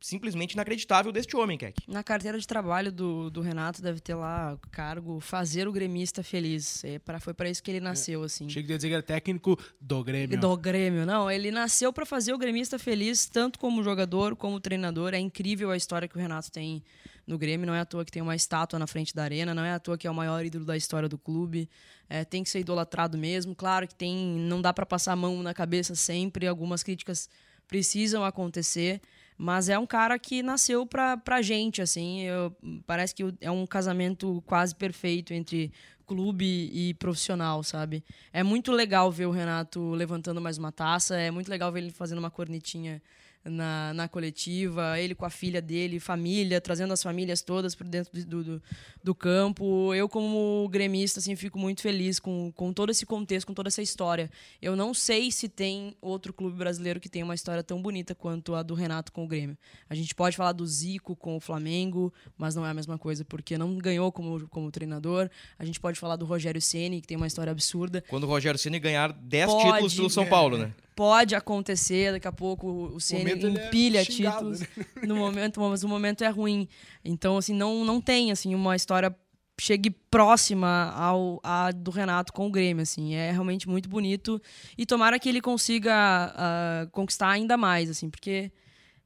simplesmente 0.00 0.52
inacreditável 0.52 1.12
deste 1.12 1.36
homem, 1.36 1.58
Keck. 1.58 1.82
Na 1.86 2.02
carteira 2.02 2.38
de 2.38 2.46
trabalho 2.46 2.90
do, 2.90 3.28
do 3.28 3.42
Renato 3.42 3.82
deve 3.82 4.00
ter 4.00 4.14
lá 4.14 4.54
o 4.54 4.70
cargo 4.70 5.20
fazer 5.20 5.68
o 5.68 5.72
gremista 5.72 6.22
feliz. 6.22 6.82
É 6.82 6.98
pra, 6.98 7.20
foi 7.20 7.34
para 7.34 7.50
isso 7.50 7.62
que 7.62 7.70
ele 7.70 7.80
nasceu, 7.80 8.22
assim. 8.22 8.46
Achei 8.46 8.62
que 8.62 8.70
ia 8.70 8.76
dizer 8.78 8.88
que 8.88 8.94
era 8.94 9.02
técnico 9.02 9.58
do 9.78 10.02
Grêmio. 10.02 10.40
Do 10.40 10.56
Grêmio, 10.56 11.04
não. 11.04 11.30
Ele 11.30 11.50
nasceu 11.50 11.92
para 11.92 12.06
fazer 12.06 12.32
o 12.32 12.38
gremista 12.38 12.78
feliz, 12.78 13.26
tanto 13.26 13.58
como 13.58 13.82
jogador, 13.82 14.34
como 14.34 14.58
treinador. 14.58 15.12
É 15.12 15.18
incrível 15.18 15.70
a 15.70 15.76
história 15.76 16.08
que 16.08 16.16
o 16.16 16.18
Renato 16.18 16.50
tem 16.50 16.82
no 17.26 17.38
Grêmio. 17.38 17.66
Não 17.66 17.74
é 17.74 17.80
à 17.80 17.84
toa 17.84 18.04
que 18.04 18.12
tem 18.12 18.22
uma 18.22 18.34
estátua 18.34 18.78
na 18.78 18.86
frente 18.86 19.14
da 19.14 19.22
arena, 19.22 19.54
não 19.54 19.64
é 19.64 19.72
à 19.72 19.78
toa 19.78 19.96
que 19.96 20.06
é 20.06 20.10
o 20.10 20.14
maior 20.14 20.44
ídolo 20.44 20.64
da 20.64 20.76
história 20.76 21.08
do 21.08 21.18
clube. 21.18 21.68
É, 22.08 22.24
tem 22.24 22.42
que 22.42 22.50
ser 22.50 22.60
idolatrado 22.60 23.16
mesmo. 23.16 23.54
Claro 23.54 23.86
que 23.88 23.94
tem, 23.94 24.16
não 24.16 24.60
dá 24.60 24.72
para 24.72 24.86
passar 24.86 25.12
a 25.12 25.16
mão 25.16 25.42
na 25.42 25.54
cabeça 25.54 25.94
sempre. 25.94 26.46
Algumas 26.46 26.82
críticas 26.82 27.28
precisam 27.66 28.24
acontecer, 28.24 29.00
mas 29.38 29.68
é 29.68 29.78
um 29.78 29.86
cara 29.86 30.18
que 30.18 30.42
nasceu 30.42 30.86
pra, 30.86 31.16
pra 31.16 31.40
gente, 31.40 31.80
assim. 31.80 32.20
Eu, 32.22 32.54
parece 32.86 33.14
que 33.14 33.34
é 33.40 33.50
um 33.50 33.66
casamento 33.66 34.42
quase 34.46 34.74
perfeito 34.74 35.32
entre 35.32 35.72
clube 36.06 36.70
e 36.72 36.94
profissional, 36.94 37.62
sabe? 37.62 38.04
É 38.32 38.42
muito 38.42 38.70
legal 38.72 39.10
ver 39.10 39.26
o 39.26 39.30
Renato 39.30 39.92
levantando 39.92 40.40
mais 40.40 40.58
uma 40.58 40.70
taça, 40.70 41.16
é 41.16 41.30
muito 41.30 41.48
legal 41.48 41.72
ver 41.72 41.80
ele 41.80 41.90
fazendo 41.90 42.18
uma 42.18 42.30
cornetinha 42.30 43.00
na, 43.44 43.92
na 43.94 44.08
coletiva, 44.08 44.98
ele 45.00 45.14
com 45.14 45.24
a 45.24 45.30
filha 45.30 45.60
dele, 45.60 45.98
família, 45.98 46.60
trazendo 46.60 46.92
as 46.92 47.02
famílias 47.02 47.42
todas 47.42 47.74
para 47.74 47.88
dentro 47.88 48.12
do, 48.24 48.44
do, 48.44 48.62
do, 49.02 49.14
campo. 49.14 49.92
Eu, 49.94 50.08
como 50.08 50.68
gremista, 50.70 51.18
assim, 51.18 51.34
fico 51.34 51.58
muito 51.58 51.82
feliz 51.82 52.20
com, 52.20 52.52
com 52.52 52.72
todo 52.72 52.90
esse 52.90 53.04
contexto, 53.04 53.46
com 53.46 53.54
toda 53.54 53.68
essa 53.68 53.82
história. 53.82 54.30
Eu 54.60 54.76
não 54.76 54.94
sei 54.94 55.30
se 55.32 55.48
tem 55.48 55.96
outro 56.00 56.32
clube 56.32 56.56
brasileiro 56.56 57.00
que 57.00 57.08
tenha 57.08 57.24
uma 57.24 57.34
história 57.34 57.62
tão 57.62 57.82
bonita 57.82 58.14
quanto 58.14 58.54
a 58.54 58.62
do 58.62 58.74
Renato 58.74 59.10
com 59.12 59.24
o 59.24 59.28
Grêmio. 59.28 59.56
A 59.88 59.94
gente 59.94 60.14
pode 60.14 60.36
falar 60.36 60.52
do 60.52 60.66
Zico 60.66 61.16
com 61.16 61.36
o 61.36 61.40
Flamengo, 61.40 62.12
mas 62.36 62.54
não 62.54 62.64
é 62.64 62.70
a 62.70 62.74
mesma 62.74 62.96
coisa, 62.96 63.24
porque 63.24 63.58
não 63.58 63.76
ganhou 63.76 64.12
como, 64.12 64.46
como 64.48 64.70
treinador. 64.70 65.28
A 65.58 65.64
gente 65.64 65.80
pode 65.80 65.98
falar 65.98 66.16
do 66.16 66.24
Rogério 66.24 66.60
Ceni 66.60 67.00
que 67.00 67.08
tem 67.08 67.16
uma 67.16 67.26
história 67.26 67.50
absurda. 67.50 68.04
Quando 68.08 68.24
o 68.24 68.28
Rogério 68.28 68.58
Ceni 68.58 68.78
ganhar 68.78 69.12
10 69.12 69.50
títulos 69.54 69.94
pelo 69.94 70.10
São 70.10 70.26
Paulo, 70.26 70.58
né? 70.58 70.72
Pode 70.94 71.34
acontecer, 71.34 72.12
daqui 72.12 72.28
a 72.28 72.32
pouco 72.32 72.68
o 72.94 73.00
Ceni 73.00 73.30
é 73.30 73.34
empilha 73.34 74.02
é 74.02 74.04
títulos. 74.04 74.60
Né? 74.60 74.66
No 75.06 75.16
momento, 75.16 75.60
mas 75.60 75.82
o 75.82 75.88
momento 75.88 76.22
é 76.22 76.28
ruim. 76.28 76.68
Então, 77.04 77.36
assim, 77.36 77.54
não, 77.54 77.84
não 77.84 78.00
tem 78.00 78.30
assim, 78.30 78.54
uma 78.54 78.76
história 78.76 79.14
chegue 79.60 79.90
próxima 79.90 80.90
ao 80.92 81.40
a 81.42 81.70
do 81.70 81.90
Renato 81.90 82.32
com 82.32 82.46
o 82.46 82.50
Grêmio, 82.50 82.82
assim, 82.82 83.14
é 83.14 83.30
realmente 83.30 83.68
muito 83.68 83.88
bonito 83.88 84.40
e 84.76 84.84
tomara 84.84 85.18
que 85.18 85.28
ele 85.28 85.40
consiga 85.40 86.34
uh, 86.34 86.90
conquistar 86.90 87.28
ainda 87.28 87.56
mais, 87.56 87.90
assim, 87.90 88.10
porque 88.10 88.50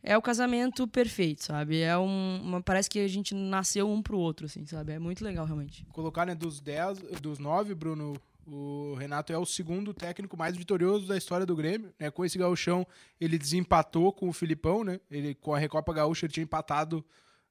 é 0.02 0.16
o 0.16 0.22
casamento 0.22 0.86
perfeito, 0.86 1.44
sabe? 1.44 1.80
É 1.80 1.98
um, 1.98 2.40
uma, 2.42 2.62
parece 2.62 2.88
que 2.88 3.00
a 3.00 3.08
gente 3.08 3.34
nasceu 3.34 3.90
um 3.90 4.00
pro 4.00 4.18
outro, 4.18 4.46
assim, 4.46 4.64
sabe? 4.64 4.92
É 4.92 4.98
muito 4.98 5.24
legal, 5.24 5.44
realmente. 5.44 5.84
Colocar, 5.92 6.24
né, 6.24 6.34
dos 6.34 6.60
10, 6.60 6.98
dos 7.20 7.38
9, 7.40 7.74
Bruno, 7.74 8.14
o 8.46 8.94
Renato 8.94 9.32
é 9.32 9.38
o 9.38 9.44
segundo 9.44 9.92
técnico 9.92 10.36
mais 10.36 10.56
vitorioso 10.56 11.06
da 11.06 11.16
história 11.16 11.44
do 11.44 11.56
Grêmio. 11.56 11.92
Né? 11.98 12.10
Com 12.10 12.24
esse 12.24 12.38
gauchão, 12.38 12.86
ele 13.20 13.36
desempatou 13.36 14.12
com 14.12 14.28
o 14.28 14.32
Filipão. 14.32 14.84
Né? 14.84 15.00
Ele, 15.10 15.34
com 15.34 15.54
a 15.54 15.58
Recopa 15.58 15.92
Gaúcha, 15.92 16.26
ele 16.26 16.32
tinha 16.32 16.44
empatado 16.44 17.04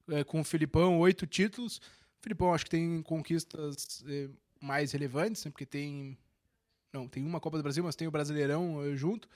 é, 0.08 0.24
com 0.24 0.40
o 0.40 0.44
Filipão 0.44 0.98
oito 0.98 1.26
títulos. 1.26 1.78
O 2.18 2.22
Filipão 2.22 2.54
acho 2.54 2.64
que 2.64 2.70
tem 2.70 3.02
conquistas 3.02 4.02
é, 4.08 4.28
mais 4.60 4.92
relevantes, 4.92 5.44
né? 5.44 5.50
porque 5.50 5.66
tem... 5.66 6.16
Não, 6.92 7.06
tem 7.06 7.22
uma 7.22 7.40
Copa 7.40 7.58
do 7.58 7.62
Brasil, 7.62 7.84
mas 7.84 7.94
tem 7.94 8.08
o 8.08 8.10
Brasileirão 8.10 8.82
é, 8.82 8.96
junto. 8.96 9.28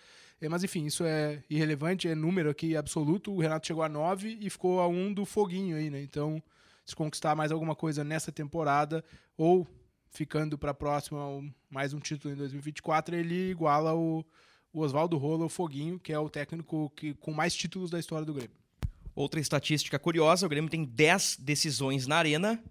Mas 0.49 0.65
enfim, 0.65 0.87
isso 0.87 1.05
é 1.05 1.43
irrelevante, 1.51 2.09
é 2.09 2.15
número 2.15 2.49
aqui 2.49 2.75
absoluto. 2.75 3.31
O 3.31 3.41
Renato 3.41 3.67
chegou 3.67 3.83
a 3.83 3.89
nove 3.91 4.39
e 4.41 4.49
ficou 4.49 4.81
a 4.81 4.89
um 4.89 5.13
do 5.13 5.27
Foguinho 5.27 5.77
aí, 5.77 5.91
né? 5.91 6.01
Então, 6.01 6.43
se 6.87 6.97
conquistar 6.97 7.37
mais 7.37 7.53
alguma 7.53 7.75
coisa 7.75 8.03
nessa 8.03 8.33
temporada, 8.33 9.05
ou 9.37 9.67
ficando 10.11 10.59
para 10.59 10.73
a 10.73 10.75
próxima 10.75 11.21
mais 11.71 11.95
um 11.95 12.01
título 12.01 12.35
em 12.35 12.37
2024, 12.37 13.15
ele 13.15 13.51
iguala 13.51 13.95
o, 13.95 14.25
o 14.73 14.81
Oswaldo 14.81 15.17
Rola, 15.17 15.47
o 15.47 15.49
Foguinho, 15.49 15.99
que 15.99 16.13
é 16.13 16.19
o 16.19 16.29
técnico 16.29 16.91
que, 16.97 17.15
com 17.15 17.33
mais 17.33 17.55
títulos 17.55 17.91
da 17.91 17.99
história 17.99 18.27
do 18.27 18.35
Grêmio. 18.35 18.57
Outra 19.15 19.41
estatística 19.41 19.99
curiosa, 19.99 20.47
o 20.47 20.49
Grêmio 20.49 20.71
tem 20.71 20.85
10 20.85 21.39
decisões 21.41 22.07
na 22.07 22.17
arena, 22.17 22.63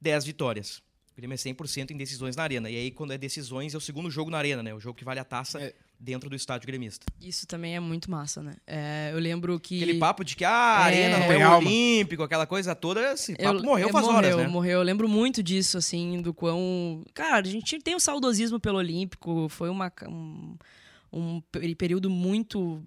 10 0.00 0.24
vitórias. 0.24 0.82
O 1.12 1.16
Grêmio 1.16 1.34
é 1.34 1.36
100% 1.36 1.90
em 1.90 1.96
decisões 1.96 2.36
na 2.36 2.42
arena. 2.42 2.70
E 2.70 2.76
aí, 2.76 2.90
quando 2.90 3.12
é 3.12 3.18
decisões, 3.18 3.74
é 3.74 3.76
o 3.76 3.80
segundo 3.80 4.10
jogo 4.10 4.30
na 4.30 4.38
arena, 4.38 4.62
né? 4.62 4.74
O 4.74 4.80
jogo 4.80 4.96
que 4.96 5.04
vale 5.04 5.20
a 5.20 5.24
taça. 5.24 5.60
É, 5.60 5.74
dentro 6.02 6.28
do 6.28 6.34
estádio 6.34 6.66
gremista. 6.66 7.06
Isso 7.20 7.46
também 7.46 7.76
é 7.76 7.80
muito 7.80 8.10
massa, 8.10 8.42
né? 8.42 8.56
É, 8.66 9.10
eu 9.12 9.20
lembro 9.20 9.58
que. 9.60 9.76
Aquele 9.76 9.98
papo 9.98 10.24
de 10.24 10.34
que 10.34 10.44
ah, 10.44 10.50
a 10.50 10.84
arena 10.84 11.18
não 11.18 11.32
é, 11.32 11.40
é 11.40 11.48
olímpico, 11.48 12.24
aquela 12.24 12.44
coisa 12.44 12.74
toda, 12.74 13.12
esse 13.12 13.36
papo 13.36 13.58
eu, 13.58 13.62
morreu 13.62 13.88
faz 13.90 14.04
morreu, 14.04 14.18
horas, 14.18 14.36
né? 14.36 14.48
Morreu, 14.48 14.78
eu 14.80 14.82
lembro 14.82 15.08
muito 15.08 15.42
disso, 15.42 15.78
assim, 15.78 16.20
do 16.20 16.34
quão. 16.34 17.04
Cara, 17.14 17.46
a 17.46 17.50
gente 17.50 17.78
tem 17.78 17.94
um 17.94 18.00
saudosismo 18.00 18.58
pelo 18.58 18.78
Olímpico, 18.78 19.48
foi 19.48 19.70
uma, 19.70 19.92
um, 20.08 20.56
um 21.12 21.40
período 21.78 22.10
muito 22.10 22.82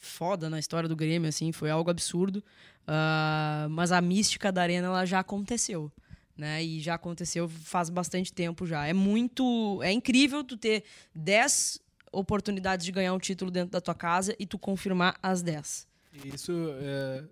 foda 0.00 0.50
na 0.50 0.58
história 0.58 0.88
do 0.88 0.96
Grêmio, 0.96 1.28
assim, 1.28 1.52
foi 1.52 1.70
algo 1.70 1.88
absurdo. 1.88 2.42
Uh, 2.82 3.70
mas 3.70 3.92
a 3.92 4.00
mística 4.00 4.50
da 4.50 4.60
arena 4.60 4.88
ela 4.88 5.06
já 5.06 5.20
aconteceu. 5.20 5.90
Né? 6.36 6.64
E 6.64 6.80
já 6.80 6.94
aconteceu 6.94 7.48
faz 7.48 7.88
bastante 7.88 8.32
tempo 8.32 8.66
já. 8.66 8.84
É 8.86 8.92
muito. 8.92 9.80
É 9.84 9.92
incrível 9.92 10.42
tu 10.42 10.56
ter 10.56 10.82
10 11.14 11.83
oportunidades 12.14 12.84
de 12.84 12.92
ganhar 12.92 13.12
um 13.12 13.18
título 13.18 13.50
dentro 13.50 13.70
da 13.70 13.80
tua 13.80 13.94
casa 13.94 14.34
e 14.38 14.46
tu 14.46 14.58
confirmar 14.58 15.18
as 15.22 15.42
10. 15.42 15.86
Isso 16.24 16.52
é, 16.80 17.24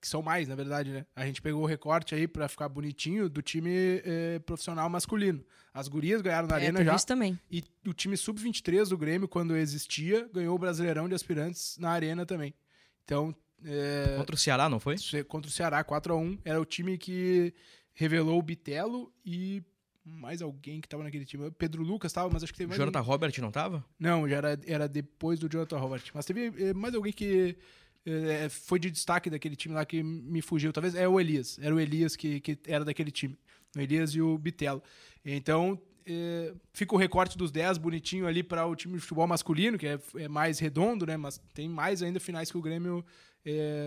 que 0.00 0.08
são 0.08 0.20
mais, 0.22 0.46
na 0.46 0.54
verdade, 0.54 0.90
né? 0.90 1.06
A 1.16 1.24
gente 1.24 1.40
pegou 1.40 1.62
o 1.62 1.66
recorte 1.66 2.14
aí 2.14 2.28
para 2.28 2.46
ficar 2.46 2.68
bonitinho 2.68 3.26
do 3.28 3.40
time 3.40 4.02
é, 4.04 4.38
profissional 4.40 4.88
masculino. 4.90 5.42
As 5.72 5.88
gurias 5.88 6.20
ganharam 6.20 6.46
na 6.46 6.56
é, 6.56 6.66
arena 6.68 6.84
já. 6.84 6.96
também. 6.98 7.38
E 7.50 7.64
o 7.86 7.94
time 7.94 8.14
sub-23 8.16 8.88
do 8.88 8.98
Grêmio, 8.98 9.26
quando 9.26 9.56
existia, 9.56 10.28
ganhou 10.32 10.54
o 10.54 10.58
Brasileirão 10.58 11.08
de 11.08 11.14
Aspirantes 11.14 11.76
na 11.78 11.90
arena 11.90 12.26
também. 12.26 12.54
Então. 13.02 13.34
É, 13.64 14.16
contra 14.18 14.34
o 14.34 14.38
Ceará, 14.38 14.68
não 14.68 14.78
foi? 14.78 14.96
Contra 15.26 15.48
o 15.48 15.52
Ceará, 15.52 15.82
4 15.82 16.12
a 16.12 16.16
1 16.18 16.38
Era 16.44 16.60
o 16.60 16.66
time 16.66 16.98
que 16.98 17.54
revelou 17.94 18.38
o 18.38 18.42
Bitelo 18.42 19.10
e 19.24 19.62
mais 20.04 20.42
alguém 20.42 20.80
que 20.80 20.88
tava 20.88 21.02
naquele 21.02 21.24
time. 21.24 21.50
Pedro 21.52 21.82
Lucas 21.82 22.12
tava, 22.12 22.28
mas 22.30 22.42
acho 22.42 22.52
que 22.52 22.58
teve 22.58 22.68
mais. 22.68 22.78
Jonathan 22.78 23.00
Robert 23.00 23.32
não 23.40 23.50
tava? 23.50 23.84
Não, 23.98 24.28
já 24.28 24.36
era, 24.36 24.60
era 24.66 24.88
depois 24.88 25.38
do 25.38 25.48
Jonathan 25.48 25.78
Robert. 25.78 26.02
Mas 26.12 26.26
teve 26.26 26.52
eh, 26.58 26.74
mais 26.74 26.94
alguém 26.94 27.12
que 27.12 27.56
é, 28.04 28.48
foi 28.50 28.78
de 28.78 28.90
destaque 28.90 29.30
daquele 29.30 29.56
time 29.56 29.74
lá 29.74 29.84
que 29.84 30.02
me 30.02 30.42
fugiu. 30.42 30.72
Talvez 30.72 30.94
é 30.94 31.08
o 31.08 31.18
Elias. 31.18 31.58
Era 31.60 31.74
o 31.74 31.80
Elias 31.80 32.16
que, 32.16 32.40
que 32.40 32.58
era 32.66 32.84
daquele 32.84 33.10
time. 33.10 33.38
O 33.74 33.80
Elias 33.80 34.10
e 34.10 34.20
o 34.20 34.36
Bitelo. 34.36 34.82
Então, 35.24 35.80
é, 36.06 36.52
fica 36.72 36.94
o 36.94 36.98
recorte 36.98 37.38
dos 37.38 37.50
10 37.50 37.78
bonitinho 37.78 38.26
ali 38.26 38.42
para 38.42 38.66
o 38.66 38.76
time 38.76 38.94
de 38.94 39.00
futebol 39.00 39.26
masculino, 39.26 39.78
que 39.78 39.86
é, 39.86 39.98
é, 40.16 40.28
mais 40.28 40.58
redondo, 40.58 41.06
né? 41.06 41.16
Mas 41.16 41.40
tem 41.54 41.66
mais 41.66 42.02
ainda 42.02 42.20
finais 42.20 42.50
que 42.50 42.58
o 42.58 42.62
Grêmio 42.62 43.04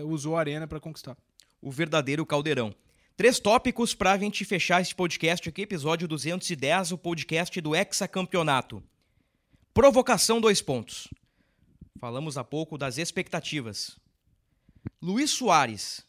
usou 0.06 0.36
a 0.36 0.40
arena 0.40 0.68
para 0.68 0.78
conquistar. 0.78 1.16
O 1.60 1.68
verdadeiro 1.68 2.24
caldeirão. 2.24 2.72
Três 3.18 3.40
tópicos 3.40 3.96
para 3.96 4.12
a 4.12 4.16
gente 4.16 4.44
fechar 4.44 4.80
esse 4.80 4.94
podcast 4.94 5.48
aqui, 5.48 5.62
episódio 5.62 6.06
210, 6.06 6.92
o 6.92 6.98
podcast 6.98 7.60
do 7.60 7.74
Hexacampeonato. 7.74 8.80
Provocação, 9.74 10.40
dois 10.40 10.62
pontos. 10.62 11.08
Falamos 11.98 12.38
há 12.38 12.44
pouco 12.44 12.78
das 12.78 12.96
expectativas. 12.96 13.98
Luiz 15.02 15.32
Soares 15.32 16.06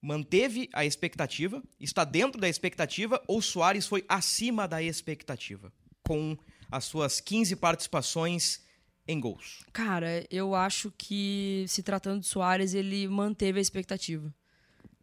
manteve 0.00 0.70
a 0.72 0.82
expectativa, 0.82 1.62
está 1.78 2.04
dentro 2.04 2.40
da 2.40 2.48
expectativa 2.48 3.22
ou 3.28 3.42
Soares 3.42 3.86
foi 3.86 4.02
acima 4.08 4.66
da 4.66 4.82
expectativa 4.82 5.70
com 6.06 6.38
as 6.70 6.86
suas 6.86 7.20
15 7.20 7.54
participações 7.56 8.64
em 9.06 9.20
gols? 9.20 9.62
Cara, 9.74 10.26
eu 10.30 10.54
acho 10.54 10.90
que 10.96 11.66
se 11.68 11.82
tratando 11.82 12.22
de 12.22 12.28
Soares, 12.28 12.72
ele 12.72 13.06
manteve 13.08 13.58
a 13.58 13.62
expectativa. 13.62 14.34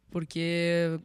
Porque 0.10 1.00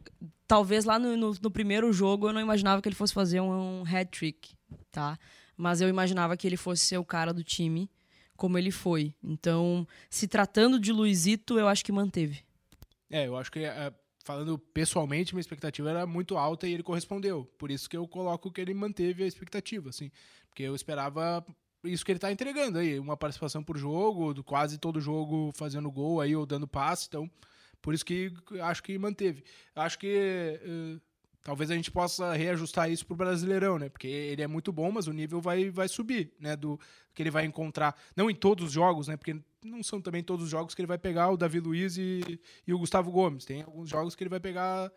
talvez 0.47 0.85
lá 0.85 0.99
no, 0.99 1.15
no, 1.15 1.33
no, 1.41 1.51
primeiro 1.51 1.91
jogo 1.91 2.27
eu 2.27 2.33
não 2.33 2.41
imaginava 2.41 2.81
que 2.81 2.89
ele 2.89 2.95
fosse 2.95 3.13
fazer 3.13 3.39
um, 3.41 3.81
um 3.81 3.83
hat-trick, 3.85 4.53
tá? 4.91 5.17
Mas 5.55 5.81
eu 5.81 5.89
imaginava 5.89 6.35
que 6.37 6.47
ele 6.47 6.57
fosse 6.57 6.85
ser 6.85 6.97
o 6.97 7.05
cara 7.05 7.33
do 7.33 7.43
time, 7.43 7.89
como 8.35 8.57
ele 8.57 8.71
foi. 8.71 9.13
Então, 9.23 9.87
se 10.09 10.27
tratando 10.27 10.79
de 10.79 10.91
Luizito, 10.91 11.59
eu 11.59 11.67
acho 11.67 11.83
que 11.85 11.91
manteve. 11.91 12.43
É, 13.09 13.27
eu 13.27 13.37
acho 13.37 13.51
que, 13.51 13.59
é, 13.59 13.93
falando 14.23 14.57
pessoalmente, 14.57 15.33
minha 15.33 15.41
expectativa 15.41 15.89
era 15.89 16.05
muito 16.05 16.37
alta 16.37 16.67
e 16.67 16.73
ele 16.73 16.83
correspondeu. 16.83 17.45
Por 17.57 17.69
isso 17.69 17.89
que 17.89 17.97
eu 17.97 18.07
coloco 18.07 18.51
que 18.51 18.61
ele 18.61 18.73
manteve 18.73 19.23
a 19.23 19.27
expectativa, 19.27 19.89
assim. 19.89 20.09
Porque 20.47 20.63
eu 20.63 20.75
esperava 20.75 21.45
isso 21.83 22.05
que 22.05 22.11
ele 22.11 22.17
está 22.17 22.31
entregando 22.31 22.77
aí, 22.77 22.99
uma 22.99 23.17
participação 23.17 23.63
por 23.63 23.77
jogo, 23.77 24.43
quase 24.43 24.77
todo 24.77 25.01
jogo 25.01 25.51
fazendo 25.55 25.89
gol 25.91 26.21
aí 26.21 26.35
ou 26.35 26.45
dando 26.45 26.67
passe, 26.67 27.07
então 27.07 27.29
por 27.81 27.93
isso 27.93 28.05
que 28.05 28.31
acho 28.61 28.83
que 28.83 28.97
manteve. 28.97 29.43
Acho 29.75 29.97
que 29.97 30.59
uh, 30.63 31.01
talvez 31.43 31.71
a 31.71 31.75
gente 31.75 31.91
possa 31.91 32.33
reajustar 32.33 32.91
isso 32.91 33.05
pro 33.05 33.15
Brasileirão, 33.15 33.79
né? 33.79 33.89
Porque 33.89 34.07
ele 34.07 34.41
é 34.41 34.47
muito 34.47 34.71
bom, 34.71 34.91
mas 34.91 35.07
o 35.07 35.13
nível 35.13 35.41
vai, 35.41 35.69
vai 35.69 35.87
subir, 35.87 36.31
né? 36.39 36.55
Do 36.55 36.79
que 37.13 37.21
ele 37.21 37.31
vai 37.31 37.45
encontrar. 37.45 37.95
Não 38.15 38.29
em 38.29 38.35
todos 38.35 38.67
os 38.67 38.71
jogos, 38.71 39.07
né? 39.07 39.17
Porque 39.17 39.35
não 39.63 39.83
são 39.83 40.01
também 40.01 40.23
todos 40.23 40.45
os 40.45 40.51
jogos 40.51 40.73
que 40.73 40.81
ele 40.81 40.87
vai 40.87 40.97
pegar 40.97 41.29
o 41.29 41.37
Davi 41.37 41.59
Luiz 41.59 41.97
e, 41.97 42.39
e 42.65 42.73
o 42.73 42.79
Gustavo 42.79 43.11
Gomes. 43.11 43.45
Tem 43.45 43.61
alguns 43.63 43.89
jogos 43.89 44.15
que 44.15 44.23
ele 44.23 44.29
vai 44.29 44.39
pegar, 44.39 44.91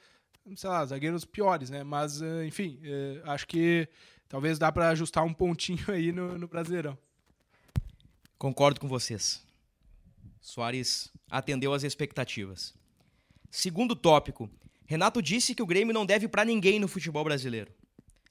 sei 0.57 0.71
lá, 0.71 0.85
zagueiros 0.85 1.25
piores, 1.25 1.71
né? 1.71 1.83
Mas, 1.83 2.21
eh, 2.21 2.47
enfim, 2.47 2.79
eh, 2.83 3.23
acho 3.25 3.47
que 3.47 3.89
talvez 4.29 4.59
dá 4.59 4.71
para 4.71 4.89
ajustar 4.91 5.25
um 5.25 5.33
pontinho 5.33 5.85
aí 5.89 6.13
no, 6.13 6.39
no 6.39 6.49
Brasileirão. 6.49 6.97
Concordo 8.39 8.81
com 8.81 8.89
vocês. 8.89 9.43
Soares 10.49 11.11
atendeu 11.31 11.73
às 11.73 11.85
expectativas. 11.85 12.75
Segundo 13.51 13.97
tópico, 13.97 14.51
Renato 14.85 15.23
disse 15.23 15.55
que 15.55 15.63
o 15.63 15.67
Grêmio 15.67 15.95
não 15.95 16.05
deve 16.05 16.29
para 16.29 16.45
ninguém 16.45 16.79
no 16.79 16.87
futebol 16.87 17.25
brasileiro. 17.25 17.73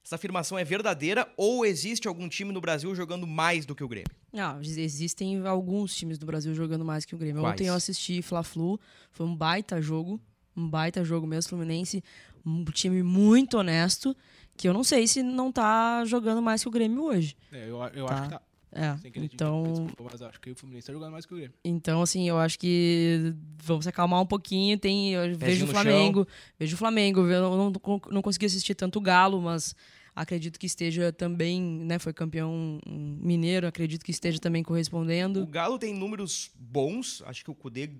Essa 0.05 0.13
afirmação 0.15 0.59
é 0.59 0.63
verdadeira 0.63 1.27
ou 1.35 1.65
existe 1.65 2.07
algum 2.07 2.29
time 2.29 2.51
no 2.51 2.61
Brasil 2.61 2.93
jogando 2.93 3.25
mais 3.25 3.65
do 3.65 3.73
que 3.73 3.83
o 3.83 3.87
Grêmio? 3.87 4.11
Não, 4.31 4.61
existem 4.61 5.43
alguns 5.47 5.95
times 5.95 6.19
do 6.19 6.25
Brasil 6.27 6.53
jogando 6.53 6.85
mais 6.85 7.03
que 7.03 7.15
o 7.15 7.17
Grêmio. 7.17 7.41
Quais? 7.41 7.53
Ontem 7.53 7.65
eu 7.67 7.73
assisti 7.73 8.21
Fla-Flu, 8.21 8.79
foi 9.11 9.25
um 9.25 9.35
baita 9.35 9.81
jogo, 9.81 10.21
um 10.55 10.69
baita 10.69 11.03
jogo 11.03 11.25
mesmo, 11.25 11.49
Fluminense, 11.49 12.03
um 12.45 12.63
time 12.65 13.01
muito 13.01 13.57
honesto, 13.57 14.15
que 14.55 14.67
eu 14.69 14.73
não 14.73 14.83
sei 14.83 15.07
se 15.07 15.23
não 15.23 15.51
tá 15.51 16.05
jogando 16.05 16.43
mais 16.43 16.61
que 16.61 16.67
o 16.67 16.71
Grêmio 16.71 17.05
hoje. 17.05 17.35
É, 17.51 17.67
eu, 17.67 17.81
eu 17.95 18.05
Tá. 18.05 18.13
acho 18.13 18.23
que 18.25 18.29
tá. 18.29 18.41
É, 18.75 18.95
então, 19.15 19.63
desculpa, 19.63 20.03
mas 20.11 20.21
acho 20.21 20.41
que 20.41 20.51
o 20.51 20.55
Fluminense 20.55 20.87
tá 20.87 20.93
jogando 20.93 21.11
mais 21.11 21.25
que 21.25 21.33
o 21.33 21.37
Grêmio. 21.37 21.55
então 21.63 22.01
assim, 22.01 22.27
eu 22.27 22.39
acho 22.39 22.57
que 22.57 23.35
vamos 23.61 23.85
se 23.85 23.89
acalmar 23.89 24.19
um 24.19 24.25
pouquinho, 24.25 24.79
tem, 24.79 25.13
eu 25.13 25.37
vejo 25.37 25.65
o 25.65 25.67
Flamengo, 25.67 26.27
vejo 26.57 26.75
o 26.75 26.77
Flamengo, 26.77 27.21
eu 27.21 27.41
não, 27.41 27.69
não, 27.69 28.01
não 28.09 28.21
consegui 28.21 28.47
assistir 28.47 28.73
tanto 28.73 28.97
o 28.97 29.01
Galo, 29.01 29.39
mas 29.39 29.75
acredito 30.15 30.59
que 30.59 30.65
esteja 30.65 31.11
também, 31.11 31.61
né, 31.61 31.99
foi 31.99 32.13
campeão 32.13 32.79
mineiro, 32.87 33.67
acredito 33.67 34.03
que 34.03 34.11
esteja 34.11 34.39
também 34.39 34.61
O 34.61 34.65
correspondendo. 34.65 35.45
Galo 35.47 35.77
tem 35.77 35.93
números 35.93 36.51
bons, 36.55 37.21
acho 37.25 37.43
que 37.43 37.51
o 37.51 37.55
Cudê 37.55 37.91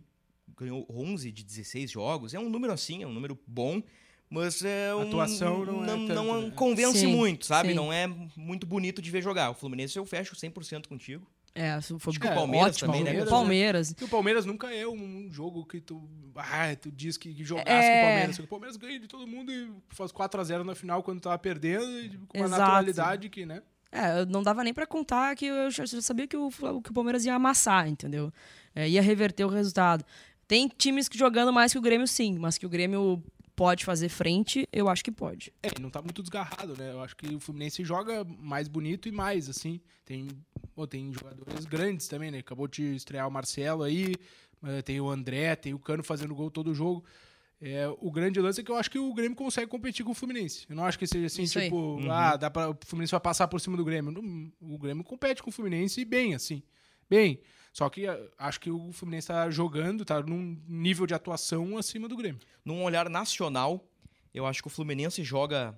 ganhou 0.57 0.85
11 0.89 1.31
de 1.31 1.43
16 1.43 1.91
jogos. 1.91 2.33
É 2.33 2.39
um 2.39 2.49
número 2.49 2.73
assim, 2.73 3.03
é 3.03 3.07
um 3.07 3.13
número 3.13 3.37
bom, 3.47 3.81
mas 4.33 4.63
é 4.63 4.93
um, 4.95 5.01
Atuação 5.03 5.65
não 5.65 5.83
é 5.83 5.87
não, 5.87 6.07
tanto, 6.07 6.13
não 6.13 6.41
né? 6.41 6.51
convence 6.55 6.99
Sim, 6.99 7.15
muito, 7.15 7.45
sabe? 7.45 7.69
sim. 7.69 7.75
Não 7.75 7.91
é 7.93 8.07
muito 8.35 8.65
bonito 8.67 9.01
de 9.01 9.09
ver 9.11 9.21
jogar. 9.21 9.49
O 9.51 9.53
Fluminense 9.53 9.97
eu 9.97 10.05
fecho 10.05 10.35
100% 10.35 10.87
contigo. 10.87 11.25
É, 11.55 11.79
foi 11.81 12.11
Acho 12.11 12.19
que 12.19 12.25
o 12.25 12.31
É, 12.31 12.33
Palmeiras 12.33 12.75
ótimo, 12.77 12.87
também, 12.91 13.03
né? 13.03 13.11
Palmeiras, 13.11 13.27
o 13.27 13.31
Palmeiras. 13.31 13.89
Porque 13.93 14.05
o 14.05 14.07
Palmeiras 14.07 14.45
nunca 14.45 14.73
é 14.73 14.87
um 14.87 15.27
jogo 15.31 15.63
que 15.65 15.79
tu. 15.79 16.09
Ah, 16.35 16.75
tu 16.75 16.91
diz 16.91 17.15
que, 17.15 17.31
que 17.31 17.43
jogasse 17.43 17.69
É. 17.69 17.91
com 17.91 17.97
o 17.99 18.09
Palmeiras. 18.09 18.39
O 18.39 18.47
Palmeiras 18.47 18.75
ganha 18.77 18.99
de 18.99 19.07
todo 19.07 19.27
mundo 19.27 19.51
e 19.51 19.71
faz 19.89 20.11
4x0 20.11 20.63
na 20.63 20.73
final 20.73 21.03
quando 21.03 21.21
tava 21.21 21.37
perdendo, 21.37 21.85
e 21.99 22.09
com 22.27 22.39
uma 22.39 22.47
Exato. 22.47 22.59
naturalidade 22.61 23.29
que, 23.29 23.45
né? 23.45 23.61
É, 23.91 24.25
não 24.25 24.41
dava 24.41 24.63
nem 24.63 24.73
pra 24.73 24.87
contar 24.87 25.35
que 25.35 25.45
eu 25.45 25.69
já 25.69 25.85
já 25.85 26.01
sabia 26.01 26.25
que 26.25 26.35
o, 26.35 26.49
que 26.81 26.89
o 26.89 26.93
Palmeiras 26.93 27.23
ia 27.23 27.35
amassar, 27.35 27.87
entendeu? 27.87 28.33
É, 28.73 28.89
ia 28.89 29.03
reverter 29.03 29.45
o 29.45 29.47
resultado. 29.47 30.03
Tem 30.47 30.67
times 30.67 31.07
que 31.07 31.15
jogando 31.19 31.53
mais 31.53 31.71
que 31.71 31.77
o 31.77 31.81
Grêmio, 31.81 32.07
sim, 32.07 32.39
mas 32.39 32.57
que 32.57 32.65
o 32.65 32.69
Grêmio 32.69 33.23
pode 33.55 33.85
fazer 33.85 34.09
frente, 34.09 34.67
eu 34.71 34.89
acho 34.89 35.03
que 35.03 35.11
pode. 35.11 35.53
É, 35.61 35.69
não 35.79 35.89
tá 35.89 36.01
muito 36.01 36.21
desgarrado, 36.21 36.75
né? 36.77 36.91
Eu 36.91 37.01
acho 37.01 37.15
que 37.15 37.33
o 37.35 37.39
Fluminense 37.39 37.83
joga 37.83 38.23
mais 38.23 38.67
bonito 38.67 39.07
e 39.07 39.11
mais, 39.11 39.49
assim. 39.49 39.79
Tem, 40.05 40.27
pô, 40.75 40.87
tem 40.87 41.11
jogadores 41.13 41.65
grandes 41.65 42.07
também, 42.07 42.31
né? 42.31 42.39
Acabou 42.39 42.67
de 42.67 42.95
estrear 42.95 43.27
o 43.27 43.31
Marcelo 43.31 43.83
aí, 43.83 44.15
eh, 44.63 44.81
tem 44.81 44.99
o 44.99 45.09
André, 45.09 45.55
tem 45.55 45.73
o 45.73 45.79
Cano 45.79 46.03
fazendo 46.03 46.35
gol 46.35 46.49
todo 46.49 46.73
jogo. 46.73 47.03
É, 47.65 47.87
o 48.01 48.11
grande 48.11 48.41
lance 48.41 48.59
é 48.59 48.63
que 48.63 48.69
eu 48.69 48.75
acho 48.75 48.91
que 48.91 48.99
o 48.99 49.13
Grêmio 49.13 49.37
consegue 49.37 49.67
competir 49.67 50.03
com 50.03 50.11
o 50.11 50.15
Fluminense. 50.15 50.65
Eu 50.67 50.75
não 50.75 50.83
acho 50.83 50.99
que 50.99 51.07
seja 51.07 51.27
assim, 51.27 51.43
Isso 51.43 51.61
tipo, 51.61 51.97
ah, 52.09 52.35
dá 52.35 52.49
pra, 52.49 52.71
o 52.71 52.77
Fluminense 52.85 53.11
vai 53.11 53.21
passar 53.21 53.47
por 53.47 53.61
cima 53.61 53.77
do 53.77 53.85
Grêmio. 53.85 54.11
Não, 54.11 54.51
o 54.59 54.77
Grêmio 54.77 55.01
compete 55.01 55.41
com 55.41 55.49
o 55.49 55.53
Fluminense 55.53 56.01
e 56.01 56.05
bem, 56.05 56.35
assim. 56.35 56.61
Bem. 57.09 57.39
Só 57.73 57.89
que 57.89 58.07
ah, 58.07 58.19
acho 58.37 58.59
que 58.59 58.69
o 58.69 58.93
Fluminense 58.93 59.27
tá 59.27 59.49
jogando, 59.49 60.05
tá 60.05 60.21
num 60.21 60.61
nível 60.67 61.07
de 61.07 61.15
atuação 61.15 61.75
acima 61.77 62.07
do 62.07 62.15
Grêmio. 62.15 62.39
Num 62.63 62.83
olhar 62.83 63.09
nacional, 63.09 63.83
eu 64.31 64.45
acho 64.45 64.61
que 64.61 64.67
o 64.67 64.71
Fluminense 64.71 65.23
joga 65.23 65.77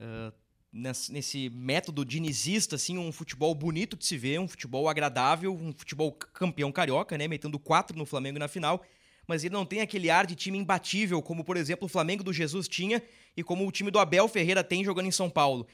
ah, 0.00 0.32
nesse, 0.72 1.48
método 1.50 2.04
dinizista, 2.04 2.74
assim, 2.76 2.98
um 2.98 3.12
futebol 3.12 3.54
bonito 3.54 3.96
de 3.96 4.04
se 4.04 4.18
ver, 4.18 4.40
um 4.40 4.48
futebol 4.48 4.88
agradável, 4.88 5.54
um 5.54 5.72
futebol 5.72 6.12
campeão 6.12 6.72
carioca, 6.72 7.16
né? 7.16 7.28
Metendo 7.28 7.58
quatro 7.60 7.96
no 7.96 8.04
Flamengo 8.04 8.38
na 8.38 8.48
final. 8.48 8.84
Mas 9.26 9.44
ele 9.44 9.54
não 9.54 9.64
tem 9.64 9.80
aquele 9.80 10.10
ar 10.10 10.26
de 10.26 10.34
time 10.34 10.58
imbatível, 10.58 11.22
como, 11.22 11.44
por 11.44 11.56
exemplo, 11.56 11.86
o 11.86 11.88
Flamengo 11.88 12.24
do 12.24 12.32
Jesus 12.32 12.66
tinha 12.66 13.00
e 13.36 13.44
como 13.44 13.64
o 13.64 13.70
time 13.70 13.92
do 13.92 14.00
Abel 14.00 14.26
Ferreira 14.26 14.64
tem 14.64 14.84
jogando 14.84 15.06
em 15.06 15.12
São 15.12 15.30
Paulo. 15.30 15.64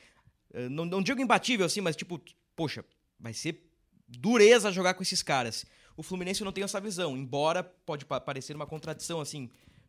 Ah, 0.53 0.69
não, 0.69 0.85
não 0.85 1.03
digo 1.03 1.23
imbatível, 1.23 1.65
assim, 1.65 1.81
mas 1.81 1.97
tipo, 1.97 2.21
poxa, 2.55 2.85
vai 3.19 3.33
ser 3.33 3.66
dureza 4.09 4.71
jogar 4.73 4.95
com 4.95 5.03
esses 5.03 5.23
caras. 5.23 5.65
O 5.97 6.03
Fluminense 6.03 6.45
não 6.45 6.53
tem 6.53 6.63
essa 6.65 6.81
visão, 6.81 7.17
embora 7.17 7.63
pode 7.63 8.05
pa- 8.05 8.21
parecer 8.21 8.55
uma 8.55 8.67
contradição, 8.67 9.21
assim, 9.21 9.49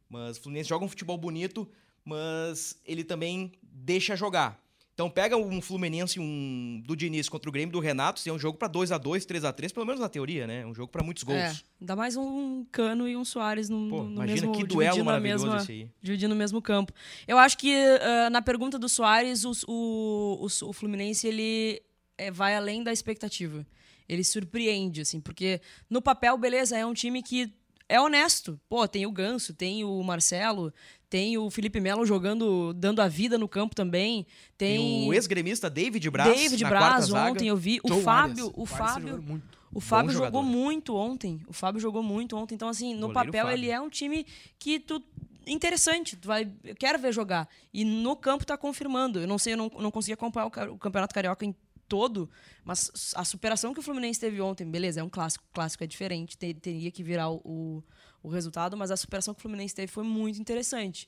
mas 0.09 0.37
o 0.37 0.41
Fluminense 0.41 0.69
joga 0.69 0.85
um 0.85 0.89
futebol 0.89 1.17
bonito, 1.17 1.69
mas 2.03 2.79
ele 2.85 3.03
também 3.03 3.51
deixa 3.61 4.15
jogar. 4.15 4.57
Então 4.93 5.11
pega 5.11 5.37
um 5.37 5.61
Fluminense 5.61 6.19
um 6.19 6.81
do 6.83 6.95
Diniz 6.95 7.29
contra 7.29 7.47
o 7.47 7.53
Grêmio 7.53 7.71
do 7.71 7.79
Renato, 7.79 8.19
se 8.19 8.29
é 8.29 8.33
um 8.33 8.39
jogo 8.39 8.57
pra 8.57 8.67
2 8.67 8.91
a 8.91 8.97
2 8.97 9.25
3 9.25 9.43
a 9.45 9.53
3 9.53 9.71
pelo 9.71 9.85
menos 9.85 10.01
na 10.01 10.09
teoria, 10.09 10.47
né? 10.47 10.65
Um 10.65 10.73
jogo 10.73 10.91
pra 10.91 11.03
muitos 11.03 11.21
gols. 11.21 11.37
É, 11.37 11.55
dá 11.79 11.95
mais 11.95 12.15
um 12.17 12.65
Cano 12.71 13.07
e 13.07 13.15
um 13.15 13.23
Soares 13.23 13.69
no, 13.69 13.89
Pô, 13.89 14.03
no 14.03 14.13
imagina 14.13 14.47
mesmo 14.47 14.53
que 14.53 14.63
duelo 14.63 15.05
maravilhoso 15.05 15.45
mesma, 15.45 15.61
esse 15.61 15.71
aí. 15.71 15.89
dividindo 16.01 16.33
o 16.33 16.37
mesmo 16.37 16.59
campo. 16.63 16.91
Eu 17.27 17.37
acho 17.37 17.59
que 17.59 17.71
ah, 18.01 18.29
na 18.31 18.41
pergunta 18.41 18.79
do 18.79 18.89
Soares, 18.89 19.43
o, 19.45 19.51
o, 19.67 20.45
o, 20.47 20.67
o 20.69 20.73
Fluminense 20.73 21.27
ele 21.27 21.79
é, 22.17 22.31
vai 22.31 22.55
além 22.55 22.81
da 22.81 22.91
expectativa. 22.91 23.63
Ele 24.07 24.23
surpreende, 24.23 25.01
assim, 25.01 25.19
porque 25.19 25.61
no 25.89 26.01
papel, 26.01 26.37
beleza, 26.37 26.77
é 26.77 26.85
um 26.85 26.93
time 26.93 27.21
que 27.21 27.53
é 27.89 27.99
honesto. 27.99 28.59
Pô, 28.69 28.87
tem 28.87 29.05
o 29.05 29.11
Ganso, 29.11 29.53
tem 29.53 29.83
o 29.83 30.01
Marcelo, 30.03 30.73
tem 31.09 31.37
o 31.37 31.49
Felipe 31.49 31.79
Melo 31.79 32.05
jogando, 32.05 32.73
dando 32.73 33.01
a 33.01 33.07
vida 33.07 33.37
no 33.37 33.47
campo 33.47 33.75
também. 33.75 34.25
Tem, 34.57 34.77
Tem 34.77 35.07
o 35.07 35.13
ex-gremista 35.13 35.69
David 35.69 36.09
Braz. 36.09 36.35
David 36.35 36.63
na 36.63 36.69
Braz 36.69 36.83
quarta 36.83 37.05
zaga. 37.05 37.31
ontem, 37.31 37.47
eu 37.47 37.55
vi. 37.55 37.79
O 37.83 37.87
Joe 37.87 38.01
Fábio, 38.01 38.45
Arias. 38.45 38.51
o 38.55 38.65
Fábio, 38.65 39.41
o 39.73 39.79
Fábio 39.79 40.13
jogou 40.13 40.43
muito 40.43 40.95
ontem. 40.95 41.41
O 41.47 41.53
Fábio 41.53 41.79
jogou 41.79 42.03
muito 42.03 42.35
ontem. 42.35 42.55
Então, 42.55 42.67
assim, 42.67 42.93
no 42.93 43.07
Goleiro 43.07 43.13
papel 43.13 43.45
Fábio. 43.45 43.57
ele 43.57 43.69
é 43.69 43.79
um 43.79 43.89
time 43.89 44.25
que 44.59 44.79
tu. 44.79 45.01
Interessante, 45.45 46.17
tu 46.17 46.27
vai, 46.27 46.51
eu 46.61 46.75
quero 46.75 46.99
ver 46.99 47.13
jogar. 47.13 47.47
E 47.73 47.85
no 47.85 48.17
campo 48.17 48.45
tá 48.45 48.57
confirmando. 48.57 49.21
Eu 49.21 49.27
não 49.27 49.37
sei, 49.37 49.53
eu 49.53 49.57
não, 49.57 49.71
não 49.79 49.89
consegui 49.91 50.11
acompanhar 50.11 50.47
o, 50.47 50.73
o 50.73 50.77
Campeonato 50.77 51.13
Carioca 51.15 51.45
em 51.45 51.55
todo, 51.87 52.29
mas 52.63 52.91
a 53.15 53.23
superação 53.25 53.73
que 53.73 53.79
o 53.79 53.83
Fluminense 53.83 54.19
teve 54.19 54.39
ontem, 54.41 54.69
beleza, 54.69 54.99
é 54.99 55.03
um 55.03 55.09
clássico. 55.09 55.43
Clássico 55.53 55.83
é 55.83 55.87
diferente, 55.87 56.37
te- 56.37 56.53
teria 56.53 56.91
que 56.91 57.01
virar 57.03 57.29
o, 57.29 57.41
o, 57.43 57.83
o 58.23 58.29
resultado, 58.29 58.75
mas 58.77 58.91
a 58.91 58.97
superação 58.97 59.33
que 59.33 59.39
o 59.39 59.41
Fluminense 59.41 59.73
teve 59.75 59.91
foi 59.91 60.03
muito 60.03 60.39
interessante. 60.39 61.07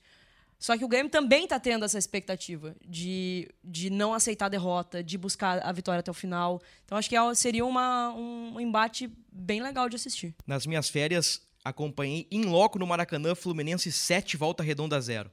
Só 0.57 0.77
que 0.77 0.83
o 0.83 0.89
Grêmio 0.89 1.09
também 1.09 1.45
está 1.45 1.57
tendo 1.57 1.85
essa 1.85 1.97
expectativa 1.97 2.75
de, 2.85 3.47
de 3.63 3.89
não 3.89 4.13
aceitar 4.13 4.47
a 4.47 4.49
derrota, 4.49 5.01
de 5.01 5.17
buscar 5.17 5.59
a 5.65 5.71
vitória 5.71 6.01
até 6.01 6.11
o 6.11 6.13
final. 6.13 6.61
Então 6.83 6.97
acho 6.97 7.07
que 7.07 7.15
é- 7.15 7.33
seria 7.35 7.65
uma, 7.65 8.13
um 8.13 8.59
embate 8.59 9.09
bem 9.31 9.61
legal 9.61 9.87
de 9.87 9.95
assistir. 9.95 10.35
Nas 10.45 10.65
minhas 10.65 10.89
férias, 10.89 11.41
acompanhei 11.63 12.27
em 12.29 12.43
loco 12.43 12.77
no 12.77 12.85
Maracanã 12.85 13.35
Fluminense 13.35 13.89
7, 13.89 14.35
Volta 14.35 14.61
Redonda 14.61 14.99
0. 14.99 15.31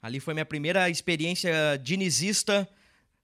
Ali 0.00 0.18
foi 0.18 0.32
minha 0.32 0.46
primeira 0.46 0.88
experiência 0.88 1.52
dinizista 1.82 2.66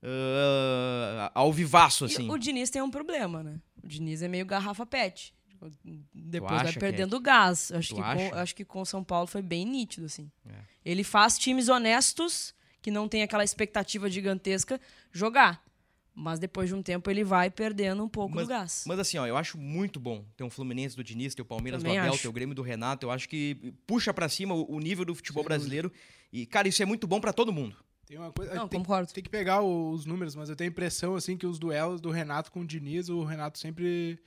uh, 0.03 1.31
ao 1.35 1.53
vivaço, 1.53 2.05
assim. 2.05 2.27
E 2.27 2.31
o 2.31 2.39
Diniz 2.39 2.71
tem 2.71 2.83
um 2.83 2.91
problema, 2.91 3.43
né? 3.43 3.61
O 3.83 3.87
Diniz 3.87 4.23
é 4.23 4.29
meio 4.29 4.45
garrafa 4.47 4.85
pet. 4.87 5.35
Depois 6.15 6.63
vai 6.63 6.73
que 6.73 6.79
é? 6.79 6.81
perdendo 6.81 7.21
gás. 7.21 7.71
Acho 7.73 7.95
Tu 7.95 7.97
que, 7.97 8.03
com, 8.03 8.35
acho 8.39 8.55
que 8.55 8.65
com 8.65 8.81
o 8.81 8.87
São 8.87 9.05
Paulo 9.05 9.27
foi 9.27 9.43
bem 9.43 9.67
nítido, 9.67 10.07
assim. 10.07 10.31
É. 10.49 10.55
Ele 10.85 11.05
faz 11.05 11.39
times 11.39 11.69
honestos, 11.69 12.55
que 12.81 12.91
não 12.91 13.07
tem 13.07 13.23
aquela 13.23 13.45
expectativa 13.45 14.09
gigantesca, 14.09 14.81
jogar. 15.13 15.63
Mas 16.15 16.39
depois 16.39 16.69
de 16.69 16.75
um 16.75 16.83
tempo 16.83 17.11
ele 17.11 17.23
vai 17.23 17.51
perdendo 17.51 18.03
um 18.03 18.09
pouco 18.09 18.35
Mas- 18.35 18.47
do 18.47 18.49
gás. 18.49 18.85
Mas 18.87 18.99
assim, 18.99 19.19
ó, 19.19 19.27
eu 19.27 19.37
acho 19.37 19.57
muito 19.59 20.01
bom 20.01 20.25
ter 20.37 20.45
um 20.45 20.51
Fluminense 20.51 20.97
do 20.97 21.05
Diniz, 21.05 21.35
ter 21.35 21.43
o 21.43 21.45
Palmeiras 21.45 21.83
Também 21.83 21.97
do 21.97 22.01
Abel, 22.01 22.13
acho. 22.15 22.23
ter 22.23 22.29
o 22.29 22.33
Grêmio 22.33 22.55
do 22.55 22.63
Renato. 22.63 23.07
Eu 23.07 23.11
acho 23.11 23.29
que 23.29 23.75
puxa 23.87 24.13
pra 24.13 24.29
cima 24.29 24.55
o, 24.55 24.75
o 24.77 24.81
nível 24.81 25.05
do 25.05 25.15
futebol 25.15 25.45
brasileiro. 25.45 25.93
E, 26.33 26.47
cara, 26.47 26.69
isso 26.69 26.83
é 26.83 26.87
muito 26.87 27.07
bom 27.07 27.21
pra 27.21 27.33
todo 27.33 27.53
mundo. 27.53 27.77
Tem 28.11 28.19
uma 28.19 28.33
coisa. 28.33 28.53
Não, 28.57 28.67
tem, 28.67 28.81
concordo. 28.81 29.13
tem 29.13 29.23
que 29.23 29.31
pegar 29.31 29.63
os 29.63 30.05
números, 30.05 30.35
mas 30.35 30.49
eu 30.49 30.57
tenho 30.57 30.69
a 30.69 30.73
impressão 30.73 31.15
assim 31.15 31.37
que 31.37 31.47
os 31.47 31.61
duelos 31.61 32.01
do 32.01 32.11
Renato 32.11 32.51
com 32.51 32.63
o 32.63 32.67
Diniz, 32.67 33.09
o 33.09 33.23
Renato 33.23 33.57
sempre. 33.57 34.19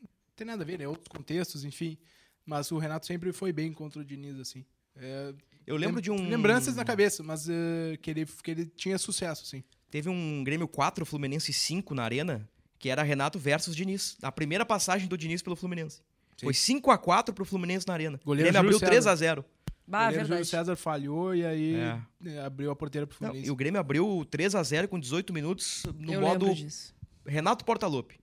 Não 0.00 0.08
tem 0.34 0.46
nada 0.46 0.62
a 0.62 0.66
ver, 0.66 0.78
né? 0.78 0.88
Outros 0.88 1.06
contextos, 1.08 1.62
enfim. 1.62 1.98
Mas 2.46 2.72
o 2.72 2.78
Renato 2.78 3.04
sempre 3.04 3.30
foi 3.34 3.52
bem 3.52 3.74
contra 3.74 4.00
o 4.00 4.04
Diniz, 4.04 4.40
assim. 4.40 4.64
É, 4.96 5.34
Eu 5.66 5.76
lembro 5.76 5.96
lem- 5.96 6.02
de 6.02 6.10
um. 6.10 6.30
Lembranças 6.30 6.76
na 6.76 6.84
cabeça, 6.84 7.22
mas 7.22 7.46
eh, 7.46 7.98
que, 8.00 8.10
ele, 8.10 8.24
que 8.24 8.50
ele 8.50 8.64
tinha 8.74 8.96
sucesso, 8.96 9.42
assim. 9.42 9.62
Teve 9.90 10.08
um 10.08 10.42
Grêmio 10.42 10.66
4, 10.66 11.04
Fluminense 11.04 11.52
5 11.52 11.94
na 11.94 12.04
Arena, 12.04 12.48
que 12.78 12.88
era 12.88 13.02
Renato 13.02 13.38
versus 13.38 13.76
Diniz. 13.76 14.16
A 14.22 14.32
primeira 14.32 14.64
passagem 14.64 15.08
do 15.08 15.18
Diniz 15.18 15.42
pelo 15.42 15.56
Fluminense. 15.56 15.98
Sim. 16.38 16.46
Foi 16.46 16.54
5 16.54 16.90
a 16.90 16.96
4 16.96 17.34
pro 17.34 17.44
Fluminense 17.44 17.86
na 17.86 17.92
Arena. 17.92 18.18
Goleiro 18.24 18.46
Grêmio 18.50 18.60
abriu 18.60 18.78
Júlio 18.78 18.86
3 18.86 19.04
César. 19.04 19.10
a 19.10 19.16
0 19.16 19.44
Bah, 19.86 20.10
o. 20.10 20.24
Júlio 20.24 20.44
César 20.44 20.74
falhou 20.76 21.34
e 21.34 21.44
aí 21.44 21.74
É. 21.76 22.00
eh, 22.26 22.40
abriu 22.40 22.70
a 22.70 22.76
porteira 22.76 23.06
pro 23.06 23.16
Não, 23.20 23.28
Fluminense. 23.28 23.48
e 23.48 23.52
o 23.52 23.56
Grêmio 23.56 23.78
abriu 23.80 24.26
3 24.30 24.54
a 24.54 24.62
0 24.62 24.88
com 24.88 24.98
18 24.98 25.32
minutos 25.32 25.84
no 25.98 26.12
eu 26.14 26.20
modo 26.20 26.46
lembro 26.46 26.60
disso. 26.62 26.94
Renato 27.24 27.64
Portaluppi. 27.64 28.18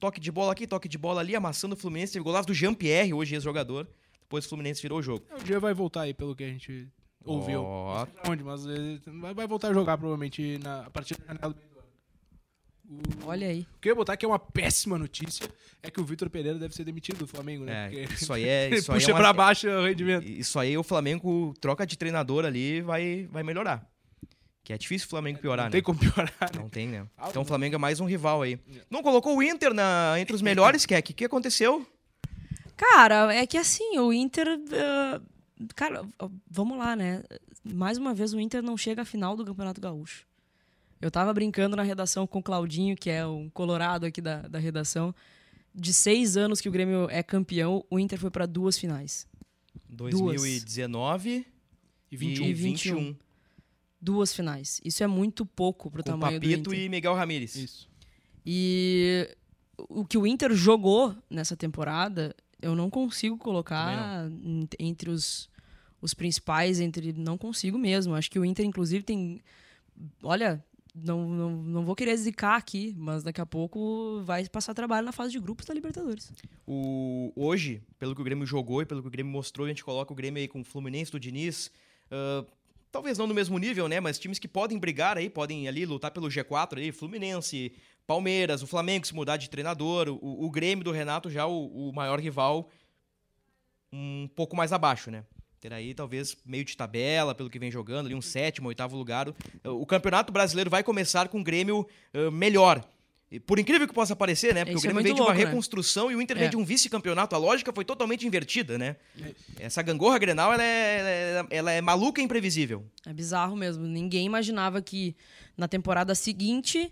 Toque 0.00 0.20
de 0.20 0.30
bola 0.30 0.52
aqui, 0.52 0.66
toque 0.66 0.88
de 0.88 0.96
bola 0.98 1.20
ali, 1.20 1.34
amassando 1.34 1.74
o 1.74 1.78
Fluminense. 1.78 2.12
Teve 2.12 2.22
golaço 2.24 2.46
do 2.48 2.54
Jean-Pierre, 2.54 3.12
hoje 3.12 3.34
ex-jogador. 3.34 3.86
Depois 4.20 4.44
o 4.44 4.48
Fluminense 4.48 4.80
virou 4.82 4.98
o 4.98 5.02
jogo. 5.02 5.24
O 5.40 5.42
dia 5.44 5.58
vai 5.58 5.74
voltar 5.74 6.02
aí, 6.02 6.14
pelo 6.14 6.36
que 6.36 6.44
a 6.44 6.48
gente 6.48 6.88
ouviu. 7.24 7.62
Não 7.62 8.06
pra 8.06 8.30
onde, 8.32 8.44
mas 8.44 8.64
vai, 9.34 9.46
voltar 9.46 9.68
a 9.70 9.72
jogar 9.74 9.96
provavelmente 9.98 10.58
na, 10.62 10.82
a 10.86 10.90
partir 10.90 11.16
da 11.18 11.26
janela 11.26 11.52
do 11.52 11.56
meio 11.58 11.68
do. 11.70 11.77
O, 12.90 13.26
Olha 13.26 13.48
aí. 13.48 13.66
o 13.76 13.80
que 13.80 13.88
eu 13.88 13.92
ia 13.92 13.94
botar 13.96 14.16
que 14.16 14.24
é 14.24 14.28
uma 14.28 14.38
péssima 14.38 14.96
notícia 14.96 15.46
é 15.82 15.90
que 15.90 16.00
o 16.00 16.04
Vitor 16.04 16.30
Pereira 16.30 16.58
deve 16.58 16.74
ser 16.74 16.84
demitido 16.84 17.18
do 17.18 17.26
Flamengo, 17.26 17.64
né? 17.64 17.86
É, 17.94 18.00
Porque 18.06 18.14
isso 18.14 18.32
aí 18.32 18.44
é. 18.48 18.68
Isso 18.74 18.90
aí 18.90 18.98
puxa 18.98 19.10
é 19.10 19.14
uma- 19.14 19.20
pra 19.20 19.32
baixo 19.32 19.68
o 19.68 19.84
rendimento. 19.84 20.26
Isso 20.26 20.58
aí 20.58 20.76
o 20.78 20.82
Flamengo 20.82 21.52
troca 21.60 21.86
de 21.86 21.98
treinador 21.98 22.44
ali 22.46 22.80
vai 22.80 23.28
vai 23.30 23.42
melhorar. 23.42 23.86
Que 24.64 24.72
é 24.72 24.78
difícil 24.78 25.06
o 25.06 25.10
Flamengo 25.10 25.38
piorar, 25.38 25.64
Não 25.64 25.68
né? 25.68 25.72
tem 25.72 25.82
como 25.82 25.98
piorar, 25.98 26.32
né? 26.40 26.48
Não 26.56 26.68
tem, 26.68 26.88
né? 26.88 27.06
Então 27.18 27.30
o 27.32 27.34
não. 27.36 27.44
Flamengo 27.44 27.74
é 27.74 27.78
mais 27.78 28.00
um 28.00 28.04
rival 28.06 28.42
aí. 28.42 28.58
Não 28.90 29.02
colocou 29.02 29.36
o 29.36 29.42
Inter 29.42 29.72
na, 29.72 30.14
entre 30.18 30.34
os 30.34 30.42
melhores, 30.42 30.84
Keck. 30.86 31.12
O 31.12 31.14
que 31.14 31.24
aconteceu? 31.24 31.86
Cara, 32.76 33.34
é 33.34 33.46
que 33.46 33.56
assim, 33.56 33.98
o 33.98 34.12
Inter. 34.12 34.46
eh, 34.46 35.20
cara, 35.74 36.02
vamos 36.50 36.78
lá, 36.78 36.94
né? 36.94 37.22
Mais 37.64 37.98
uma 37.98 38.14
vez 38.14 38.32
o 38.32 38.40
Inter 38.40 38.62
não 38.62 38.76
chega 38.76 39.02
à 39.02 39.04
final 39.04 39.34
do 39.36 39.44
Campeonato 39.44 39.80
Gaúcho. 39.80 40.26
Eu 41.00 41.10
tava 41.10 41.32
brincando 41.32 41.76
na 41.76 41.82
redação 41.82 42.26
com 42.26 42.38
o 42.40 42.42
Claudinho, 42.42 42.96
que 42.96 43.08
é 43.10 43.24
um 43.26 43.48
colorado 43.50 44.04
aqui 44.06 44.20
da, 44.20 44.42
da 44.48 44.58
redação. 44.58 45.14
De 45.74 45.92
seis 45.92 46.36
anos 46.36 46.60
que 46.60 46.68
o 46.68 46.72
Grêmio 46.72 47.08
é 47.10 47.22
campeão, 47.22 47.84
o 47.88 47.98
Inter 48.00 48.18
foi 48.18 48.30
para 48.30 48.46
duas 48.46 48.76
finais. 48.76 49.26
2019 49.88 51.30
E 51.30 51.46
e 52.10 52.16
21. 52.16 52.44
E 52.46 52.52
21. 52.54 52.96
21. 52.96 53.16
Duas 54.00 54.32
finais. 54.32 54.80
Isso 54.84 55.02
é 55.02 55.06
muito 55.06 55.44
pouco 55.44 55.90
pro 55.90 56.02
Com 56.02 56.10
tamanho 56.10 56.38
do 56.40 56.44
Papito 56.48 56.70
Inter. 56.70 56.84
e 56.84 56.88
Miguel 56.88 57.14
Ramírez. 57.14 57.54
Isso. 57.56 57.88
E 58.46 59.28
o 59.88 60.04
que 60.04 60.16
o 60.16 60.26
Inter 60.26 60.52
jogou 60.54 61.14
nessa 61.28 61.56
temporada, 61.56 62.34
eu 62.62 62.74
não 62.74 62.88
consigo 62.90 63.36
colocar 63.36 64.28
en- 64.30 64.68
entre 64.78 65.10
os, 65.10 65.48
os 66.00 66.14
principais, 66.14 66.80
entre 66.80 67.12
não 67.12 67.36
consigo 67.36 67.76
mesmo. 67.78 68.14
Acho 68.14 68.30
que 68.30 68.38
o 68.38 68.44
Inter, 68.44 68.64
inclusive, 68.64 69.02
tem. 69.04 69.40
Olha, 70.22 70.64
não, 71.02 71.28
não, 71.28 71.50
não 71.50 71.84
vou 71.84 71.94
querer 71.94 72.16
zicar 72.16 72.56
aqui, 72.56 72.94
mas 72.96 73.22
daqui 73.22 73.40
a 73.40 73.46
pouco 73.46 74.22
vai 74.24 74.48
passar 74.48 74.74
trabalho 74.74 75.04
na 75.04 75.12
fase 75.12 75.32
de 75.32 75.38
grupos 75.38 75.66
da 75.66 75.74
Libertadores. 75.74 76.32
O, 76.66 77.32
hoje, 77.36 77.82
pelo 77.98 78.14
que 78.14 78.20
o 78.20 78.24
Grêmio 78.24 78.46
jogou 78.46 78.82
e 78.82 78.86
pelo 78.86 79.02
que 79.02 79.08
o 79.08 79.10
Grêmio 79.10 79.32
mostrou, 79.32 79.66
a 79.66 79.68
gente 79.68 79.84
coloca 79.84 80.12
o 80.12 80.16
Grêmio 80.16 80.40
aí 80.40 80.48
com 80.48 80.60
o 80.60 80.64
Fluminense 80.64 81.10
do 81.10 81.20
Diniz. 81.20 81.70
ah, 82.10 82.44
talvez 82.90 83.18
não 83.18 83.26
no 83.26 83.34
mesmo 83.34 83.58
nível, 83.58 83.88
né? 83.88 84.00
Mas 84.00 84.18
times 84.18 84.38
que 84.38 84.48
podem 84.48 84.78
brigar 84.78 85.16
aí, 85.16 85.28
podem 85.28 85.68
ali 85.68 85.84
lutar 85.84 86.10
pelo 86.10 86.28
G4 86.28 86.78
aí, 86.78 86.92
Fluminense, 86.92 87.72
Palmeiras, 88.06 88.62
o 88.62 88.66
Flamengo 88.66 89.06
se 89.06 89.14
mudar 89.14 89.36
de 89.36 89.50
treinador, 89.50 90.08
o, 90.08 90.44
o 90.46 90.50
Grêmio 90.50 90.84
do 90.84 90.92
Renato 90.92 91.30
já 91.30 91.46
o, 91.46 91.90
o 91.90 91.92
maior 91.92 92.18
rival 92.18 92.70
um 93.92 94.28
pouco 94.34 94.56
mais 94.56 94.72
abaixo, 94.72 95.10
né? 95.10 95.24
Ter 95.60 95.72
aí 95.72 95.92
talvez 95.92 96.36
meio 96.46 96.64
de 96.64 96.76
tabela, 96.76 97.34
pelo 97.34 97.50
que 97.50 97.58
vem 97.58 97.70
jogando, 97.70 98.06
ali 98.06 98.14
um 98.14 98.22
sétimo, 98.22 98.68
oitavo 98.68 98.96
lugar. 98.96 99.34
O 99.64 99.84
Campeonato 99.84 100.32
Brasileiro 100.32 100.70
vai 100.70 100.82
começar 100.84 101.28
com 101.28 101.40
o 101.40 101.44
Grêmio 101.44 101.86
ah, 102.14 102.30
melhor. 102.30 102.84
Por 103.44 103.58
incrível 103.58 103.86
que 103.86 103.92
possa 103.92 104.16
parecer, 104.16 104.54
né? 104.54 104.64
Porque 104.64 104.78
Isso 104.78 104.86
o 104.86 104.90
é 104.90 104.92
Grêmio 104.92 105.02
vem 105.02 105.14
de 105.14 105.20
uma 105.20 105.26
louco, 105.26 105.38
né? 105.38 105.46
reconstrução 105.46 106.10
e 106.10 106.16
o 106.16 106.22
Inter 106.22 106.36
É. 106.36 106.40
vem 106.40 106.50
de 106.50 106.56
um 106.56 106.64
vice-campeonato. 106.64 107.34
A 107.34 107.38
lógica 107.38 107.70
foi 107.74 107.84
totalmente 107.84 108.26
invertida, 108.26 108.78
né? 108.78 108.96
Essa 109.58 109.82
gangorra 109.82 110.16
Grenal, 110.18 110.50
ela 110.52 110.62
é, 110.62 110.98
ela 110.98 111.08
é, 111.10 111.56
ela 111.56 111.72
é 111.72 111.80
maluca 111.82 112.22
e 112.22 112.24
imprevisível. 112.24 112.86
É 113.04 113.12
bizarro 113.12 113.54
mesmo. 113.54 113.84
Ninguém 113.84 114.24
imaginava 114.24 114.80
que 114.80 115.14
na 115.58 115.68
temporada 115.68 116.14
seguinte, 116.14 116.90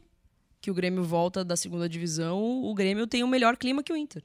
que 0.61 0.71
o 0.71 0.75
Grêmio 0.75 1.05
volta 1.05 1.43
da 1.43 1.57
segunda 1.57 1.89
divisão, 1.89 2.63
o 2.65 2.75
Grêmio 2.75 3.07
tem 3.07 3.23
o 3.23 3.29
melhor 3.29 3.57
clima 3.57 3.83
que 3.83 3.93
o 3.93 3.97
Inter. 3.97 4.23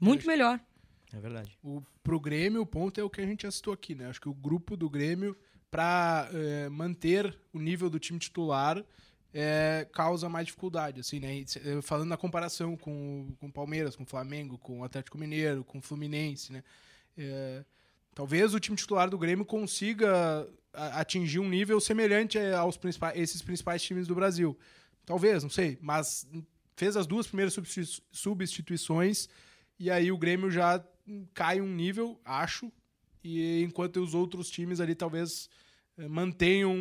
Muito 0.00 0.26
melhor. 0.26 0.58
É 1.14 1.20
verdade. 1.20 1.56
O, 1.62 1.82
pro 2.02 2.18
Grêmio, 2.18 2.62
o 2.62 2.66
ponto 2.66 3.00
é 3.00 3.04
o 3.04 3.10
que 3.10 3.20
a 3.20 3.26
gente 3.26 3.42
já 3.42 3.50
citou 3.50 3.72
aqui, 3.72 3.94
né? 3.94 4.06
Acho 4.08 4.20
que 4.20 4.28
o 4.28 4.34
grupo 4.34 4.76
do 4.76 4.88
Grêmio, 4.88 5.36
para 5.70 6.28
manter 6.70 7.38
o 7.52 7.58
nível 7.58 7.88
do 7.90 7.98
time 7.98 8.18
titular, 8.18 8.82
é, 9.34 9.86
causa 9.92 10.28
mais 10.28 10.46
dificuldade, 10.46 11.00
assim, 11.00 11.18
né? 11.18 11.40
Eh, 11.40 11.80
Falando 11.82 12.08
na 12.08 12.16
comparação 12.18 12.76
com, 12.76 13.26
o- 13.40 13.50
Palmeiras, 13.52 13.96
com 13.96 14.02
o 14.02 14.06
Flamengo, 14.06 14.58
com 14.58 14.80
o 14.80 14.84
Atlético 14.84 15.16
Mineiro, 15.18 15.64
com 15.64 15.78
o 15.78 15.82
Fluminense, 15.82 16.52
né? 16.52 16.62
É, 17.16 17.64
talvez 18.14 18.52
o 18.54 18.60
time 18.60 18.76
titular 18.76 19.08
do 19.08 19.18
Grêmio 19.18 19.44
consiga 19.44 20.46
atingir 20.72 21.38
um 21.40 21.48
nível 21.48 21.78
semelhante 21.80 22.38
eh, 22.38 22.54
aos 22.54 22.76
principais, 22.76 23.18
esses 23.18 23.40
principais 23.42 23.82
times 23.82 24.06
do 24.06 24.14
Brasil. 24.14 24.56
Talvez, 25.04 25.42
não 25.42 25.50
sei, 25.50 25.78
mas 25.80 26.26
fez 26.76 26.96
as 26.96 27.06
duas 27.06 27.26
primeiras 27.26 27.52
substitu- 27.54 28.02
substituições 28.10 29.28
e 29.78 29.90
aí 29.90 30.12
o 30.12 30.18
Grêmio 30.18 30.50
já 30.50 30.82
cai 31.34 31.60
um 31.60 31.68
nível, 31.68 32.20
acho, 32.24 32.72
e 33.22 33.62
enquanto 33.62 33.96
os 33.98 34.14
outros 34.14 34.50
times 34.50 34.80
ali 34.80 34.94
talvez 34.94 35.48
eh, 35.96 36.08
mantenham 36.08 36.74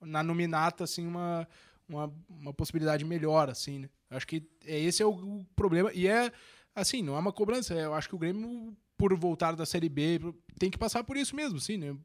uh, 0.00 0.06
na 0.06 0.22
nominata 0.22 0.84
assim 0.84 1.06
uma, 1.06 1.48
uma, 1.88 2.12
uma 2.28 2.52
possibilidade 2.52 3.04
melhor 3.04 3.50
assim, 3.50 3.80
né? 3.80 3.90
Acho 4.10 4.26
que 4.26 4.46
é, 4.64 4.78
esse 4.78 5.02
é 5.02 5.06
o, 5.06 5.44
problema 5.56 5.92
e 5.92 6.06
é 6.06 6.32
assim, 6.74 7.02
não 7.02 7.16
é 7.16 7.18
uma 7.18 7.32
cobrança, 7.32 7.74
eu 7.74 7.94
acho 7.94 8.08
que 8.08 8.14
o 8.14 8.18
Grêmio 8.18 8.76
por 8.98 9.16
voltar 9.16 9.54
da 9.54 9.64
Série 9.64 9.88
B 9.88 10.20
tem 10.58 10.68
que 10.68 10.76
passar 10.76 11.04
por 11.04 11.16
isso 11.16 11.36
mesmo, 11.36 11.58
assim, 11.58 11.76
né? 11.76 11.96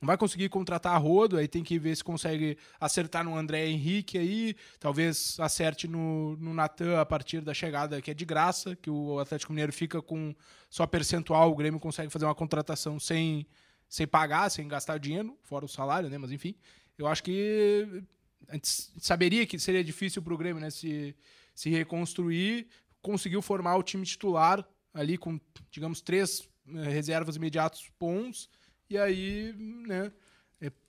Não 0.00 0.06
vai 0.06 0.16
conseguir 0.16 0.48
contratar 0.48 0.94
a 0.94 0.96
rodo, 0.96 1.36
aí 1.36 1.48
tem 1.48 1.64
que 1.64 1.76
ver 1.78 1.96
se 1.96 2.04
consegue 2.04 2.56
acertar 2.78 3.24
no 3.24 3.36
André 3.36 3.66
Henrique 3.66 4.16
aí, 4.16 4.54
talvez 4.78 5.38
acerte 5.40 5.88
no, 5.88 6.36
no 6.36 6.54
Natan 6.54 7.00
a 7.00 7.04
partir 7.04 7.40
da 7.40 7.52
chegada 7.52 8.00
que 8.00 8.12
é 8.12 8.14
de 8.14 8.24
graça, 8.24 8.76
que 8.76 8.88
o 8.88 9.18
Atlético 9.18 9.52
Mineiro 9.52 9.72
fica 9.72 10.00
com 10.00 10.32
só 10.70 10.86
percentual, 10.86 11.50
o 11.50 11.56
Grêmio 11.56 11.80
consegue 11.80 12.10
fazer 12.10 12.24
uma 12.24 12.34
contratação 12.34 13.00
sem, 13.00 13.44
sem 13.88 14.06
pagar, 14.06 14.48
sem 14.48 14.68
gastar 14.68 14.98
dinheiro, 14.98 15.36
fora 15.42 15.64
o 15.64 15.68
salário, 15.68 16.08
né? 16.08 16.16
Mas 16.16 16.30
enfim, 16.30 16.54
eu 16.96 17.08
acho 17.08 17.24
que 17.24 18.04
a 18.48 18.54
gente 18.54 18.68
saberia 19.00 19.44
que 19.44 19.58
seria 19.58 19.82
difícil 19.82 20.22
para 20.22 20.32
o 20.32 20.38
Grêmio 20.38 20.60
né, 20.60 20.70
se, 20.70 21.16
se 21.52 21.68
reconstruir, 21.68 22.68
conseguiu 23.02 23.42
formar 23.42 23.76
o 23.76 23.82
time 23.82 24.06
titular 24.06 24.64
ali 24.92 25.16
com, 25.16 25.40
digamos, 25.70 26.00
três 26.00 26.48
eh, 26.68 26.88
reservas 26.88 27.36
imediatos 27.36 27.90
bons, 27.98 28.48
e 28.90 28.96
aí, 28.96 29.54
né, 29.86 30.12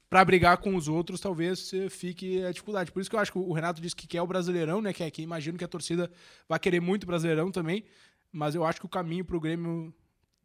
para 0.10 0.26
brigar 0.26 0.58
com 0.58 0.76
os 0.76 0.88
outros, 0.88 1.20
talvez 1.20 1.72
fique 1.92 2.44
a 2.44 2.52
dificuldade. 2.52 2.92
Por 2.92 3.00
isso 3.00 3.10
que 3.10 3.16
eu 3.16 3.20
acho 3.20 3.32
que 3.32 3.38
o 3.38 3.54
Renato 3.54 3.80
disse 3.80 3.96
que 3.96 4.08
quer 4.08 4.22
o 4.22 4.28
Brasileirão, 4.28 4.82
né, 4.82 4.92
que 4.92 5.04
é 5.04 5.12
que 5.12 5.22
imagino 5.22 5.58
que 5.58 5.64
a 5.64 5.68
torcida 5.68 6.10
vai 6.48 6.58
querer 6.58 6.80
muito 6.80 7.04
o 7.04 7.08
Brasileirão 7.08 7.52
também, 7.52 7.84
mas 8.32 8.56
eu 8.56 8.66
acho 8.66 8.80
que 8.80 8.86
o 8.86 8.90
caminho 8.90 9.24
para 9.24 9.38
o 9.38 9.40
Grêmio 9.40 9.94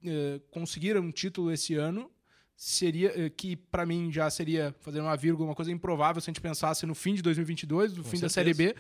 eh, 0.05 0.39
conseguir 0.51 0.99
um 0.99 1.11
título 1.11 1.51
esse 1.51 1.75
ano 1.75 2.11
seria 2.55 3.11
eh, 3.19 3.31
que 3.31 3.57
para 3.57 3.87
mim 3.87 4.13
já 4.13 4.29
seria 4.29 4.75
fazer 4.81 5.01
uma 5.01 5.17
vírgula 5.17 5.49
uma 5.49 5.55
coisa 5.55 5.73
improvável 5.73 6.21
se 6.21 6.29
a 6.29 6.33
gente 6.33 6.43
pensasse 6.43 6.85
no 6.85 6.95
fim 6.95 7.15
de 7.15 7.23
2022, 7.23 7.97
no 7.97 8.05
fim 8.05 8.21
da 8.21 8.29
certeza. 8.29 8.59
Série 8.59 8.75
B, 8.75 8.77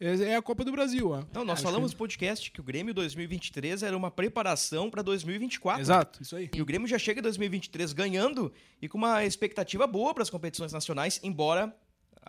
é 0.00 0.36
a 0.36 0.42
Copa 0.42 0.64
do 0.64 0.70
Brasil. 0.70 1.10
ó. 1.10 1.24
Não, 1.32 1.44
nós 1.44 1.58
Acho 1.58 1.64
falamos 1.64 1.92
no 1.92 1.98
podcast 1.98 2.50
que 2.50 2.60
o 2.60 2.64
Grêmio 2.64 2.94
2023 2.94 3.82
era 3.82 3.96
uma 3.96 4.10
preparação 4.10 4.88
para 4.88 5.02
2024. 5.02 5.80
Exato, 5.80 6.22
isso 6.22 6.36
aí. 6.36 6.48
E 6.54 6.62
o 6.62 6.64
Grêmio 6.64 6.86
já 6.86 6.98
chega 6.98 7.20
em 7.20 7.22
2023 7.22 7.92
ganhando 7.92 8.52
e 8.80 8.88
com 8.88 8.96
uma 8.96 9.24
expectativa 9.24 9.86
boa 9.86 10.14
para 10.14 10.22
as 10.22 10.30
competições 10.30 10.72
nacionais, 10.72 11.18
embora 11.22 11.74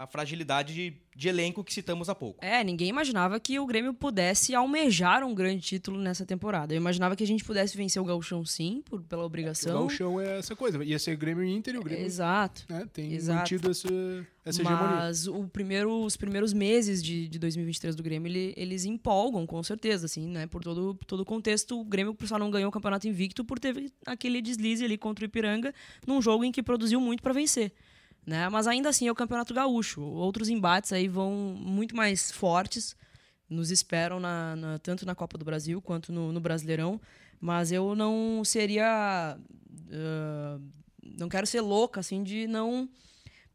a 0.02 0.08
fragilidade 0.08 0.74
de, 0.74 0.93
de 1.14 1.28
elenco 1.28 1.62
que 1.62 1.74
citamos 1.74 2.08
há 2.08 2.16
pouco. 2.16 2.43
É, 2.43 2.64
ninguém 2.64 2.88
imaginava 2.88 3.38
que 3.38 3.60
o 3.60 3.66
Grêmio 3.66 3.93
pudesse 3.93 4.56
almejar 4.56 5.26
um 5.26 5.36
grande 5.36 5.62
título 5.62 6.00
nessa 6.00 6.26
temporada. 6.26 6.74
Eu 6.74 6.78
imaginava 6.78 7.18
que 7.18 7.24
a 7.24 7.28
gente 7.28 7.43
pudesse 7.43 7.76
vencer 7.76 8.02
o 8.02 8.06
Gauchão 8.06 8.45
sim, 8.45 8.82
por, 8.86 9.02
pela 9.04 9.24
O 9.24 9.26
obrigação. 9.26 9.74
Gauchão 9.74 10.22
é 10.22 10.39
essa 10.39 10.56
coisa. 10.56 10.82
Ia 10.86 10.97
ser 10.97 11.18
Grêmio 11.18 11.43
e 11.43 11.54
Inter 11.54 11.76
e 11.76 11.78
o 11.78 11.84
Grêmio 11.84 12.06
Exato. 12.06 12.64
né, 12.70 12.88
tem 12.93 13.12
Exato. 13.14 13.39
mantido 13.39 13.70
essa, 13.72 13.89
essa 14.45 14.62
hegemonia. 14.62 14.88
Mas 14.88 15.28
o 15.28 15.47
primeiro, 15.50 16.02
os 16.06 16.16
primeiros 16.16 16.54
meses 16.54 17.04
de, 17.04 17.28
de 17.28 17.38
2023 17.38 17.93
do 17.93 18.02
Grêmio, 18.02 18.32
ele- 18.32 18.54
eles 18.56 18.86
empolgam, 18.86 19.45
com 19.45 19.62
certeza, 19.62 20.06
assim, 20.06 20.28
né? 20.30 20.47
Por 20.47 20.64
todo, 20.64 20.95
por 20.95 21.04
todo 21.06 21.20
o 21.20 21.26
contexto, 21.26 21.78
o 21.78 21.84
Grêmio 21.84 22.16
só 22.24 22.39
não 22.39 22.50
ganhou 22.50 22.70
o 22.70 22.72
campeonato 22.72 23.06
invicto 23.06 23.43
por 23.43 23.60
ter 23.60 23.91
aquele 24.06 24.41
deslize 24.41 24.86
ali 24.86 24.97
contra 24.97 25.26
o 25.26 25.28
Ipiranga 25.28 25.74
num 26.08 26.22
jogo 26.22 26.45
em 26.45 26.54
que 26.54 26.64
produziu 26.64 27.02
muito 27.02 27.22
para 27.22 27.34
vencer. 27.34 27.74
Né? 28.26 28.47
Mas 28.49 28.67
ainda 28.67 28.89
assim 28.89 29.07
é 29.07 29.11
o 29.11 29.15
Campeonato 29.15 29.53
Gaúcho. 29.53 30.01
Outros 30.01 30.49
embates 30.49 30.93
aí 30.93 31.07
vão 31.07 31.32
muito 31.57 31.95
mais 31.95 32.32
fortes, 32.32 32.95
nos 33.49 33.72
esperam 33.72 34.20
na, 34.20 34.55
na- 34.55 34.80
tanto 34.80 35.05
na 35.05 35.15
Copa 35.15 35.38
do 35.38 35.45
Brasil 35.45 35.82
quanto 35.82 36.11
no, 36.11 36.32
no 36.32 36.39
Brasileirão. 36.39 36.99
Mas 37.41 37.72
eu 37.72 37.95
não 37.95 38.43
seria. 38.45 39.38
ah, 39.91 40.59
não 41.01 41.28
quero 41.30 41.47
ser 41.47 41.61
louca, 41.61 41.99
assim, 42.01 42.22
de 42.24 42.45
não 42.47 42.88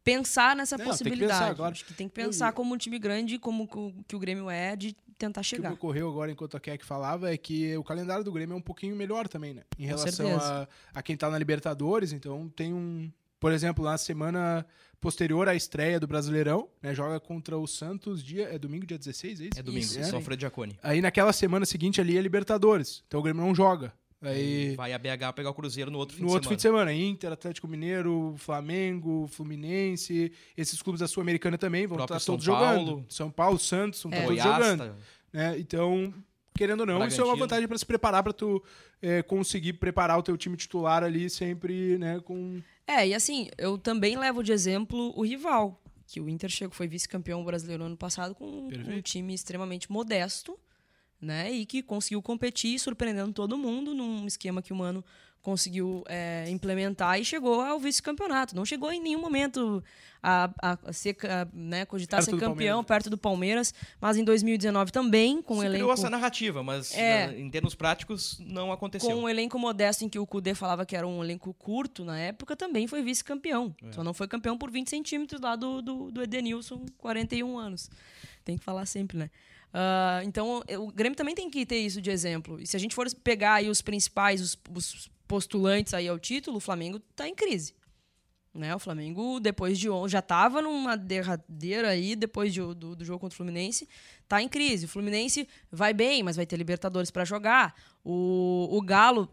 pensar 0.03 0.55
nessa 0.55 0.75
Não, 0.77 0.83
tem 0.85 0.91
que 0.91 0.97
possibilidade. 0.97 1.39
pensar 1.39 1.51
agora. 1.51 1.71
Acho 1.71 1.85
que 1.85 1.93
tem 1.93 2.07
que 2.07 2.13
pensar 2.15 2.51
como 2.53 2.73
um 2.73 2.77
time 2.77 2.99
grande, 2.99 3.39
como 3.39 3.67
que 4.07 4.15
o- 4.15 4.19
Grêmio 4.19 4.49
é, 4.49 4.75
de 4.75 4.93
tentar 5.17 5.39
O 5.41 5.43
que 5.43 5.49
chegar. 5.49 5.71
ocorreu 5.73 6.09
agora 6.09 6.31
enquanto 6.31 6.57
a 6.57 6.59
Keck 6.59 6.85
falava 6.85 7.33
é 7.33 7.37
que 7.37 7.75
o 7.77 7.83
calendário 7.83 8.23
do 8.23 8.31
Grêmio 8.31 8.53
é 8.53 8.57
um 8.57 8.61
pouquinho 8.61 8.95
melhor 8.95 9.27
também, 9.27 9.53
né? 9.53 9.63
Em 9.79 9.83
Com 9.83 9.87
relação 9.87 10.11
certeza. 10.27 10.67
a, 10.93 10.99
a 10.99 11.01
quem 11.03 11.15
tá 11.15 11.29
na 11.29 11.37
Libertadores, 11.39 12.11
então 12.11 12.49
tem 12.49 12.73
um. 12.73 13.09
Por 13.39 13.51
exemplo, 13.51 13.83
na 13.85 13.97
semana 13.97 14.65
posterior 14.99 15.47
à 15.47 15.55
estreia 15.55 15.99
do 15.99 16.07
Brasileirão, 16.07 16.67
né? 16.81 16.93
Joga 16.95 17.19
contra 17.19 17.57
o 17.57 17.67
Santos 17.67 18.23
dia. 18.23 18.47
É 18.51 18.57
domingo, 18.57 18.85
dia 18.85 18.97
16, 18.97 19.39
é 19.41 19.43
isso? 19.45 19.59
É 19.59 19.61
domingo, 19.63 19.83
Isso, 19.85 20.03
só 20.05 20.15
Alfredo 20.15 20.39
Giacone. 20.41 20.77
Aí 20.81 21.01
naquela 21.01 21.31
semana 21.33 21.65
seguinte 21.65 22.01
ali 22.01 22.17
é 22.17 22.21
Libertadores. 22.21 23.03
Então 23.07 23.19
o 23.19 23.23
Grêmio 23.23 23.43
não 23.45 23.53
joga. 23.53 23.93
Aí. 24.21 24.73
Vai 24.75 24.91
a 24.93 24.97
BH 24.97 25.33
pegar 25.35 25.51
o 25.51 25.53
Cruzeiro 25.53 25.91
no 25.91 25.99
outro 25.99 26.15
fim 26.15 26.23
No 26.23 26.29
de 26.29 26.33
outro 26.33 26.49
fim 26.49 26.57
semana. 26.57 26.85
de 26.91 26.97
semana, 26.97 27.11
Inter, 27.11 27.31
Atlético 27.31 27.67
Mineiro, 27.67 28.33
Flamengo, 28.37 29.27
Fluminense, 29.27 30.31
esses 30.57 30.81
clubes 30.81 30.99
da 31.01 31.07
Sul-Americana 31.07 31.57
também 31.57 31.85
vão 31.85 31.99
estar 32.01 32.19
São 32.19 32.33
todos 32.35 32.47
Paulo. 32.47 32.65
jogando. 32.85 33.05
São 33.09 33.29
Paulo, 33.29 33.59
Santos, 33.59 34.01
vão 34.01 34.11
É. 34.13 34.21
todos 34.23 34.29
Goiás, 34.41 34.55
jogando. 34.65 34.89
tá- 34.89 34.95
né? 35.31 35.59
Então, 35.59 36.11
querendo 36.57 36.79
ou 36.79 36.85
não, 36.87 36.93
isso 37.05 37.21
é 37.21 37.23
uma 37.23 37.35
Bragantino. 37.35 37.37
vantagem 37.39 37.67
para 37.67 37.77
se 37.77 37.85
preparar 37.85 38.23
para 38.23 38.33
tu 38.33 38.63
é, 39.01 39.21
conseguir 39.21 39.73
preparar 39.73 40.17
o 40.17 40.23
teu 40.23 40.35
time 40.35 40.57
titular 40.57 41.03
ali 41.03 41.29
sempre, 41.29 41.95
né, 41.99 42.19
com 42.21 42.59
É, 42.87 43.07
e 43.07 43.13
assim, 43.13 43.49
eu 43.57 43.77
também 43.77 44.17
levo 44.17 44.43
de 44.43 44.51
exemplo 44.51 45.11
o 45.15 45.23
rival, 45.23 45.81
que 46.07 46.21
o 46.21 46.29
Inter 46.29 46.49
chegou, 46.49 46.73
foi 46.75 46.87
vice-campeão 46.87 47.43
brasileiro 47.43 47.83
ano 47.83 47.97
passado 47.97 48.35
com 48.35 48.45
um 48.45 48.67
Perfeito. 48.67 49.01
time 49.01 49.33
extremamente 49.33 49.91
modesto, 49.91 50.57
né? 51.19 51.51
E 51.51 51.65
que 51.65 51.81
conseguiu 51.81 52.21
competir, 52.21 52.77
surpreendendo 52.79 53.33
todo 53.33 53.57
mundo 53.57 53.93
num 53.93 54.27
esquema 54.27 54.61
que 54.61 54.71
o 54.71 54.75
Mano 54.75 55.03
conseguiu 55.45 56.03
é, 56.07 56.45
implementar 56.49 57.19
e 57.19 57.23
chegou 57.23 57.61
ao 57.61 57.79
vice-campeonato. 57.79 58.55
Não 58.55 58.65
chegou 58.65 58.91
em 58.91 58.99
nenhum 58.99 59.21
momento 59.21 59.83
a, 60.23 60.49
a- 60.59 60.77
a 60.85 60.91
ser, 60.91 61.15
a, 61.23 61.47
né, 61.53 61.85
cogitar 61.85 62.17
Perto 62.19 62.31
ser 62.31 62.39
campeão 62.39 62.49
Palmeiras. 62.83 62.85
perto 62.87 63.09
do 63.11 63.17
Palmeiras, 63.17 63.73
mas 64.01 64.17
em 64.17 64.23
2019 64.23 64.91
também, 64.91 65.43
com 65.43 65.53
o 65.53 65.59
Se 65.59 65.65
elenco 65.67 65.75
criou 65.83 65.93
essa 65.93 66.09
narrativa, 66.09 66.63
mas 66.63 66.91
É. 66.95 67.25
eh, 67.27 67.39
em 67.39 67.47
termos 67.51 67.75
práticos 67.75 68.39
não 68.39 68.71
aconteceu. 68.71 69.11
com 69.11 69.15
um 69.17 69.29
elenco 69.29 69.59
modesto 69.59 70.03
em 70.03 70.09
que 70.09 70.17
o 70.17 70.25
Kudê 70.25 70.55
falava 70.55 70.83
que 70.83 70.95
era 70.95 71.05
um 71.07 71.23
elenco 71.23 71.53
curto 71.53 72.03
na 72.03 72.17
época, 72.19 72.55
também 72.55 72.87
foi 72.87 73.03
vice-campeão. 73.03 73.75
É. 73.83 73.91
Só 73.91 74.03
não 74.03 74.15
foi 74.15 74.27
campeão 74.27 74.57
por 74.57 74.71
20 74.71 74.89
centímetros 74.89 75.39
lá 75.39 75.55
do, 75.55 75.79
do, 75.79 76.11
do 76.11 76.23
Edenilson, 76.23 76.83
41 76.97 77.55
anos. 77.59 77.87
Tem 78.43 78.57
que 78.57 78.63
falar 78.63 78.87
sempre, 78.87 79.17
né? 79.17 79.29
Ah, 79.77 80.21
então, 80.23 80.63
o 80.79 80.87
Grêmio 80.91 81.15
também 81.17 81.35
tem 81.35 81.49
que 81.49 81.65
ter 81.65 81.77
isso 81.79 82.01
de 82.01 82.09
exemplo. 82.09 82.59
E 82.59 82.65
se 82.65 82.75
a 82.75 82.79
gente 82.79 82.95
for 82.95 83.05
pegar 83.23 83.55
aí 83.55 83.69
os 83.69 83.81
principais, 83.81 84.39
os, 84.41 84.57
os 84.73 85.09
postulantes 85.27 85.93
aí 85.93 86.07
ao 86.07 86.17
título, 86.19 86.57
o 86.57 86.59
Flamengo 86.61 87.01
está 87.11 87.27
em 87.27 87.35
crise. 87.35 87.73
Né? 88.53 88.73
O 88.73 88.79
Flamengo, 88.79 89.39
depois 89.41 89.77
de 89.77 89.87
já 90.07 90.19
estava 90.19 90.61
numa 90.61 90.95
derradeira 90.95 91.89
aí, 91.89 92.15
depois 92.15 92.53
de- 92.53 92.61
do, 92.61 92.95
do 92.95 93.03
jogo 93.03 93.19
contra 93.19 93.33
o 93.33 93.37
Fluminense, 93.37 93.87
tá 94.29 94.41
em 94.41 94.47
crise. 94.47 94.85
O 94.85 94.87
Fluminense 94.87 95.45
vai 95.69 95.93
bem, 95.93 96.23
mas 96.23 96.37
vai 96.37 96.45
ter 96.45 96.55
Libertadores 96.55 97.11
para 97.11 97.25
jogar. 97.25 97.75
O, 98.03 98.69
o 98.71 98.81
Galo 98.81 99.29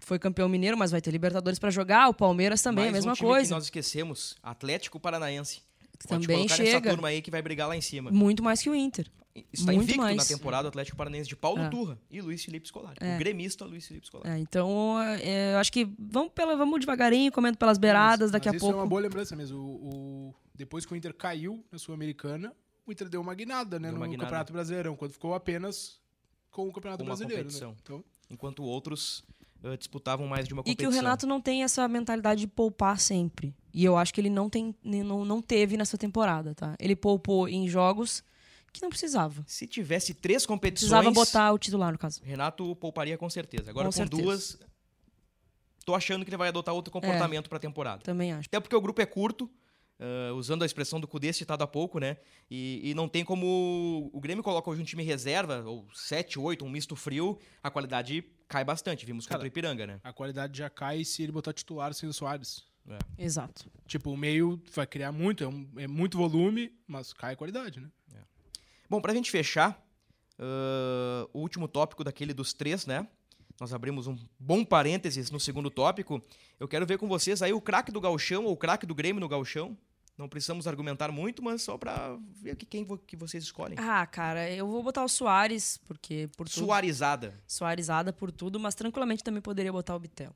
foi 0.00 0.18
campeão 0.18 0.48
mineiro, 0.48 0.76
mas 0.76 0.90
vai 0.90 1.00
ter 1.00 1.12
Libertadores 1.12 1.58
para 1.60 1.70
jogar. 1.70 2.08
O 2.08 2.14
Palmeiras 2.14 2.62
também, 2.62 2.86
Mais 2.86 2.94
a 2.94 2.96
mesma 2.98 3.12
um 3.12 3.14
time 3.14 3.28
coisa. 3.28 3.48
que 3.48 3.54
nós 3.54 3.64
esquecemos, 3.64 4.34
Atlético 4.42 4.98
Paranaense. 4.98 5.62
Pode 6.08 6.26
Também 6.26 6.48
chega. 6.48 6.64
nessa 6.64 6.80
turma 6.96 7.08
aí 7.08 7.22
que 7.22 7.30
vai 7.30 7.40
brigar 7.40 7.68
lá 7.68 7.76
em 7.76 7.80
cima. 7.80 8.10
Muito 8.10 8.42
mais 8.42 8.60
que 8.60 8.68
o 8.68 8.74
Inter. 8.74 9.08
Está 9.52 9.72
muito 9.72 9.82
invicto 9.84 10.00
mais. 10.02 10.16
na 10.16 10.24
temporada 10.24 10.68
Atlético 10.68 10.96
Paranaense 10.96 11.28
de 11.28 11.34
Paulo 11.34 11.60
É. 11.62 11.68
Turra 11.68 11.98
e 12.10 12.20
Luiz 12.20 12.44
Felipe 12.44 12.68
Scolari. 12.68 12.96
É. 13.00 13.16
O 13.16 13.18
gremista 13.18 13.64
Luiz 13.64 13.86
Felipe 13.86 14.06
Scolari. 14.06 14.30
É, 14.30 14.38
então, 14.38 15.00
é, 15.00 15.54
eu 15.54 15.58
acho 15.58 15.72
que 15.72 15.88
vamos, 15.98 16.30
pela, 16.32 16.56
vamos 16.56 16.78
devagarinho, 16.78 17.32
comendo 17.32 17.58
pelas 17.58 17.76
beiradas, 17.76 18.30
daqui 18.30 18.46
Mas 18.46 18.54
a 18.54 18.56
isso 18.56 18.64
pouco. 18.66 18.78
é 18.78 18.82
uma 18.82 18.88
boa 18.88 19.00
lembrança 19.00 19.34
mesmo. 19.34 19.58
O, 19.58 19.88
o- 20.28 20.34
depois 20.54 20.86
que 20.86 20.92
o 20.92 20.96
Inter 20.96 21.12
caiu 21.12 21.64
na 21.72 21.78
Sul-Americana, 21.78 22.54
o 22.86 22.92
Inter 22.92 23.08
deu 23.08 23.20
uma 23.20 23.34
guinada, 23.34 23.80
né, 23.80 23.88
Deu 23.90 23.98
no 23.98 24.04
guinada. 24.04 24.24
Campeonato 24.24 24.52
Brasileiro, 24.52 24.94
quando 24.96 25.10
ficou 25.12 25.34
apenas 25.34 25.98
com 26.52 26.68
o 26.68 26.72
Campeonato 26.72 27.02
Com 27.02 27.10
uma 27.10 27.16
Brasileiro, 27.16 27.42
competição. 27.42 27.70
né? 27.70 27.76
Então, 27.82 28.04
Enquanto 28.30 28.62
outros 28.62 29.24
eh, 29.64 29.76
disputavam 29.76 30.26
mais 30.28 30.46
de 30.46 30.54
uma 30.54 30.60
E 30.60 30.64
que 30.64 30.70
competição. 30.70 30.92
o 30.92 30.94
Renato 30.94 31.26
não 31.26 31.40
tem 31.40 31.64
essa 31.64 31.86
mentalidade 31.88 32.40
de 32.42 32.46
poupar 32.46 33.00
sempre. 33.00 33.52
E 33.72 33.84
eu 33.84 33.96
acho 33.96 34.14
que 34.14 34.20
ele 34.20 34.30
não, 34.30 34.48
tem, 34.48 34.74
não, 34.84 35.24
não 35.24 35.42
teve 35.42 35.76
nessa 35.76 35.98
temporada, 35.98 36.54
tá? 36.54 36.76
Ele 36.78 36.94
poupou 36.94 37.48
em 37.48 37.66
jogos 37.68 38.22
que 38.74 38.82
não 38.82 38.90
precisava. 38.90 39.42
Se 39.46 39.66
tivesse 39.66 40.12
três 40.12 40.44
competições, 40.44 40.90
Precisava 40.90 41.10
botar 41.14 41.52
o 41.52 41.58
titular, 41.58 41.92
no 41.92 41.98
caso. 41.98 42.20
Renato 42.24 42.74
pouparia 42.76 43.16
com 43.16 43.30
certeza. 43.30 43.70
Agora 43.70 43.86
Com 43.86 43.92
com, 43.92 43.96
certeza. 43.96 44.22
duas, 44.22 44.58
tô 45.84 45.94
achando 45.94 46.24
que 46.24 46.30
ele 46.30 46.36
vai 46.36 46.48
adotar 46.48 46.74
outro 46.74 46.90
comportamento 46.92 47.48
pra 47.48 47.58
temporada. 47.58 48.02
Também 48.02 48.32
acho. 48.32 48.48
Até 48.48 48.60
porque 48.60 48.74
o 48.76 48.80
grupo 48.80 49.00
é 49.00 49.06
curto, 49.06 49.50
ah, 50.00 50.32
usando 50.34 50.62
a 50.62 50.66
expressão 50.66 50.98
do 51.00 51.06
Cudê 51.06 51.32
citado 51.32 51.62
há 51.62 51.66
pouco, 51.66 51.98
né? 51.98 52.16
E, 52.50 52.80
e 52.90 52.94
não 52.94 53.08
tem 53.08 53.24
como. 53.24 54.10
O 54.12 54.20
Grêmio 54.20 54.42
coloca 54.42 54.68
hoje 54.70 54.82
um 54.82 54.84
time 54.84 55.02
reserva, 55.02 55.62
ou 55.64 55.86
7, 55.94 56.38
8, 56.38 56.64
um 56.64 56.68
misto 56.70 56.96
frio, 56.96 57.38
a 57.62 57.70
qualidade 57.70 58.24
cai 58.48 58.64
bastante. 58.64 59.06
Vimos 59.06 59.26
contra 59.26 59.44
o 59.44 59.46
Ipiranga, 59.46 59.86
né? 59.86 60.00
a 60.02 60.12
qualidade 60.12 60.58
já 60.58 60.68
cai 60.68 61.04
se 61.04 61.22
ele 61.22 61.32
botar 61.32 61.52
titular 61.52 61.94
sem 61.94 62.08
o 62.08 62.12
Soares. 62.12 62.64
Exato. 63.16 63.64
Tipo, 63.86 64.10
o 64.10 64.16
meio 64.16 64.60
vai 64.74 64.86
criar 64.86 65.10
muito, 65.10 65.42
é, 65.42 65.48
um- 65.48 65.66
é 65.78 65.86
muito 65.86 66.18
volume, 66.18 66.70
mas 66.86 67.14
cai 67.14 67.32
a 67.32 67.36
qualidade, 67.36 67.80
né? 67.80 67.88
Bom, 68.88 69.00
pra 69.00 69.14
gente 69.14 69.30
fechar, 69.30 69.82
ah, 70.38 71.28
o 71.32 71.40
último 71.40 71.68
tópico 71.68 72.04
daquele 72.04 72.32
dos 72.34 72.52
três, 72.52 72.86
né? 72.86 73.06
Nós 73.60 73.72
abrimos 73.72 74.06
um 74.08 74.16
bom 74.38 74.64
parênteses 74.64 75.30
no 75.30 75.38
segundo 75.38 75.70
tópico. 75.70 76.20
Eu 76.58 76.66
quero 76.66 76.84
ver 76.84 76.98
com 76.98 77.06
vocês 77.06 77.40
aí 77.40 77.52
o 77.52 77.60
craque 77.60 77.92
do 77.92 78.00
Galchão 78.00 78.44
ou 78.44 78.52
o 78.52 78.56
craque 78.56 78.84
do 78.84 78.94
Grêmio 78.94 79.20
no 79.20 79.28
Galchão. 79.28 79.76
Não 80.18 80.28
precisamos 80.28 80.66
argumentar 80.68 81.10
muito, 81.10 81.42
mas 81.42 81.62
só 81.62 81.76
pra 81.76 82.16
ver 82.40 82.54
que- 82.56 82.66
quem 82.66 82.84
que 83.06 83.16
vocês 83.16 83.42
escolhem. 83.42 83.76
Ah, 83.78 84.04
cara, 84.06 84.48
eu 84.50 84.66
vou 84.66 84.80
botar 84.82 85.04
o 85.04 85.08
Soares, 85.08 85.76
porque 85.86 86.28
por 86.36 86.48
tudo. 86.48 86.64
Suarizada. 86.66 87.40
Soarizada 87.48 88.12
por 88.12 88.30
tudo, 88.30 88.58
mas 88.60 88.74
tranquilamente 88.76 89.24
também 89.24 89.42
poderia 89.42 89.72
botar 89.72 89.94
o 89.96 89.98
Bitelo. 89.98 90.34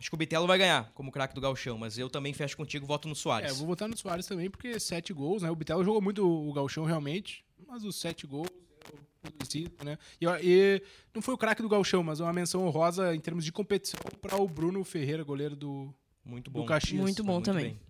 Acho 0.00 0.10
que 0.10 0.14
o 0.14 0.18
Bitelo 0.18 0.46
vai 0.48 0.58
ganhar 0.58 0.90
como 0.94 1.12
craque 1.12 1.34
do 1.34 1.40
Galchão, 1.40 1.78
mas 1.78 1.96
eu 1.96 2.10
também 2.10 2.32
fecho 2.32 2.56
contigo, 2.56 2.84
voto 2.86 3.06
no 3.08 3.14
Soares. 3.14 3.48
É, 3.48 3.52
eu 3.52 3.56
vou 3.56 3.66
votar 3.68 3.88
no 3.88 3.96
Soares 3.96 4.26
também, 4.26 4.50
porque 4.50 4.78
sete 4.80 5.12
gols, 5.12 5.42
né? 5.42 5.50
O 5.50 5.54
Bitelo 5.56 5.84
jogou 5.84 6.00
muito 6.02 6.26
o 6.26 6.52
Galchão, 6.52 6.84
realmente, 6.84 7.43
mas 7.66 7.84
os 7.84 7.96
sete 7.96 8.26
gols, 8.26 8.48
eu 8.92 9.30
felicito, 9.32 9.84
né? 9.84 9.98
E, 10.20 10.26
e 10.42 10.82
não 11.14 11.22
foi 11.22 11.34
o 11.34 11.38
craque 11.38 11.62
do 11.62 11.68
Galchão, 11.68 12.02
mas 12.02 12.20
uma 12.20 12.32
menção 12.32 12.66
honrosa 12.66 13.14
em 13.14 13.20
termos 13.20 13.44
de 13.44 13.52
competição 13.52 14.00
para 14.20 14.36
o 14.36 14.46
Bruno 14.48 14.84
Ferreira, 14.84 15.22
goleiro 15.22 15.56
do, 15.56 15.94
Muito 16.24 16.50
do 16.50 16.60
bom. 16.60 16.66
Caxias. 16.66 17.00
Muito 17.00 17.24
bom 17.24 17.34
Muito 17.34 17.46
também. 17.46 17.64
bem. 17.64 17.80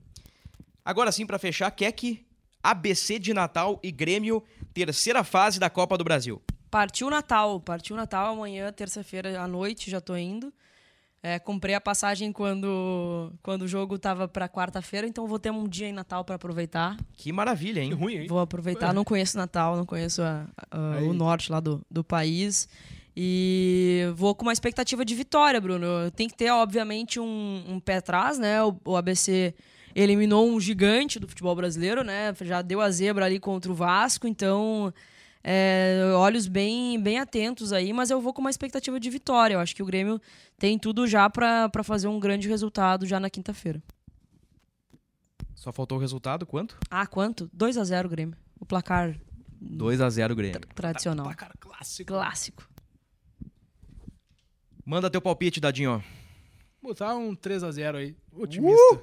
Agora 0.84 1.10
sim, 1.10 1.26
pra 1.26 1.38
fechar, 1.38 1.70
Keck, 1.70 2.26
ABC 2.62 3.18
de 3.18 3.32
Natal 3.32 3.80
e 3.82 3.90
Grêmio, 3.90 4.42
terceira 4.72 5.24
fase 5.24 5.58
da 5.58 5.70
Copa 5.70 5.96
do 5.96 6.04
Brasil. 6.04 6.42
Partiu 6.70 7.06
o 7.06 7.10
Natal, 7.10 7.60
partiu 7.60 7.94
o 7.94 7.96
Natal 7.96 8.32
amanhã, 8.34 8.72
terça-feira 8.72 9.40
à 9.40 9.46
noite, 9.46 9.90
já 9.90 10.00
tô 10.00 10.16
indo. 10.16 10.52
É, 11.26 11.38
comprei 11.38 11.74
a 11.74 11.80
passagem 11.80 12.30
quando, 12.30 13.32
quando 13.42 13.62
o 13.62 13.66
jogo 13.68 13.98
tava 13.98 14.28
pra 14.28 14.46
quarta-feira, 14.46 15.06
então 15.06 15.26
vou 15.26 15.38
ter 15.38 15.50
um 15.50 15.66
dia 15.66 15.88
em 15.88 15.92
Natal 15.92 16.22
pra 16.22 16.34
aproveitar. 16.36 16.98
Que 17.14 17.32
maravilha, 17.32 17.80
Que 17.80 17.86
hein? 17.86 17.92
ruim, 17.94 18.14
hein? 18.16 18.26
Vou 18.28 18.38
aproveitar, 18.40 18.92
não 18.92 19.04
conheço 19.04 19.38
Natal, 19.38 19.74
não 19.74 19.86
conheço 19.86 20.20
a- 20.20 20.46
a- 20.70 21.00
o 21.02 21.14
norte 21.14 21.50
lá 21.50 21.60
do, 21.60 21.80
do 21.90 22.04
país. 22.04 22.68
E 23.16 24.02
vou 24.16 24.34
com 24.34 24.42
uma 24.44 24.52
expectativa 24.52 25.02
de 25.02 25.14
vitória, 25.14 25.60
Bruno. 25.60 26.10
Tem 26.14 26.28
que 26.28 26.36
ter, 26.36 26.50
obviamente, 26.50 27.18
um, 27.18 27.64
um 27.68 27.80
pé 27.80 27.96
atrás, 27.96 28.38
né? 28.38 28.62
O, 28.62 28.76
o 28.84 28.94
ABC 28.96 29.54
eliminou 29.94 30.46
um 30.50 30.60
gigante 30.60 31.18
do 31.18 31.26
futebol 31.28 31.54
brasileiro, 31.54 32.02
né? 32.04 32.34
Já 32.42 32.60
deu 32.60 32.80
a 32.82 32.90
zebra 32.90 33.24
ali 33.24 33.40
contra 33.40 33.70
o 33.72 33.74
Vasco, 33.74 34.26
então 34.26 34.92
é, 35.46 36.00
olhos 36.16 36.48
bem, 36.48 36.98
bem 36.98 37.18
atentos 37.18 37.70
aí, 37.70 37.92
mas 37.92 38.10
eu 38.10 38.18
vou 38.20 38.32
com 38.32 38.40
uma 38.40 38.48
expectativa 38.48 38.98
de 38.98 39.10
vitória. 39.10 39.54
Eu 39.54 39.60
acho 39.60 39.76
que 39.76 39.82
o 39.82 39.86
Grêmio 39.86 40.18
tem 40.58 40.78
tudo 40.78 41.06
já 41.06 41.28
pra 41.28 41.68
pra 41.68 41.84
fazer 41.84 42.08
um 42.08 42.18
grande 42.18 42.48
resultado 42.48 43.04
já 43.04 43.20
na 43.20 43.28
quinta-feira. 43.28 43.82
Só 45.54 45.70
faltou 45.70 45.98
o 45.98 46.00
resultado, 46.00 46.46
quanto? 46.46 46.78
Ah, 46.90 47.06
quanto? 47.06 47.48
2 47.52 47.76
a 47.76 47.84
0 47.84 48.08
Grêmio. 48.08 48.36
O 48.58 48.64
placar 48.64 49.14
2 49.60 50.00
a 50.00 50.08
0 50.08 50.34
Grêmio. 50.34 50.60
tradicional. 50.74 51.26
Placar 51.26 51.52
clássico. 51.60 52.08
Clássico. 52.08 52.68
Manda 54.84 55.10
teu 55.10 55.20
palpite, 55.20 55.60
Dadinho. 55.60 56.02
Botar 56.82 57.14
um 57.16 57.34
3x0 57.34 57.96
aí. 57.96 58.16
Otimista. 58.30 59.02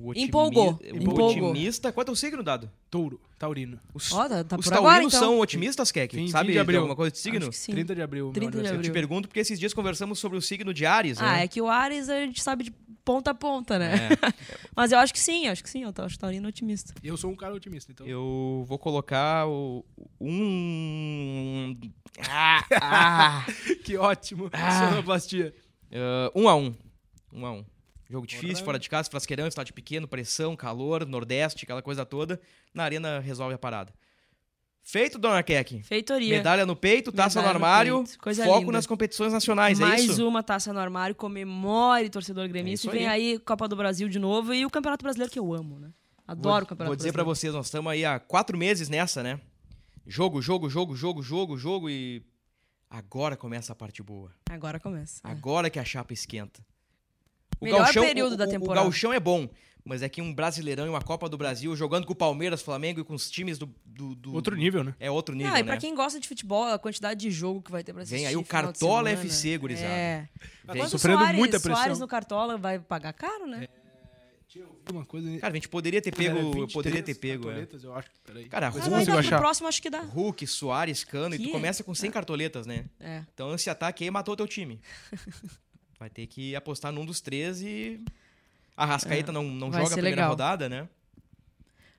O 0.00 0.08
otimi- 0.10 0.26
Empolgou, 0.26 0.78
O 0.82 0.96
empolgou. 0.96 1.50
otimista. 1.50 1.92
Qual 1.92 2.02
é 2.02 2.04
teu 2.04 2.16
signo, 2.16 2.42
Dado? 2.42 2.70
Touro, 2.90 3.20
Taurino. 3.38 3.78
Os, 3.92 4.12
Ó, 4.12 4.28
tá- 4.28 4.44
tá 4.44 4.56
os 4.56 4.66
taurinos 4.66 4.72
agora, 4.72 5.04
então. 5.04 5.18
são 5.20 5.38
otimistas, 5.40 5.90
Keck? 5.90 6.28
Sabe 6.30 6.52
de 6.52 6.58
abril. 6.58 6.80
alguma 6.80 6.94
coisa 6.96 7.10
de 7.10 7.18
signo? 7.18 7.38
Acho 7.48 7.50
que 7.50 7.56
sim. 7.56 7.72
30 7.72 7.94
de 7.94 8.02
abril. 8.02 8.26
meu 8.26 8.32
30 8.32 8.50
de 8.50 8.56
aniversário. 8.58 8.78
Eu 8.78 8.82
te 8.82 8.88
abril. 8.90 9.02
pergunto 9.08 9.28
porque 9.28 9.40
esses 9.40 9.58
dias 9.58 9.74
conversamos 9.74 10.18
sobre 10.18 10.38
o 10.38 10.42
signo 10.42 10.72
de 10.74 10.86
Ares, 10.86 11.18
Ah, 11.20 11.32
né? 11.32 11.44
é 11.44 11.48
que 11.48 11.60
o 11.60 11.68
Ares 11.68 12.08
a 12.08 12.20
gente 12.20 12.42
sabe 12.42 12.64
de 12.64 12.70
ponta 13.04 13.32
a 13.32 13.34
ponta, 13.34 13.78
né? 13.78 13.94
É. 13.94 14.08
Mas 14.74 14.90
eu 14.92 14.98
acho 14.98 15.12
que 15.12 15.18
sim, 15.20 15.46
acho 15.48 15.62
que 15.62 15.68
sim. 15.70 15.82
Eu 15.82 15.92
acho 15.98 16.16
o 16.16 16.18
Taurino 16.18 16.48
otimista. 16.48 16.94
Eu 17.02 17.16
sou 17.16 17.30
um 17.30 17.36
cara 17.36 17.54
otimista, 17.54 17.92
então. 17.92 18.06
Eu 18.06 18.64
vou 18.66 18.78
colocar 18.78 19.46
o 19.46 19.84
um 20.54 21.76
ah, 22.30 22.64
ah, 22.80 23.46
que 23.84 23.96
ótimo. 23.96 24.48
Ah. 24.52 24.88
Sonoplastia. 24.90 25.54
ah, 25.92 26.30
um 26.34 26.48
a 26.48 26.54
um, 26.56 26.74
um 27.32 27.46
a 27.46 27.52
um. 27.52 27.64
Jogo 28.14 28.26
difícil, 28.28 28.54
Porra. 28.54 28.64
fora 28.64 28.78
de 28.78 28.88
casa, 28.88 29.10
frasqueirão, 29.10 29.48
estádio 29.48 29.74
pequeno, 29.74 30.06
pressão, 30.06 30.54
calor, 30.54 31.04
nordeste, 31.04 31.64
aquela 31.64 31.82
coisa 31.82 32.06
toda. 32.06 32.40
Na 32.72 32.84
arena 32.84 33.18
resolve 33.18 33.54
a 33.54 33.58
parada. 33.58 33.92
Feito, 34.84 35.18
dona 35.18 35.42
Keck. 35.42 35.82
Feitoria. 35.82 36.36
Medalha 36.36 36.64
no 36.64 36.76
peito, 36.76 37.10
taça 37.10 37.40
Medalha 37.40 37.54
no 37.54 37.58
no 37.58 37.64
armário. 37.66 38.04
Coisa 38.20 38.44
foco 38.44 38.60
linda. 38.60 38.72
nas 38.72 38.86
competições 38.86 39.32
nacionais, 39.32 39.80
é 39.80 39.82
Mais 39.84 40.04
isso? 40.04 40.28
uma 40.28 40.42
taça 40.44 40.72
no 40.72 40.78
armário, 40.78 41.14
comemore, 41.16 42.08
torcedor 42.08 42.46
gremista. 42.48 42.88
É 42.88 42.90
e 42.90 42.92
vem 42.98 43.08
aí 43.08 43.38
Copa 43.40 43.66
do 43.66 43.74
Brasil 43.74 44.08
de 44.08 44.18
novo 44.20 44.54
e 44.54 44.64
o 44.64 44.70
Campeonato 44.70 45.02
Brasileiro 45.02 45.32
que 45.32 45.38
eu 45.40 45.52
amo, 45.52 45.80
né? 45.80 45.90
Adoro 46.28 46.54
vou, 46.54 46.62
o 46.62 46.66
Campeonato 46.66 46.90
Vou 46.90 46.96
dizer 46.96 47.12
pra 47.12 47.24
Brasileiro. 47.24 47.40
vocês, 47.40 47.52
nós 47.54 47.66
estamos 47.66 47.90
aí 47.90 48.04
há 48.04 48.20
quatro 48.20 48.56
meses 48.56 48.88
nessa, 48.88 49.22
né? 49.24 49.40
Jogo, 50.06 50.40
jogo, 50.40 50.68
jogo, 50.70 50.94
jogo, 50.94 51.20
jogo, 51.22 51.56
jogo 51.56 51.90
e 51.90 52.22
agora 52.88 53.36
começa 53.36 53.72
a 53.72 53.76
parte 53.76 54.02
boa. 54.02 54.30
Agora 54.50 54.78
começa. 54.78 55.20
é. 55.26 55.30
Agora 55.30 55.68
que 55.70 55.78
a 55.78 55.84
chapa 55.84 56.12
esquenta. 56.12 56.62
O 57.64 57.72
Melhor 57.72 57.84
gauchão- 57.84 58.04
período 58.04 58.32
o- 58.32 58.36
da 58.36 58.46
temporada. 58.46 58.80
O 58.80 58.84
gauchão 58.84 59.12
é 59.12 59.18
bom, 59.20 59.48
mas 59.84 60.02
é 60.02 60.08
que 60.08 60.20
um 60.22 60.32
brasileirão 60.34 60.86
e 60.86 60.88
uma 60.88 61.02
Copa 61.02 61.28
do 61.28 61.36
Brasil 61.36 61.74
jogando 61.76 62.06
com 62.06 62.12
o 62.12 62.16
Palmeiras, 62.16 62.62
Flamengo 62.62 63.00
e 63.00 63.04
com 63.04 63.14
os 63.14 63.30
times 63.30 63.58
do... 63.58 63.66
do- 63.84 64.14
do- 64.14 64.34
Outro 64.34 64.54
nível, 64.56 64.82
né? 64.84 64.94
É 65.00 65.10
outro 65.10 65.34
nível, 65.34 65.52
Ah, 65.52 65.58
e 65.60 65.62
né? 65.62 65.66
pra 65.66 65.76
quem 65.76 65.94
gosta 65.94 66.18
de 66.20 66.26
futebol, 66.28 66.64
a 66.64 66.78
quantidade 66.78 67.20
de 67.20 67.30
jogo 67.30 67.60
que 67.62 67.70
vai 67.70 67.82
ter 67.84 67.92
pra 67.92 68.02
assistir. 68.02 68.16
Vem 68.18 68.26
aí 68.26 68.36
o 68.36 68.44
Cartola. 68.44 69.10
FC, 69.10 69.56
gurizada. 69.58 69.88
É. 69.88 70.28
Vem. 70.72 70.86
Sofrendo 70.88 71.18
Soares, 71.20 71.38
muita 71.38 71.60
pressão. 71.60 71.76
Soares 71.76 71.98
no 71.98 72.08
Cartola 72.08 72.56
vai 72.58 72.78
pagar 72.78 73.12
caro, 73.12 73.46
né? 73.46 73.68
Uma 74.92 75.04
coisa... 75.04 75.38
Cara, 75.38 75.52
a 75.52 75.56
gente 75.56 75.68
poderia 75.68 76.00
ter 76.00 76.14
pego... 76.14 76.38
Eu 76.38 76.44
23 76.44 76.72
poderia 76.72 77.02
ter 77.02 77.14
pego, 77.14 77.44
é. 77.44 77.46
cartoletas, 77.46 77.82
eu 77.84 77.94
acho. 77.94 78.08
Peraí. 78.24 78.44
Cara, 78.48 78.70
Mas 78.70 79.08
Ah, 79.08 79.18
achar. 79.18 79.38
próximo 79.40 79.66
acho 79.66 79.80
que 79.82 79.88
dá. 79.90 80.00
Hulk, 80.02 80.46
Soares, 80.46 81.02
Cano, 81.02 81.34
e 81.34 81.38
tu 81.38 81.44
Que? 81.46 81.50
começa 81.50 81.82
com 81.82 81.92
100 81.94 82.10
cartoletas, 82.10 82.66
né? 82.66 82.84
É. 83.00 83.22
Então 83.32 83.52
esse 83.54 83.68
ataque 83.70 84.04
aí 84.04 84.10
matou 84.10 84.36
teu 84.36 84.46
time. 84.46 84.80
Vai 85.98 86.10
ter 86.10 86.26
que 86.26 86.54
apostar 86.56 86.92
num 86.92 87.04
dos 87.06 87.20
três 87.20 87.62
e... 87.62 88.00
A 88.76 88.84
Rascaeta 88.84 89.30
não, 89.30 89.44
não 89.44 89.68
É. 89.68 89.70
Vai 89.70 89.82
joga 89.82 89.94
a 89.94 89.96
primeira 89.96 90.16
legal. 90.16 90.30
rodada, 90.30 90.68
né? 90.68 90.88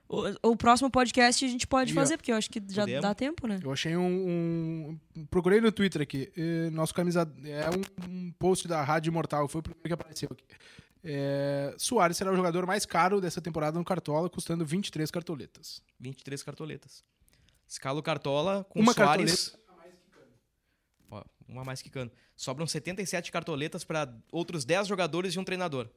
O, 0.08 0.50
o 0.52 0.56
próximo 0.58 0.91
podcast 0.91 1.43
a 1.43 1.48
gente 1.48 1.66
pode 1.66 1.91
E, 1.91 1.93
ó, 1.93 1.96
fazer, 1.96 2.18
porque 2.18 2.32
eu 2.32 2.36
acho 2.36 2.50
que 2.50 2.62
já 2.70 2.84
podemos. 2.84 3.02
dá 3.02 3.16
tempo, 3.16 3.48
né? 3.48 3.60
Eu 3.64 3.72
achei 3.72 3.96
um, 3.98 5.00
um- 5.18 5.26
Procurei 5.32 5.60
no 5.62 5.72
Twitter 5.72 6.02
aqui. 6.02 6.32
nosso 6.72 6.93
camisa. 6.93 7.28
É 7.43 7.70
um, 7.70 8.10
um 8.28 8.32
post 8.38 8.68
da 8.68 8.84
Rádio 8.84 9.10
Imortal. 9.10 9.48
Foi 9.48 9.60
o 9.60 9.64
primeiro 9.64 9.88
que 9.88 9.93
apareceu 9.93 10.30
aqui. 10.32 10.43
É, 11.04 11.74
Soares 11.78 12.18
será 12.18 12.32
o 12.32 12.36
jogador 12.36 12.66
mais 12.68 12.86
caro 12.86 13.20
dessa 13.22 13.39
temporada 13.41 13.78
no 13.80 13.86
Cartola, 13.86 14.30
custando 14.30 14.66
23 14.66 15.10
cartoletas. 15.10 15.82
23 16.00 16.43
cartoletas. 16.43 17.04
Escala 17.68 18.00
o 18.00 18.04
Cartola 18.04 18.64
com 18.70 18.80
Uma 18.80 18.93
Soares... 18.93 19.56
Ó, 19.56 19.64
uma 21.48 21.64
mais 21.64 21.82
que 21.82 21.89
Cano. 21.89 22.12
Sobram 22.36 22.66
77 22.68 23.32
cartoletas 23.32 23.84
para 23.84 24.12
outros 24.32 24.66
10 24.66 24.88
jogadores 24.88 25.34
e 25.36 25.39
um 25.39 25.43
treinador. 25.43 25.88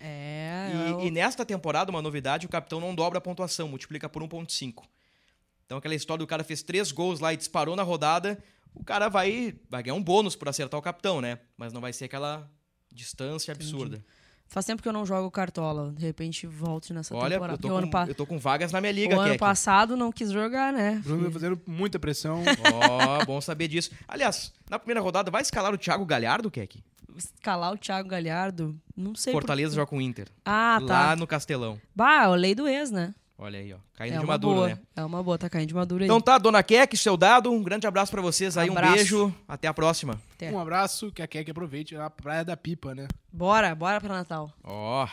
É. 0.00 0.70
E, 0.72 0.90
eu- 0.90 1.00
e 1.06 1.10
nesta 1.10 1.44
temporada, 1.44 1.90
uma 1.90 2.02
novidade, 2.02 2.46
o 2.46 2.48
capitão 2.48 2.80
não 2.80 2.94
dobra 2.94 3.18
a 3.18 3.20
pontuação, 3.20 3.68
multiplica 3.68 4.08
por 4.08 4.22
1.5. 4.22 4.84
Então 5.66 5.78
aquela 5.78 5.94
história 5.94 6.18
do 6.18 6.26
cara 6.26 6.44
fez 6.44 6.62
três 6.62 6.90
gols 6.92 7.20
lá 7.20 7.32
e 7.32 7.36
disparou 7.36 7.76
na 7.76 7.82
rodada, 7.82 8.42
o 8.74 8.84
cara 8.84 9.08
vai, 9.08 9.54
vai 9.68 9.82
ganhar 9.82 9.94
um 9.94 10.02
bônus 10.02 10.34
por 10.36 10.48
acertar 10.48 10.78
o 10.78 10.82
capitão, 10.82 11.20
né? 11.20 11.38
Mas 11.56 11.72
não 11.72 11.80
vai 11.80 11.92
ser 11.92 12.04
aquela 12.06 12.50
distância 12.92 13.52
absurda. 13.52 14.02
Faz 14.48 14.64
tempo 14.64 14.82
que 14.82 14.88
eu 14.88 14.92
não 14.92 15.04
jogo 15.04 15.30
Cartola. 15.30 15.92
De 15.92 16.06
repente 16.06 16.46
volte 16.46 16.92
nessa 16.94 17.14
Olha, 17.14 17.34
temporada. 17.36 17.58
eu 17.62 17.70
tô, 17.70 17.76
ano, 17.76 17.90
pa- 17.90 18.06
eu 18.08 18.14
tô 18.14 18.26
com 18.26 18.38
vagas 18.38 18.72
na 18.72 18.80
minha 18.80 18.92
liga, 18.92 19.14
o 19.14 19.20
ano 19.20 19.30
Keck. 19.32 19.38
passado 19.40 19.96
não 19.96 20.10
quis 20.10 20.30
jogar, 20.32 20.72
né? 20.72 21.00
Bruno 21.04 21.24
vai 21.24 21.30
fazendo 21.32 21.60
muita 21.66 21.98
pressão. 21.98 22.42
Ó, 22.72 23.24
bom 23.26 23.40
saber 23.40 23.68
disso. 23.68 23.90
Aliás, 24.08 24.52
na 24.70 24.78
primeira 24.78 25.00
rodada, 25.00 25.30
vai 25.30 25.42
escalar 25.42 25.72
o 25.74 25.78
Thiago 25.78 26.04
Galhardo, 26.06 26.50
Keck? 26.50 26.82
Escalar 27.16 27.72
o 27.72 27.76
Thiago 27.76 28.08
Galhardo, 28.08 28.74
não 28.96 29.14
sei. 29.14 29.32
por- 29.32 29.42
Fortaleza 29.42 29.74
joga 29.74 29.86
com 29.88 29.98
o 29.98 30.00
Inter. 30.00 30.28
Ah, 30.44 30.80
tá. 30.86 31.08
Lá 31.08 31.16
no 31.16 31.26
Castelão. 31.26 31.78
Bah, 31.94 32.22
a 32.22 32.34
lei 32.34 32.54
do 32.54 32.66
ex, 32.66 32.90
né? 32.90 33.14
Olha 33.40 33.60
aí, 33.60 33.72
ó. 33.72 33.76
Caindo 33.94 34.16
é 34.16 34.18
de 34.18 34.26
maduro, 34.26 34.54
boa. 34.56 34.68
né? 34.68 34.78
É 34.96 35.04
uma 35.04 35.22
boa, 35.22 35.38
tá 35.38 35.48
caindo 35.48 35.68
de 35.68 35.74
madura 35.74 36.02
aí. 36.02 36.08
Então 36.08 36.20
tá, 36.20 36.36
dona 36.38 36.60
Keck, 36.60 36.96
seu 36.96 37.16
dado. 37.16 37.52
Um 37.52 37.62
grande 37.62 37.86
abraço 37.86 38.10
pra 38.10 38.20
vocês 38.20 38.58
aí. 38.58 38.68
Abraço. 38.68 38.92
Um 38.92 38.96
beijo. 38.96 39.34
Até 39.46 39.68
a 39.68 39.74
próxima. 39.74 40.20
Até. 40.34 40.50
Um 40.50 40.58
abraço, 40.58 41.12
que 41.12 41.22
a 41.22 41.26
Kek 41.26 41.48
aproveite 41.48 41.94
a 41.94 42.10
Praia 42.10 42.44
da 42.44 42.56
Pipa, 42.56 42.96
né? 42.96 43.06
Bora, 43.32 43.72
bora 43.76 44.00
pra 44.00 44.12
Natal. 44.12 44.52
Ó. 44.64 45.06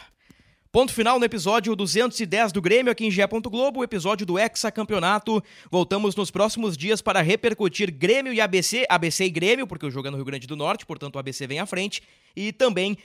Ponto 0.75 0.93
final 0.93 1.17
no 1.17 1.23
episódio 1.23 1.73
210 1.73 2.51
do 2.51 2.61
Grêmio 2.61 2.91
aqui 2.91 3.05
em 3.05 3.09
Gé. 3.09 3.25
Globo, 3.25 3.81
episódio 3.81 4.25
do 4.25 4.37
Hexa 4.37 4.69
Campeonato. 4.69 5.41
Voltamos 5.71 6.17
nos 6.17 6.29
próximos 6.29 6.75
dias 6.75 7.01
para 7.01 7.21
repercutir 7.21 7.89
Grêmio 7.89 8.33
e 8.33 8.41
ABC, 8.41 8.85
ABC 8.89 9.23
e 9.23 9.29
Grêmio, 9.29 9.65
porque 9.65 9.85
o 9.85 9.89
jogo 9.89 10.09
é 10.09 10.11
no 10.11 10.17
Rio 10.17 10.25
Grande 10.25 10.45
do 10.45 10.57
Norte, 10.57 10.85
portanto 10.85 11.15
o 11.15 11.19
ABC 11.19 11.47
vem 11.47 11.59
à 11.59 11.65
frente. 11.65 12.03
E 12.35 12.51
também 12.51 12.97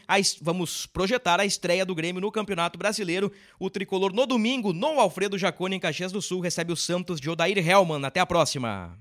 vamos 0.42 0.84
projetar 0.84 1.38
a 1.38 1.44
estreia 1.44 1.86
do 1.86 1.94
Grêmio 1.94 2.20
no 2.20 2.32
Campeonato 2.32 2.76
Brasileiro. 2.76 3.30
O 3.56 3.70
tricolor 3.70 4.12
no 4.12 4.26
domingo, 4.26 4.72
no 4.72 4.98
Alfredo 4.98 5.38
Jaconi, 5.38 5.76
em 5.76 5.78
Caxias 5.78 6.10
do 6.10 6.20
Sul, 6.20 6.40
recebe 6.40 6.72
o 6.72 6.76
Santos 6.76 7.20
de 7.20 7.30
Odair 7.30 7.56
Hellman. 7.56 8.04
Até 8.04 8.18
a 8.18 8.26
próxima. 8.26 8.98